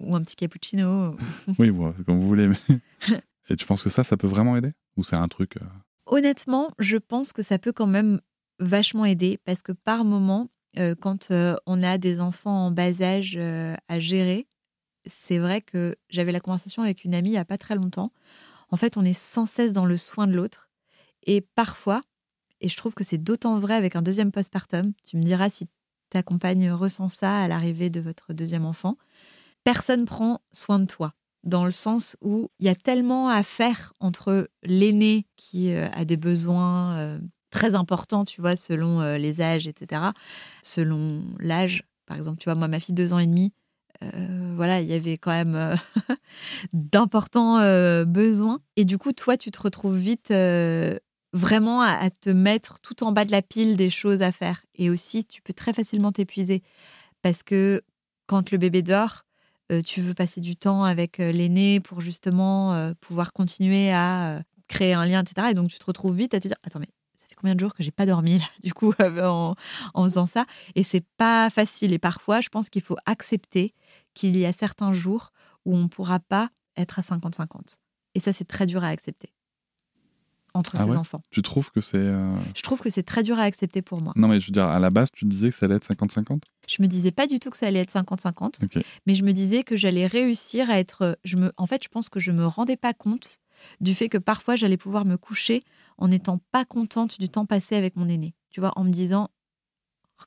[0.00, 1.16] ou un petit cappuccino.
[1.58, 1.70] oui,
[2.06, 2.50] comme vous voulez.
[3.50, 4.72] et tu penses que ça, ça peut vraiment aider?
[4.96, 5.56] Ou c'est un truc.
[5.58, 5.66] Euh
[6.06, 8.20] Honnêtement, je pense que ça peut quand même
[8.60, 11.32] vachement aider parce que par moment, euh, quand
[11.66, 14.46] on a des enfants en bas âge à gérer,
[15.06, 18.12] c'est vrai que j'avais la conversation avec une amie il n'y a pas très longtemps.
[18.70, 20.68] En fait, on est sans cesse dans le soin de l'autre.
[21.24, 22.00] Et parfois,
[22.60, 25.68] et je trouve que c'est d'autant vrai avec un deuxième postpartum, tu me diras si
[26.10, 28.96] ta compagne ressent ça à l'arrivée de votre deuxième enfant,
[29.64, 31.14] personne prend soin de toi
[31.46, 36.04] dans le sens où il y a tellement à faire entre l'aîné qui euh, a
[36.04, 37.18] des besoins euh,
[37.50, 40.02] très importants, tu vois, selon euh, les âges, etc.,
[40.62, 41.84] selon l'âge.
[42.04, 43.52] Par exemple, tu vois, moi, ma fille, deux ans et demi,
[44.54, 45.76] voilà, il y avait quand même
[46.72, 47.58] d'importants
[48.04, 48.60] besoins.
[48.76, 50.32] Et du coup, toi, tu te retrouves vite
[51.32, 54.64] vraiment à, te mettre tout en bas de la pile des choses à faire.
[54.74, 56.62] Et aussi, tu peux très facilement t'épuiser
[57.22, 57.82] parce que
[58.26, 59.24] quand le bébé dort,
[59.84, 65.22] tu veux passer du temps avec l'aîné pour justement pouvoir continuer à créer un lien,
[65.22, 65.48] etc.
[65.50, 66.88] Et donc, tu te retrouves vite à te dire, attends, mais
[67.36, 69.54] combien de jours que j'ai pas dormi, là, du coup, en,
[69.94, 70.46] en faisant ça?
[70.74, 71.92] Et c'est pas facile.
[71.92, 73.74] Et parfois, je pense qu'il faut accepter
[74.16, 75.32] qu'il y a certains jours
[75.64, 77.76] où on ne pourra pas être à 50-50.
[78.14, 79.32] Et ça, c'est très dur à accepter
[80.54, 81.20] entre ah ses enfants.
[81.30, 81.98] Tu trouves que c'est...
[81.98, 84.14] Euh, je trouve que c'est très dur à accepter pour moi.
[84.16, 86.40] Non, mais je veux dire, à la base, tu disais que ça allait être 50-50
[86.66, 89.64] Je me disais pas du tout que ça allait être 50-50, mais je me disais
[89.64, 91.18] que j'allais réussir à être...
[91.24, 91.52] Je me...
[91.58, 93.38] En fait, je pense que je me rendais pas compte
[93.80, 95.62] du fait que parfois, j'allais pouvoir me coucher
[95.98, 98.34] en n'étant pas contente du temps passé avec mon aîné.
[98.50, 99.28] Tu vois, en me disant,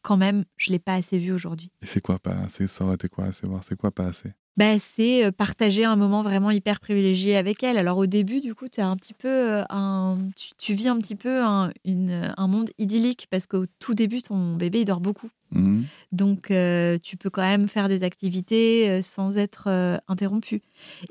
[0.01, 1.71] quand même, je l'ai pas assez vu aujourd'hui.
[1.81, 2.67] Et c'est quoi pas assez?
[2.67, 3.47] Ça aurait été quoi assez?
[3.47, 4.33] Voir C'est quoi pas assez?
[4.59, 7.77] Bah, c'est euh, partager un moment vraiment hyper privilégié avec elle.
[7.77, 10.17] Alors au début, du coup, tu as un petit peu euh, un,
[10.57, 14.55] tu, vis un petit peu un, une, un monde idyllique parce qu'au tout début, ton
[14.57, 15.29] bébé il dort beaucoup.
[15.51, 15.83] Mmh.
[16.11, 20.61] Donc euh, tu peux quand même faire des activités sans être interrompu.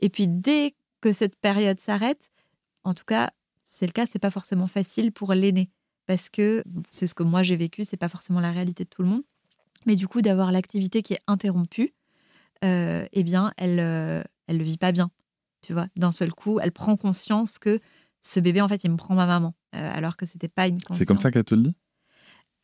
[0.03, 2.31] Et puis dès que cette période s'arrête,
[2.85, 3.31] en tout cas,
[3.65, 5.71] c'est le cas, c'est pas forcément facile pour l'aîné
[6.09, 9.03] parce que c'est ce que moi j'ai vécu, c'est pas forcément la réalité de tout
[9.03, 9.23] le monde.
[9.85, 11.95] Mais du coup, d'avoir l'activité qui est interrompue,
[12.65, 15.11] euh, eh bien, elle euh, elle le vit pas bien.
[15.61, 17.79] Tu vois, d'un seul coup, elle prend conscience que
[18.23, 20.77] ce bébé, en fait, il me prend ma maman, euh, alors que c'était pas une
[20.77, 20.99] conscience.
[20.99, 21.77] C'est comme ça qu'elle te le dit?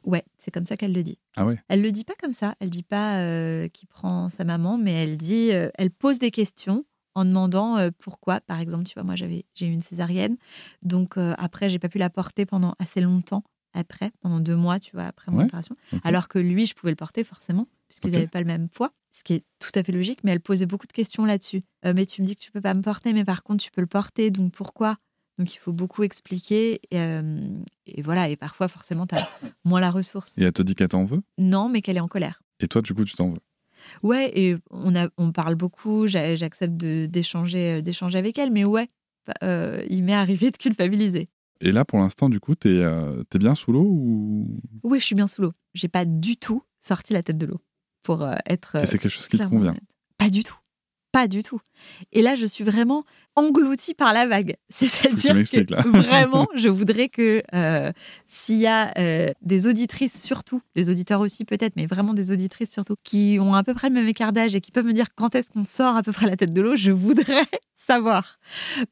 [0.05, 1.19] Ouais, c'est comme ça qu'elle le dit.
[1.37, 1.59] Ah ouais.
[1.69, 2.55] Elle le dit pas comme ça.
[2.61, 6.85] Elle dit pas qu'il prend sa maman, mais elle dit, elle pose des questions
[7.15, 8.41] en demandant euh, pourquoi.
[8.41, 10.37] Par exemple, tu vois, moi j'avais j'ai eu une césarienne,
[10.83, 13.45] donc euh, après j'ai pas pu la porter pendant assez longtemps
[13.75, 15.77] après, pendant deux mois, tu vois, après mon opération.
[16.05, 19.25] Alors que lui, je pouvais le porter forcément, puisqu'ils n'avaient pas le même poids, ce
[19.25, 20.21] qui est tout à fait logique.
[20.23, 21.63] Mais elle posait beaucoup de questions là-dessus.
[21.85, 23.71] Euh, mais tu me dis que tu peux pas me porter, mais par contre tu
[23.73, 24.97] peux le porter, donc pourquoi?
[25.39, 29.29] Donc il faut beaucoup expliquer et, voilà et parfois forcément tu as
[29.65, 30.39] moins la ressource.
[30.39, 31.23] Et elle te dit qu'elle t'en veut?
[31.39, 32.41] Non, mais qu'elle est en colère.
[32.61, 33.41] Et toi du coup tu t'en veux?
[34.03, 38.89] Ouais, et on, a, on parle beaucoup, j'accepte d'échanger, euh, d'échanger avec elle, mais ouais,
[39.43, 41.29] euh, il m'est arrivé de culpabiliser.
[41.61, 44.61] Et là, pour l'instant, du coup, t'es es bien sous l'eau ou?
[44.83, 45.53] Oui, je suis bien sous l'eau.
[45.73, 47.61] J'ai pas du tout sorti la tête de l'eau
[48.03, 48.77] pour euh, être.
[48.83, 49.75] Et c'est quelque chose qui te convient.
[50.19, 50.57] Pas du tout.
[51.15, 51.61] Pas du tout.
[52.11, 53.05] Et là, je suis vraiment
[53.37, 54.57] engloutie par la vague.
[54.69, 55.81] C'est-à-dire que là.
[55.87, 57.93] vraiment, je voudrais que euh,
[58.27, 62.73] s'il y a euh, des auditrices surtout, des auditeurs aussi peut-être, mais vraiment des auditrices
[62.73, 65.15] surtout, qui ont à peu près le même écart d'âge et qui peuvent me dire
[65.15, 68.41] quand est-ce qu'on sort à peu près la tête de l'eau, je voudrais savoir.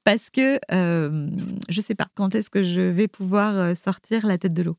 [0.05, 1.29] Parce que euh,
[1.69, 4.77] je sais pas quand est-ce que je vais pouvoir sortir la tête de l'eau.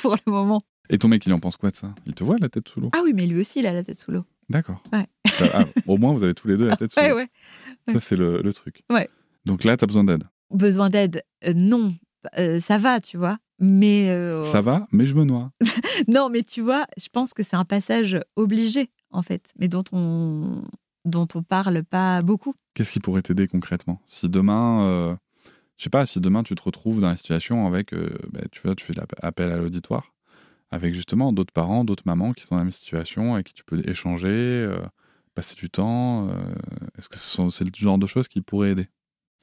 [0.00, 0.62] Pour le moment.
[0.90, 1.94] Et ton mec, il en pense quoi de ça?
[2.06, 2.90] Il te voit la tête sous l'eau?
[2.94, 4.24] Ah oui, mais lui aussi, il a la tête sous l'eau.
[4.50, 4.82] D'accord.
[4.92, 5.06] Ouais.
[5.54, 7.16] Ah, au moins, vous avez tous les deux la tête sous l'eau.
[7.16, 7.28] ouais.
[7.92, 8.82] Ça, c'est le, le truc.
[8.90, 9.08] Ouais.
[9.46, 10.24] Donc là, t'as besoin d'aide.
[10.50, 11.94] besoin d'aide, euh, non,
[12.38, 13.38] Euh, ça va, tu vois.
[13.60, 15.50] Mais euh, Ça va, mais je me noie.
[16.08, 19.84] non, mais tu vois, je pense que c'est un passage obligé en fait, mais dont
[19.92, 20.62] on
[21.04, 22.54] dont on parle pas beaucoup.
[22.74, 24.00] Qu'est-ce qui pourrait t'aider concrètement?
[24.06, 25.14] Si demain, euh,
[25.76, 28.62] je sais pas, si demain tu te retrouves dans la situation avec, euh, bah, tu
[28.64, 30.13] vois, tu fais appel à l'auditoire,
[30.74, 33.64] avec justement d'autres parents, d'autres mamans qui sont dans la même situation et qui tu
[33.64, 34.76] peux échanger, euh,
[35.34, 36.28] passer du temps.
[36.28, 36.34] euh,
[36.98, 38.88] Est-ce que ce c'est le genre de choses qui pourraient aider?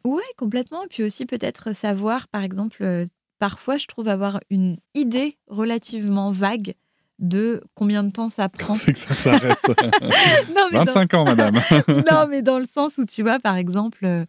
[0.03, 0.84] Ouais, complètement.
[0.84, 3.05] Et puis aussi peut-être savoir, par exemple, euh,
[3.39, 6.73] parfois je trouve avoir une idée relativement vague
[7.19, 8.73] de combien de temps ça prend.
[8.75, 9.57] C'est que ça s'arrête.
[10.55, 11.55] non, mais dans- 25 ans, madame.
[12.11, 14.25] non, mais dans le sens où tu vois, par exemple,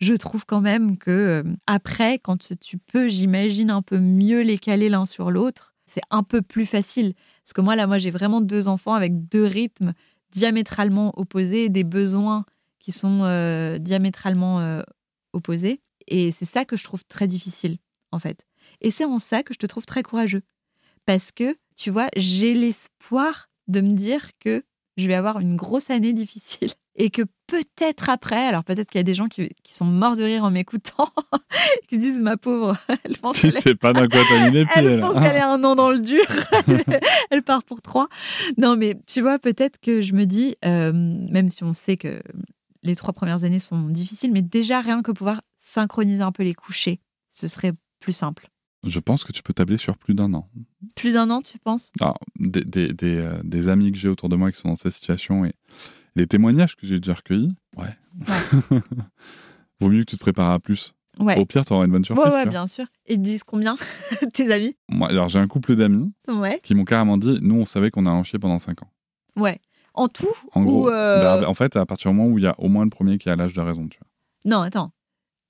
[0.00, 4.88] je trouve quand même que après, quand tu peux, j'imagine, un peu mieux les caler
[4.88, 7.14] l'un sur l'autre, c'est un peu plus facile.
[7.44, 9.92] Parce que moi, là, moi, j'ai vraiment deux enfants avec deux rythmes
[10.30, 12.46] diamétralement opposés, des besoins
[12.78, 14.82] qui sont euh, diamétralement euh,
[15.34, 15.80] opposés.
[16.08, 17.78] Et c'est ça que je trouve très difficile,
[18.10, 18.46] en fait.
[18.80, 20.42] Et c'est en ça que je te trouve très courageux.
[21.04, 24.64] Parce que, tu vois, j'ai l'espoir de me dire que
[24.96, 27.22] je vais avoir une grosse année difficile et que
[27.52, 30.42] peut-être après, alors peut-être qu'il y a des gens qui, qui sont morts de rire
[30.44, 31.08] en m'écoutant,
[31.88, 34.64] qui se disent ma pauvre, elle pense qu'elle est- sais pas les pieds.
[34.74, 35.00] elle là.
[35.06, 36.24] pense qu'elle est un an dans le dur.
[37.30, 38.08] elle part pour trois.
[38.56, 42.22] Non, mais tu vois, peut-être que je me dis, euh, même si on sait que
[42.82, 46.54] les trois premières années sont difficiles, mais déjà rien que pouvoir synchroniser un peu les
[46.54, 48.48] couchers, ce serait plus simple.
[48.84, 50.48] Je pense que tu peux tabler sur plus d'un an.
[50.96, 51.92] Plus d'un an, tu penses?
[52.00, 54.74] Alors, des, des, des, euh, des amis que j'ai autour de moi qui sont dans
[54.76, 55.52] cette situation et
[56.16, 57.96] les témoignages que j'ai déjà recueillis, ouais.
[59.80, 60.94] Vaut mieux que tu te prépares à plus.
[61.18, 61.38] Ouais.
[61.38, 62.24] Au pire, tu auras une bonne surprise.
[62.26, 62.46] ouais, vois.
[62.46, 62.86] bien sûr.
[63.06, 63.74] Et ils disent combien
[64.32, 64.76] Tes amis?
[64.88, 66.60] Moi, alors, j'ai un couple d'amis Ouais.
[66.62, 68.90] qui m'ont carrément dit nous, on savait qu'on a un chien pendant 5 ans.
[69.36, 69.60] Ouais.
[69.94, 72.44] En tout En gros, Ou, euh, bah, en fait, à partir du moment où il
[72.44, 73.98] y a au moins le premier qui a l'âge de raison, tu
[74.46, 74.92] Non, attends.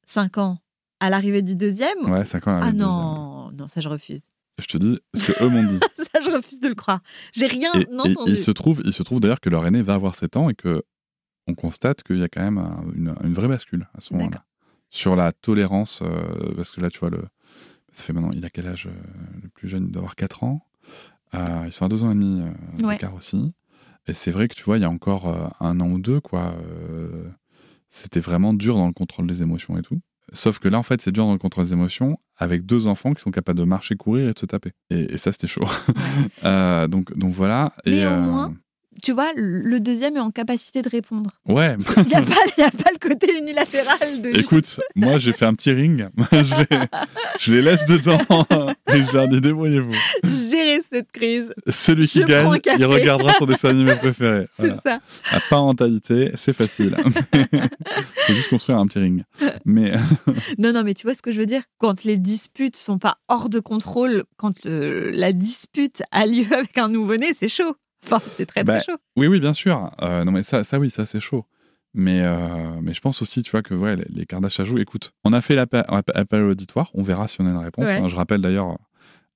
[0.04, 0.58] Cinq ans
[0.98, 1.96] à l'arrivée du deuxième?
[2.02, 2.18] Vois.
[2.18, 4.22] Ouais, 5 ans à la Ah vie de non, non, ça je refuse.
[4.59, 5.80] Je te dis ce que eux m'ont dit.
[6.12, 7.00] ça je refuse de le croire.
[7.32, 8.32] J'ai rien Et, et entendu.
[8.32, 10.55] il se trouve, il se trouve d'ailleurs que leur aîné va avoir 7 ans et
[10.55, 10.82] que
[11.48, 14.44] on constate qu'il y a quand même un- une, une vraie bascule à ce moment-là
[14.90, 17.22] sur la tolérance, euh, parce que là, tu vois le,
[17.94, 18.92] ça fait maintenant, il a quel âge euh,
[19.42, 20.66] le plus jeune, il doit avoir 4 ans.
[21.34, 22.42] Euh, ils sont à 2 ans et demi
[22.82, 22.94] Ouais.
[22.96, 23.55] d'écart aussi.
[24.07, 26.55] Et c'est vrai que tu vois, il y a encore un an ou deux, quoi.
[27.88, 30.00] c'était vraiment dur dans le contrôle des émotions et tout.
[30.32, 33.12] Sauf que là, en fait, c'est dur dans le contrôle des émotions avec deux enfants
[33.12, 34.72] qui sont capables de marcher, courir et de se taper.
[34.90, 35.66] Et, et ça, c'était chaud.
[36.44, 37.72] Euh, donc, donc voilà.
[37.86, 38.54] Mais et, au euh, moins,
[39.03, 41.30] Tu vois, le deuxième est en capacité de répondre.
[41.47, 41.76] Ouais.
[41.97, 44.38] Il n'y a, a pas le côté unilatéral de.
[44.38, 46.09] Écoute, moi, j'ai fait un petit ring.
[46.32, 46.78] je, les,
[47.40, 48.18] je les laisse dedans
[48.93, 49.95] et je leur dis débrouillez-vous.
[50.24, 51.53] Gérer cette crise.
[51.68, 54.47] Celui qui gagne, il regardera son dessin animé préféré.
[54.59, 54.76] Voilà.
[54.84, 55.01] C'est ça.
[55.32, 56.95] La parentalité, c'est facile.
[58.26, 59.24] Faut juste construire un petit ring.
[59.64, 59.93] Mais
[60.59, 61.62] Non, non, mais tu vois ce que je veux dire?
[61.78, 66.78] Quand les disputes sont pas hors de contrôle, quand le- la dispute a lieu avec
[66.78, 67.74] un nouveau-né, c'est chaud.
[68.05, 68.98] Enfin, c'est très, Bah, très chaud.
[69.16, 69.90] oui, oui, bien sûr.
[70.03, 71.44] Euh, non, mais ça, ça, oui, ça, c'est chaud.
[71.94, 74.78] Mais, euh, mais je pense aussi, tu vois, que ouais, les, les Kardashians ça joue.
[74.78, 76.90] Écoute, on a fait l'appel appel à l'auditoire.
[76.94, 77.84] On verra si on a une réponse.
[77.84, 77.96] Ouais.
[77.98, 78.09] hein.
[78.09, 78.78] Je rappelle d'ailleurs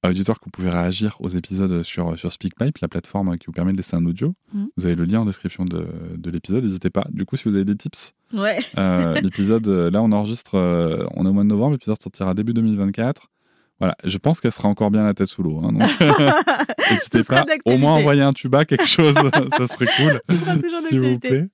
[0.02, 3.52] à l'auditoire que vous pouvez réagir aux épisodes sur, sur SpeakPipe, la plateforme qui vous
[3.52, 4.34] permet de laisser un audio.
[4.54, 4.68] Mhm.
[4.76, 5.86] Vous avez le lien en description de,
[6.16, 6.64] de l'épisode.
[6.64, 7.06] N'hésitez pas.
[7.10, 8.58] Du coup, si vous avez des tips, Ouais.
[8.78, 11.72] euh, l'épisode, euh, là, on enregistre, euh, on est au mois de novembre.
[11.72, 13.30] L'épisode sortira début 2024.
[13.78, 15.60] Voilà, je pense qu'elle sera encore bien la tête sous l'eau.
[15.62, 15.82] hein, donc,
[16.90, 17.44] n'hésitez pas.
[17.66, 19.14] Au moins envoyer un tuba, quelque chose,
[19.58, 21.48] ça serait cool Ce sera toujours s'il vous plaît.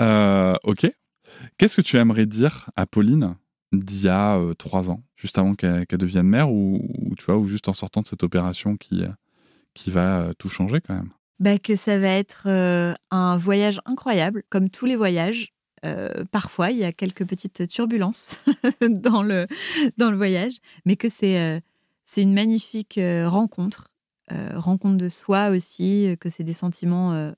[0.00, 0.90] Euh, ok.
[1.58, 3.34] Qu'est-ce que tu aimerais dire à Pauline
[3.72, 7.36] d'il y a euh, trois ans, juste avant qu'elle devienne mère, ou, ou, tu vois,
[7.36, 9.08] ou juste en sortant de cette opération qui, euh,
[9.74, 11.10] qui va euh, tout changer quand même?
[11.40, 15.52] Bah, que ça va être euh, un voyage incroyable, comme tous les voyages.
[15.84, 18.36] Euh, parfois, il y a quelques petites turbulences
[18.80, 19.46] dans, le,
[19.98, 20.54] dans le voyage,
[20.84, 21.60] mais que c'est euh,
[22.06, 23.92] c'est une magnifique euh, rencontre,
[24.32, 27.32] euh, rencontre de soi aussi, que c'est des sentiments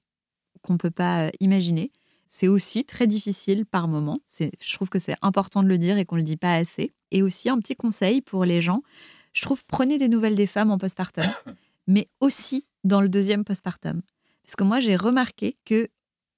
[0.62, 1.90] qu'on ne peut pas imaginer.
[2.26, 4.20] c'est aussi très difficile par moment.
[4.38, 6.92] Je trouve que c'est important de le dire et qu'on ne le dit pas assez.
[7.10, 8.82] Et aussi un petit conseil pour les gens,
[9.32, 11.24] je trouve prenez des nouvelles des femmes en postpartum,
[11.86, 14.02] mais aussi dans le deuxième postpartum.
[14.44, 15.88] Parce que moi, j'ai remarqué que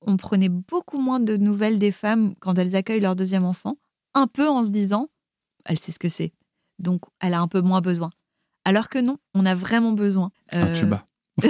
[0.03, 3.77] on prenait beaucoup moins de nouvelles des femmes quand elles accueillent leur deuxième enfant,
[4.15, 5.09] un peu en se disant,
[5.65, 6.33] elle sait ce que c'est,
[6.79, 8.11] donc elle a un peu moins besoin.
[8.65, 10.33] Alors que non, on a vraiment besoin.
[10.53, 11.07] Un euh, tuba.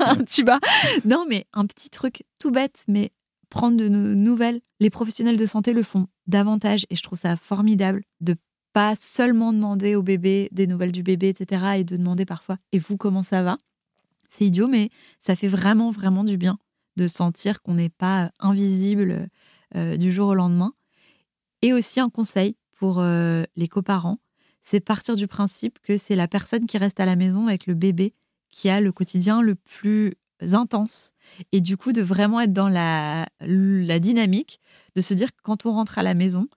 [0.00, 0.58] un tuba.
[1.04, 3.12] Non, mais un petit truc tout bête, mais
[3.48, 4.60] prendre de nouvelles.
[4.78, 8.36] Les professionnels de santé le font davantage et je trouve ça formidable de
[8.72, 11.78] pas seulement demander au bébé des nouvelles du bébé, etc.
[11.78, 13.58] et de demander parfois et vous comment ça va?
[14.28, 16.58] C'est idiot, mais ça fait vraiment, vraiment du bien
[16.96, 19.28] de sentir qu'on n'est pas invisible
[19.76, 20.72] euh, du jour au lendemain.
[21.62, 24.18] Et aussi un conseil pour euh, les coparents,
[24.62, 27.74] c'est partir du principe que c'est la personne qui reste à la maison avec le
[27.74, 28.14] bébé
[28.50, 31.12] qui a le quotidien le plus intense.
[31.52, 34.60] Et du coup, de vraiment être dans la, la dynamique,
[34.94, 36.48] de se dire que quand on rentre à la maison,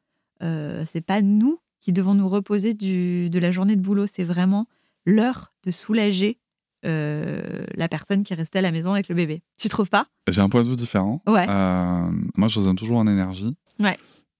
[0.41, 4.23] euh, c'est pas nous qui devons nous reposer du, de la journée de boulot, c'est
[4.23, 4.67] vraiment
[5.05, 6.39] l'heure de soulager
[6.85, 9.41] euh, la personne qui restait à la maison avec le bébé.
[9.57, 10.05] Tu trouves pas?
[10.27, 11.21] J'ai un point de vue différent.
[11.27, 11.47] Ouais.
[11.47, 13.55] Euh, moi, je résonne toujours en énergie.
[13.79, 13.97] Ouais.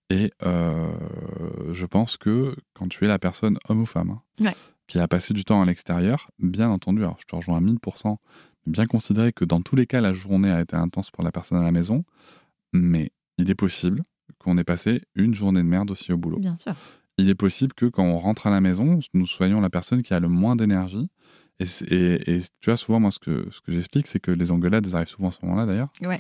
[0.10, 0.92] Et euh,
[1.72, 4.52] je pense que quand tu es la personne, homme ou femme, hein,
[4.88, 8.18] qui a passé du temps à l'extérieur, bien entendu, alors je te rejoins à 1000%,
[8.68, 11.58] bien considérer que dans tous les cas, la journée a été intense pour la personne
[11.58, 12.04] à la maison,
[12.74, 14.04] mais il est possible
[14.38, 16.40] qu'on ait passé une journée de merde aussi au boulot.
[16.40, 16.74] Bien sûr.
[17.18, 20.14] Il est possible que quand on rentre à la maison, nous soyons la personne qui
[20.14, 21.10] a le moins d'énergie.
[21.90, 24.86] Et, et, tu vois, souvent, moi, ce que, ce que j'explique, c'est que les engueulades,
[24.86, 25.92] elles arrivent souvent à ce moment-là, d'ailleurs.
[26.06, 26.20] Ouais.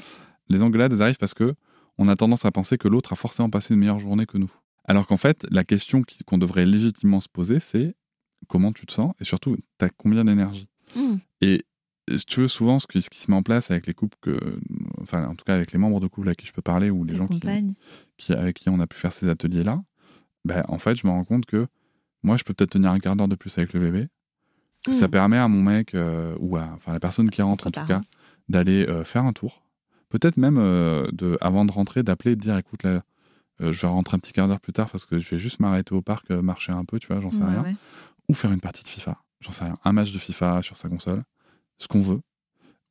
[0.50, 1.56] Les engueulades, elles arrivent parce que
[1.98, 4.52] on a tendance à penser que l'autre a forcément passé une meilleure journée que nous.
[4.86, 7.96] Alors qu'en fait, la question qu'on devrait légitimement se poser, c'est
[8.48, 10.68] comment tu te sens et surtout, tu as combien d'énergie?
[10.96, 11.16] Mmh.
[11.42, 11.64] Et
[12.18, 14.18] si tu veux, souvent, ce qui, ce qui, se met en place avec les couples,
[14.22, 14.38] que,
[15.02, 17.06] enfin, en tout cas avec les membres de couple à qui je peux parler ou
[17.06, 17.40] les, gens qui,
[18.18, 19.82] qui, avec qui on a pu faire ces ateliers-là,
[20.44, 21.68] ben, en fait, je me rends compte que
[22.24, 24.08] moi, je peux peut-être tenir un quart d'heure de plus avec le bébé.
[24.92, 25.12] Ça mmh.
[25.12, 28.02] permet à mon mec, euh, ou à enfin, la personne qui rentre en tout cas,
[28.50, 29.62] d'aller euh, faire un tour,
[30.10, 33.02] Peut-être même, euh, de, avant de rentrer, d'appeler et de dire écoute, là,
[33.60, 35.96] je vais rentrer un petit quart d'heure plus tard parce que je vais juste m'arrêter
[35.96, 37.64] au parc, marcher un peu, tu vois, j'en sais rien.
[38.30, 39.76] Ou faire une partie de FIFA, j'en sais rien.
[39.84, 41.24] Un match de FIFA sur sa console,
[41.80, 42.22] ce qu'on veut.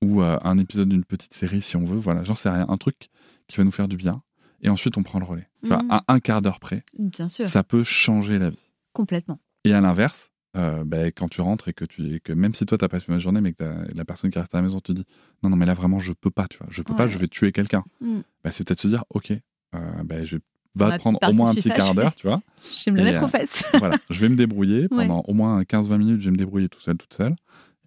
[0.00, 2.66] Ou un épisode d'une petite série si on veut, voilà, j'en sais rien.
[2.68, 3.08] Un truc
[3.46, 4.20] qui va nous faire du bien.
[4.60, 5.48] Et ensuite, on prend le relais.
[5.62, 5.72] Mmh.
[5.90, 7.46] à un quart d'heure près, Bien sûr.
[7.46, 8.70] ça peut changer la vie.
[8.92, 9.38] Complètement.
[9.62, 12.76] Et à l'inverse, euh, bah, quand tu rentres et que tu que même si toi
[12.76, 15.04] t'as passé une journée mais que la personne qui reste à la maison te dit
[15.42, 16.66] non non mais là vraiment je peux pas tu vois.
[16.70, 17.84] Je peux pas je vais tuer quelqu'un.
[18.00, 18.20] Mm.
[18.44, 19.32] bah, c'est peut-être se dire ok
[19.74, 20.36] euh, bah, je
[20.74, 22.42] vais prendre au moins un petit quart d'heure tu vois.
[22.62, 25.62] Je vais me le mettre aux fesses voilà je vais me débrouiller pendant au moins
[25.62, 27.34] 15-20 minutes je vais me débrouiller tout seul toute seule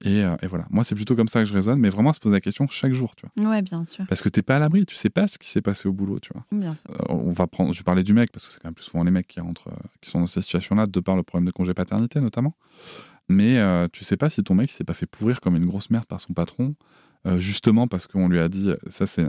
[0.06, 2.20] euh, et, voilà, moi c'est plutôt comme ça que je raisonne, mais vraiment à se
[2.20, 3.49] poser la question chaque jour, tu vois.
[3.49, 4.06] Ouais, bien sûr.
[4.08, 6.20] Parce que t'es pas à l'abri, tu sais pas ce qui s'est passé au boulot,
[6.20, 6.45] tu vois.
[6.51, 6.89] Bien sûr.
[6.91, 8.86] Euh, on va prendre, je vais parler du mec parce que c'est quand même plus
[8.86, 11.45] souvent les mecs qui rentrent, euh, qui sont dans cette situation-là, de par le problème
[11.45, 12.56] de congé paternité notamment.
[13.28, 16.06] Mais tu sais pas si ton mec s'est pas fait pourrir comme une grosse merde
[16.06, 16.76] par son patron,
[17.38, 19.26] justement parce qu'on lui a dit, ça c'est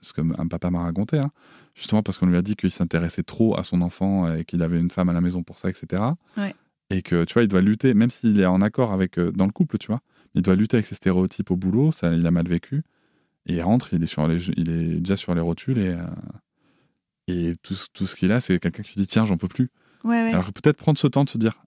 [0.00, 1.30] ce que un papa m'a raconté, hein,
[1.74, 4.80] justement parce qu'on lui a dit qu'il s'intéressait trop à son enfant et qu'il avait
[4.80, 6.02] une femme à la maison pour ça, etc.
[6.38, 6.54] Ouais.
[6.90, 9.52] Et que tu vois, il doit lutter, même s'il est en accord avec dans le
[9.52, 10.00] couple, tu vois
[10.36, 12.82] il doit lutter avec ses stéréotypes au boulot, ça, il a mal vécu.
[13.46, 16.06] Et il rentre, il est, sur les, il est déjà sur les rotules et, euh,
[17.26, 19.70] et tout, tout ce qu'il a, c'est quelqu'un qui dit Tiens, j'en peux plus.
[20.04, 21.62] Alors peut-être prendre ce temps de se dire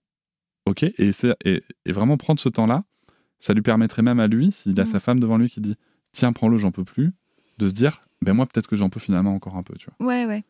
[0.66, 1.10] Ok, et,
[1.44, 2.84] et, et vraiment prendre ce temps-là,
[3.40, 4.86] ça lui permettrait même à lui, s'il a mm.
[4.86, 5.76] sa femme devant lui qui dit
[6.12, 7.12] Tiens, prends-le, j'en peux plus,
[7.58, 9.74] de se dire Ben moi, peut-être que j'en peux finalement encore un peu.
[9.74, 10.44] Tu vois, ouais, ouais.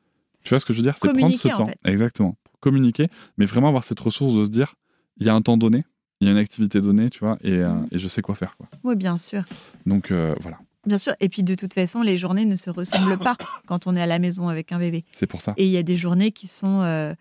[0.45, 0.97] Tu vois ce que je veux dire?
[1.01, 1.71] C'est prendre ce temps.
[1.85, 2.37] Exactement.
[2.61, 4.75] Communiquer, mais vraiment avoir cette ressource de se dire
[5.19, 5.85] Il y a un temps donné,
[6.21, 7.89] il y a une activité donnée, tu vois, et, euh, mm.
[7.93, 8.57] et je sais quoi faire.
[8.57, 8.69] Quoi.
[8.85, 9.43] Oui, bien sûr.
[9.87, 10.59] Donc euh, voilà.
[10.87, 11.15] Bien sûr.
[11.21, 13.37] Et puis de toute façon, les journées ne se ressemblent pas
[13.67, 15.05] quand on est à la maison avec un bébé.
[15.13, 15.55] C'est pour ça.
[15.57, 17.15] Et il y a des journées qui sont euh,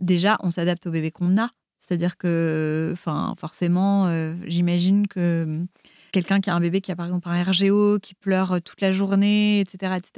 [0.00, 1.50] déjà, on s'adapte au bébé qu'on a.
[1.80, 4.08] C'est-à-dire que, enfin, forcément,
[4.46, 5.66] j'imagine que
[6.14, 8.92] quelqu'un qui a un bébé qui a par exemple un RGO, qui pleure toute la
[8.92, 10.12] journée, etc., etc.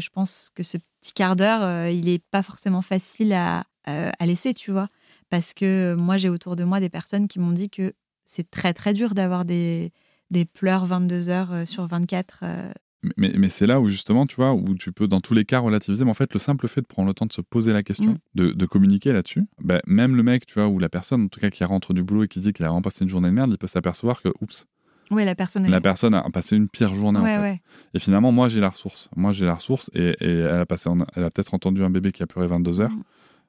[0.00, 4.54] je pense que ce petit quart d'heure, il n'est pas forcément facile à, à laisser,
[4.54, 4.88] tu vois.
[5.28, 7.92] Parce que moi, j'ai autour de moi des personnes qui m'ont dit que
[8.26, 9.92] c'est très, très dur d'avoir des,
[10.32, 12.40] des pleurs 22 heures euh, sur 24.
[12.42, 12.72] Euh.
[13.16, 15.58] Mais, mais c'est là où justement, tu vois, où tu peux dans tous les cas
[15.58, 16.04] relativiser.
[16.04, 18.12] Mais en fait, le simple fait de prendre le temps de se poser la question,
[18.12, 18.18] mm.
[18.34, 21.40] de, de, communiquer là-dessus, bah, même le mec, tu vois, ou la personne, en tout
[21.40, 23.34] cas, qui rentre du boulot et qui dit qu'il a vraiment passé une journée de
[23.34, 24.66] merde, il peut s'apercevoir que, oups,
[25.12, 27.18] oui, la personne, la personne a passé une pire journée.
[27.18, 27.60] en fait.
[27.94, 29.08] Et finalement, moi, j'ai la ressource.
[29.16, 32.12] Moi, j'ai la ressource et, et elle a, passé elle a peut-être entendu un bébé
[32.12, 32.90] qui a pleuré 22 heures.
[32.90, 33.02] Mm.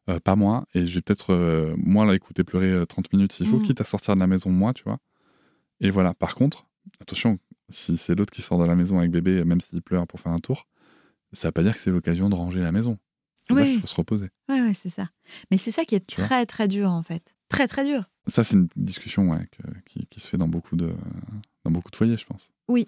[0.09, 3.31] Euh, pas moi, et je vais peut-être, euh, moi, là, écouter pleurer 30 euh, minutes
[3.31, 3.63] s'il faut, mm.
[3.63, 4.97] quitte à sortir de la maison, moi, tu vois.
[5.79, 6.13] Et voilà.
[6.13, 6.65] Par contre,
[6.99, 10.19] attention, si c'est l'autre qui sort de la maison avec bébé, même s'il pleure pour
[10.19, 10.67] faire un tour,
[11.31, 12.97] ça veut pas dire que c'est l'occasion de ranger la maison.
[13.49, 13.73] Oui.
[13.73, 14.29] Il faut se reposer.
[14.49, 15.09] Ouais, ouais, c'est ça.
[15.51, 17.33] Mais c'est ça qui est Tu très, très dur, en fait.
[17.49, 18.03] Très, très dur.
[18.27, 20.93] Ça, c'est une discussion ouais, que- qui, qui se fait dans beaucoup, de,
[21.65, 22.51] dans beaucoup de foyers, je pense.
[22.67, 22.85] Oui.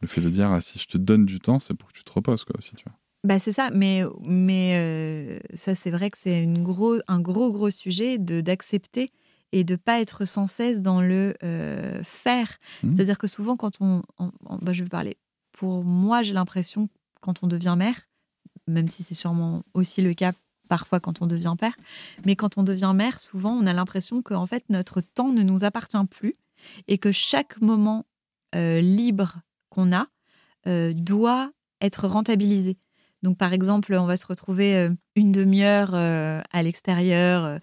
[0.00, 2.04] Le fait de dire, ah, si je te donne du temps, c'est pour que tu
[2.04, 2.94] te reposes, quoi, aussi, tu vois.
[3.22, 7.68] Bah, c'est ça, mais, mais euh, ça, c'est vrai que c'est gros, un gros, gros
[7.70, 9.10] sujet d'accepter
[9.52, 12.56] et de pas être sans cesse dans le euh, faire.
[12.82, 12.94] Mhm.
[12.96, 14.02] C'est-à-dire que souvent, quand on.
[14.18, 15.16] on- on- bah, je vais parler.
[15.52, 16.88] Pour moi, j'ai l'impression,
[17.20, 18.08] quand on devient mère,
[18.66, 20.32] même si c'est sûrement aussi le cas
[20.68, 21.74] parfois quand on devient père,
[22.24, 25.42] mais quand on devient mère, souvent, on a l'impression que en fait, notre temps ne
[25.42, 26.32] nous appartient plus
[26.86, 28.06] et que chaque moment
[28.54, 30.08] euh, libre qu'on a
[30.66, 32.76] euh, doit être rentabilisé.
[33.22, 37.58] Donc, par exemple, on va se retrouver euh, une demi-heure à l'extérieur,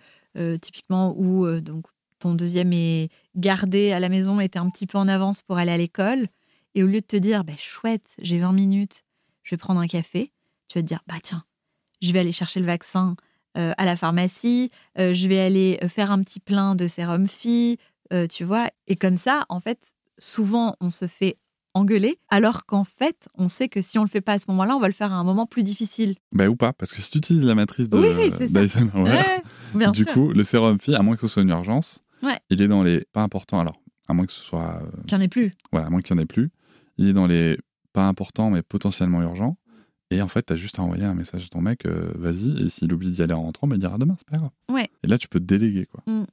[0.61, 1.87] typiquement où donc
[2.19, 5.57] ton deuxième est gardé à la maison et t'es un petit peu en avance pour
[5.57, 6.27] aller à l'école.
[6.75, 9.03] Et au lieu de te dire, bah, chouette, j'ai 20 minutes,
[9.41, 10.31] je vais prendre un café,
[10.67, 11.43] tu vas te dire, bah tiens,
[12.03, 13.15] je vais aller chercher le vaccin
[13.55, 17.77] à la pharmacie, je vais aller faire un petit plein de sérum fille,
[18.29, 18.69] tu vois.
[18.85, 21.37] Et comme ça, en fait, souvent, on se fait
[21.73, 24.75] engueuler, alors qu'en fait, on sait que si on le fait pas à ce moment-là,
[24.75, 26.15] on va le faire à un moment plus difficile.
[26.31, 29.21] Bah, ou pas, parce que si tu utilises la matrice de Oui, oui, d'Eisenhower,
[29.75, 30.13] Ouais, du sûr.
[30.13, 32.39] coup, le sérum fille, à moins que ce soit une urgence, Ouais.
[32.49, 33.59] il est dans les pas importants.
[33.59, 34.81] Alors, à moins que ce soit.
[34.81, 35.53] euh, Qu'il n'y en ait plus.
[35.71, 36.49] voilà, à moins qu'il n'y en ait plus.
[36.97, 37.59] Il est dans les
[37.93, 39.57] pas importants, mais potentiellement urgents.
[40.09, 42.59] Et en fait, tu as juste à envoyer un message à ton mec, euh, vas-y,
[42.65, 44.49] et s'il oublie d'y aller en rentrant, bah, il dira demain, c'est pas grave.
[44.71, 44.89] Ouais.
[45.03, 46.01] Et là, tu peux te déléguer, quoi.
[46.07, 46.23] Mm.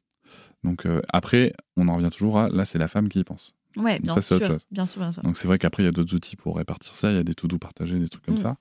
[0.63, 3.55] Donc, euh, après, on en revient toujours à là, c'est la femme qui y pense.
[3.77, 4.37] Ouais, bien ça, c'est sûr.
[4.37, 4.67] autre chose.
[4.71, 5.23] Bien sûr, bien sûr.
[5.23, 7.11] Donc, c'est vrai qu'après, il y a d'autres outils pour répartir ça.
[7.11, 8.39] Il y a des to-do partagés, des trucs comme Mm.
[8.39, 8.57] ça.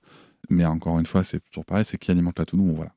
[0.50, 2.92] Mais encore une fois, c'est toujours pareil, c'est qui alimente la to-do, voilà.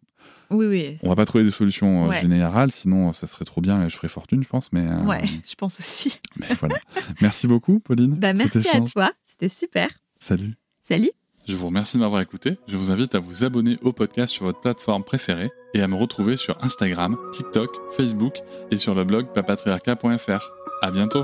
[0.50, 0.98] Oui, oui.
[1.04, 2.22] On va pas trouver des solutions euh, Ouais.
[2.22, 4.72] générales, sinon ça serait trop bien et je ferais fortune, je pense.
[4.74, 6.20] Mais, euh, Ouais, je pense aussi.
[6.38, 6.78] mais voilà.
[7.22, 8.16] Merci beaucoup, Pauline.
[8.16, 9.12] Bah, merci à toi.
[9.26, 9.90] C'était super.
[10.20, 10.56] Salut.
[10.84, 11.12] Salut.
[11.48, 12.58] Je vous remercie de m'avoir écouté.
[12.68, 15.96] Je vous invite à vous abonner au podcast sur votre plateforme préférée et à me
[15.96, 18.36] retrouver sur Instagram, TikTok, Facebook
[18.72, 20.50] et sur le blog papatriarca.fr.
[20.82, 21.24] À bientôt.